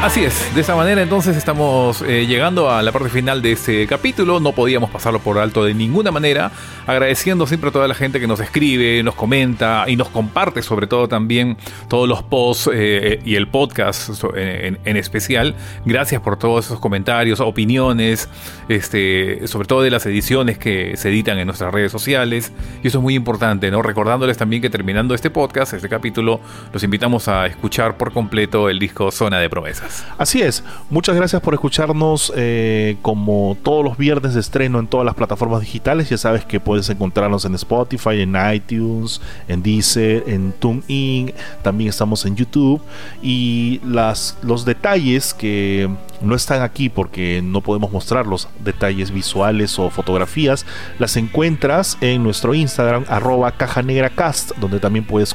Así 0.00 0.22
es, 0.22 0.54
de 0.54 0.60
esa 0.60 0.76
manera 0.76 1.02
entonces 1.02 1.36
estamos 1.36 2.02
eh, 2.02 2.24
llegando 2.24 2.70
a 2.70 2.82
la 2.82 2.92
parte 2.92 3.08
final 3.08 3.42
de 3.42 3.50
este 3.50 3.84
capítulo, 3.88 4.38
no 4.38 4.52
podíamos 4.52 4.90
pasarlo 4.90 5.18
por 5.18 5.38
alto 5.38 5.64
de 5.64 5.74
ninguna 5.74 6.12
manera, 6.12 6.52
agradeciendo 6.86 7.48
siempre 7.48 7.70
a 7.70 7.72
toda 7.72 7.88
la 7.88 7.94
gente 7.94 8.20
que 8.20 8.28
nos 8.28 8.38
escribe, 8.38 9.02
nos 9.02 9.16
comenta 9.16 9.86
y 9.88 9.96
nos 9.96 10.08
comparte 10.08 10.62
sobre 10.62 10.86
todo 10.86 11.08
también 11.08 11.56
todos 11.88 12.08
los 12.08 12.22
posts 12.22 12.70
eh, 12.72 13.20
y 13.24 13.34
el 13.34 13.48
podcast 13.48 14.22
en, 14.36 14.96
especial. 14.96 15.56
Gracias 15.84 16.22
por 16.22 16.38
todos 16.38 16.66
esos 16.66 16.78
comentarios, 16.78 17.40
opiniones, 17.40 18.28
este, 18.68 19.48
sobre 19.48 19.66
todo 19.66 19.82
de 19.82 19.90
las 19.90 20.06
ediciones 20.06 20.58
que 20.58 20.96
se 20.96 21.08
editan 21.08 21.38
en 21.38 21.46
nuestras 21.46 21.74
redes 21.74 21.90
sociales. 21.90 22.52
Y 22.84 22.88
eso 22.88 22.98
es 22.98 23.02
muy 23.02 23.16
importante, 23.16 23.70
¿no? 23.72 23.82
Recordándoles 23.82 24.38
también 24.38 24.62
que 24.62 24.70
terminando 24.70 25.14
este 25.14 25.28
podcast, 25.28 25.74
este 25.74 25.88
capítulo, 25.88 26.40
los 26.72 26.84
invitamos 26.84 27.26
a 27.26 27.46
escuchar 27.46 27.96
por 27.96 28.12
completo 28.12 28.68
el 28.68 28.78
disco 28.78 29.10
Zona 29.10 29.40
de 29.40 29.50
Promesas. 29.50 29.87
Así 30.16 30.42
es, 30.42 30.64
muchas 30.90 31.16
gracias 31.16 31.40
por 31.42 31.54
escucharnos 31.54 32.32
eh, 32.36 32.96
como 33.02 33.56
todos 33.62 33.84
los 33.84 33.96
viernes 33.96 34.34
de 34.34 34.40
estreno 34.40 34.78
en 34.78 34.86
todas 34.86 35.04
las 35.04 35.14
plataformas 35.14 35.60
digitales. 35.60 36.08
Ya 36.08 36.18
sabes 36.18 36.44
que 36.44 36.60
puedes 36.60 36.88
encontrarnos 36.90 37.44
en 37.44 37.54
Spotify, 37.54 38.20
en 38.20 38.36
iTunes, 38.54 39.20
en 39.48 39.62
Deezer, 39.62 40.24
en 40.26 40.52
TuneIn, 40.52 41.32
también 41.62 41.90
estamos 41.90 42.24
en 42.26 42.36
YouTube. 42.36 42.80
Y 43.22 43.80
las, 43.84 44.36
los 44.42 44.64
detalles 44.64 45.34
que 45.34 45.88
no 46.20 46.34
están 46.34 46.62
aquí 46.62 46.88
porque 46.88 47.40
no 47.42 47.60
podemos 47.60 47.92
mostrar 47.92 48.26
los 48.26 48.48
detalles 48.64 49.10
visuales 49.10 49.78
o 49.78 49.90
fotografías, 49.90 50.66
las 50.98 51.16
encuentras 51.16 51.96
en 52.00 52.22
nuestro 52.22 52.54
Instagram, 52.54 53.04
arroba 53.08 53.52
caja 53.52 53.82
negra 53.82 54.10
cast, 54.10 54.52
donde 54.56 54.80
también 54.80 55.04
puedes 55.04 55.34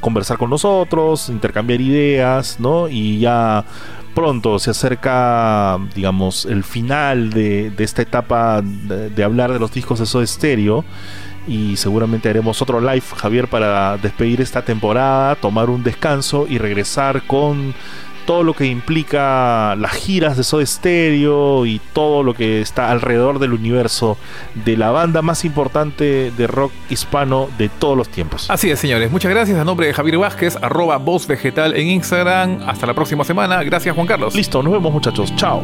conversar 0.00 0.38
con 0.38 0.50
nosotros, 0.50 1.28
intercambiar 1.28 1.80
ideas, 1.80 2.58
¿no? 2.58 2.88
Y 2.88 3.20
ya 3.20 3.64
pronto 4.14 4.58
se 4.58 4.70
acerca, 4.70 5.78
digamos, 5.94 6.44
el 6.44 6.64
final 6.64 7.30
de, 7.30 7.72
esta 7.78 8.02
etapa 8.02 8.62
de, 8.62 9.24
hablar 9.24 9.52
de 9.52 9.58
los 9.58 9.72
discos 9.72 9.98
de 9.98 10.06
Soda 10.06 10.26
Stereo. 10.26 10.84
Y 11.48 11.76
seguramente 11.76 12.28
haremos 12.28 12.60
otro 12.60 12.80
live, 12.80 13.02
Javier, 13.16 13.48
para 13.48 13.96
despedir 13.96 14.40
esta 14.40 14.62
temporada, 14.62 15.34
tomar 15.36 15.70
un 15.70 15.82
descanso 15.82 16.46
y 16.48 16.58
regresar 16.58 17.22
con 17.22 17.74
todo 18.30 18.44
lo 18.44 18.54
que 18.54 18.64
implica 18.66 19.74
las 19.74 19.90
giras 19.90 20.36
de 20.36 20.44
Soda 20.44 20.64
Stereo 20.64 21.66
y 21.66 21.80
todo 21.92 22.22
lo 22.22 22.32
que 22.32 22.60
está 22.60 22.88
alrededor 22.92 23.40
del 23.40 23.52
universo 23.52 24.18
de 24.64 24.76
la 24.76 24.92
banda 24.92 25.20
más 25.20 25.44
importante 25.44 26.30
de 26.30 26.46
rock 26.46 26.70
hispano 26.90 27.48
de 27.58 27.68
todos 27.68 27.96
los 27.96 28.08
tiempos. 28.08 28.48
Así 28.48 28.70
es, 28.70 28.78
señores. 28.78 29.10
Muchas 29.10 29.32
gracias. 29.32 29.58
A 29.58 29.64
nombre 29.64 29.88
de 29.88 29.94
Javier 29.94 30.18
Vázquez, 30.18 30.56
arroba 30.62 30.98
voz 30.98 31.26
vegetal 31.26 31.74
en 31.74 31.88
Instagram. 31.88 32.60
Hasta 32.68 32.86
la 32.86 32.94
próxima 32.94 33.24
semana. 33.24 33.64
Gracias, 33.64 33.92
Juan 33.96 34.06
Carlos. 34.06 34.32
Listo, 34.36 34.62
nos 34.62 34.74
vemos, 34.74 34.92
muchachos. 34.92 35.34
Chao. 35.34 35.60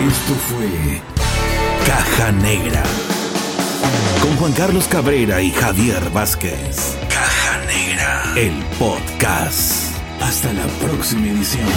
Esto 0.00 0.34
fue 0.34 1.11
Caja 1.92 2.32
Negra. 2.32 2.82
Con 4.22 4.34
Juan 4.38 4.52
Carlos 4.52 4.88
Cabrera 4.88 5.42
y 5.42 5.50
Javier 5.50 6.08
Vázquez. 6.08 6.96
Caja 7.10 7.58
Negra. 7.66 8.32
El 8.34 8.54
podcast. 8.78 9.94
Hasta 10.18 10.54
la 10.54 10.64
próxima 10.80 11.26
edición. 11.26 11.68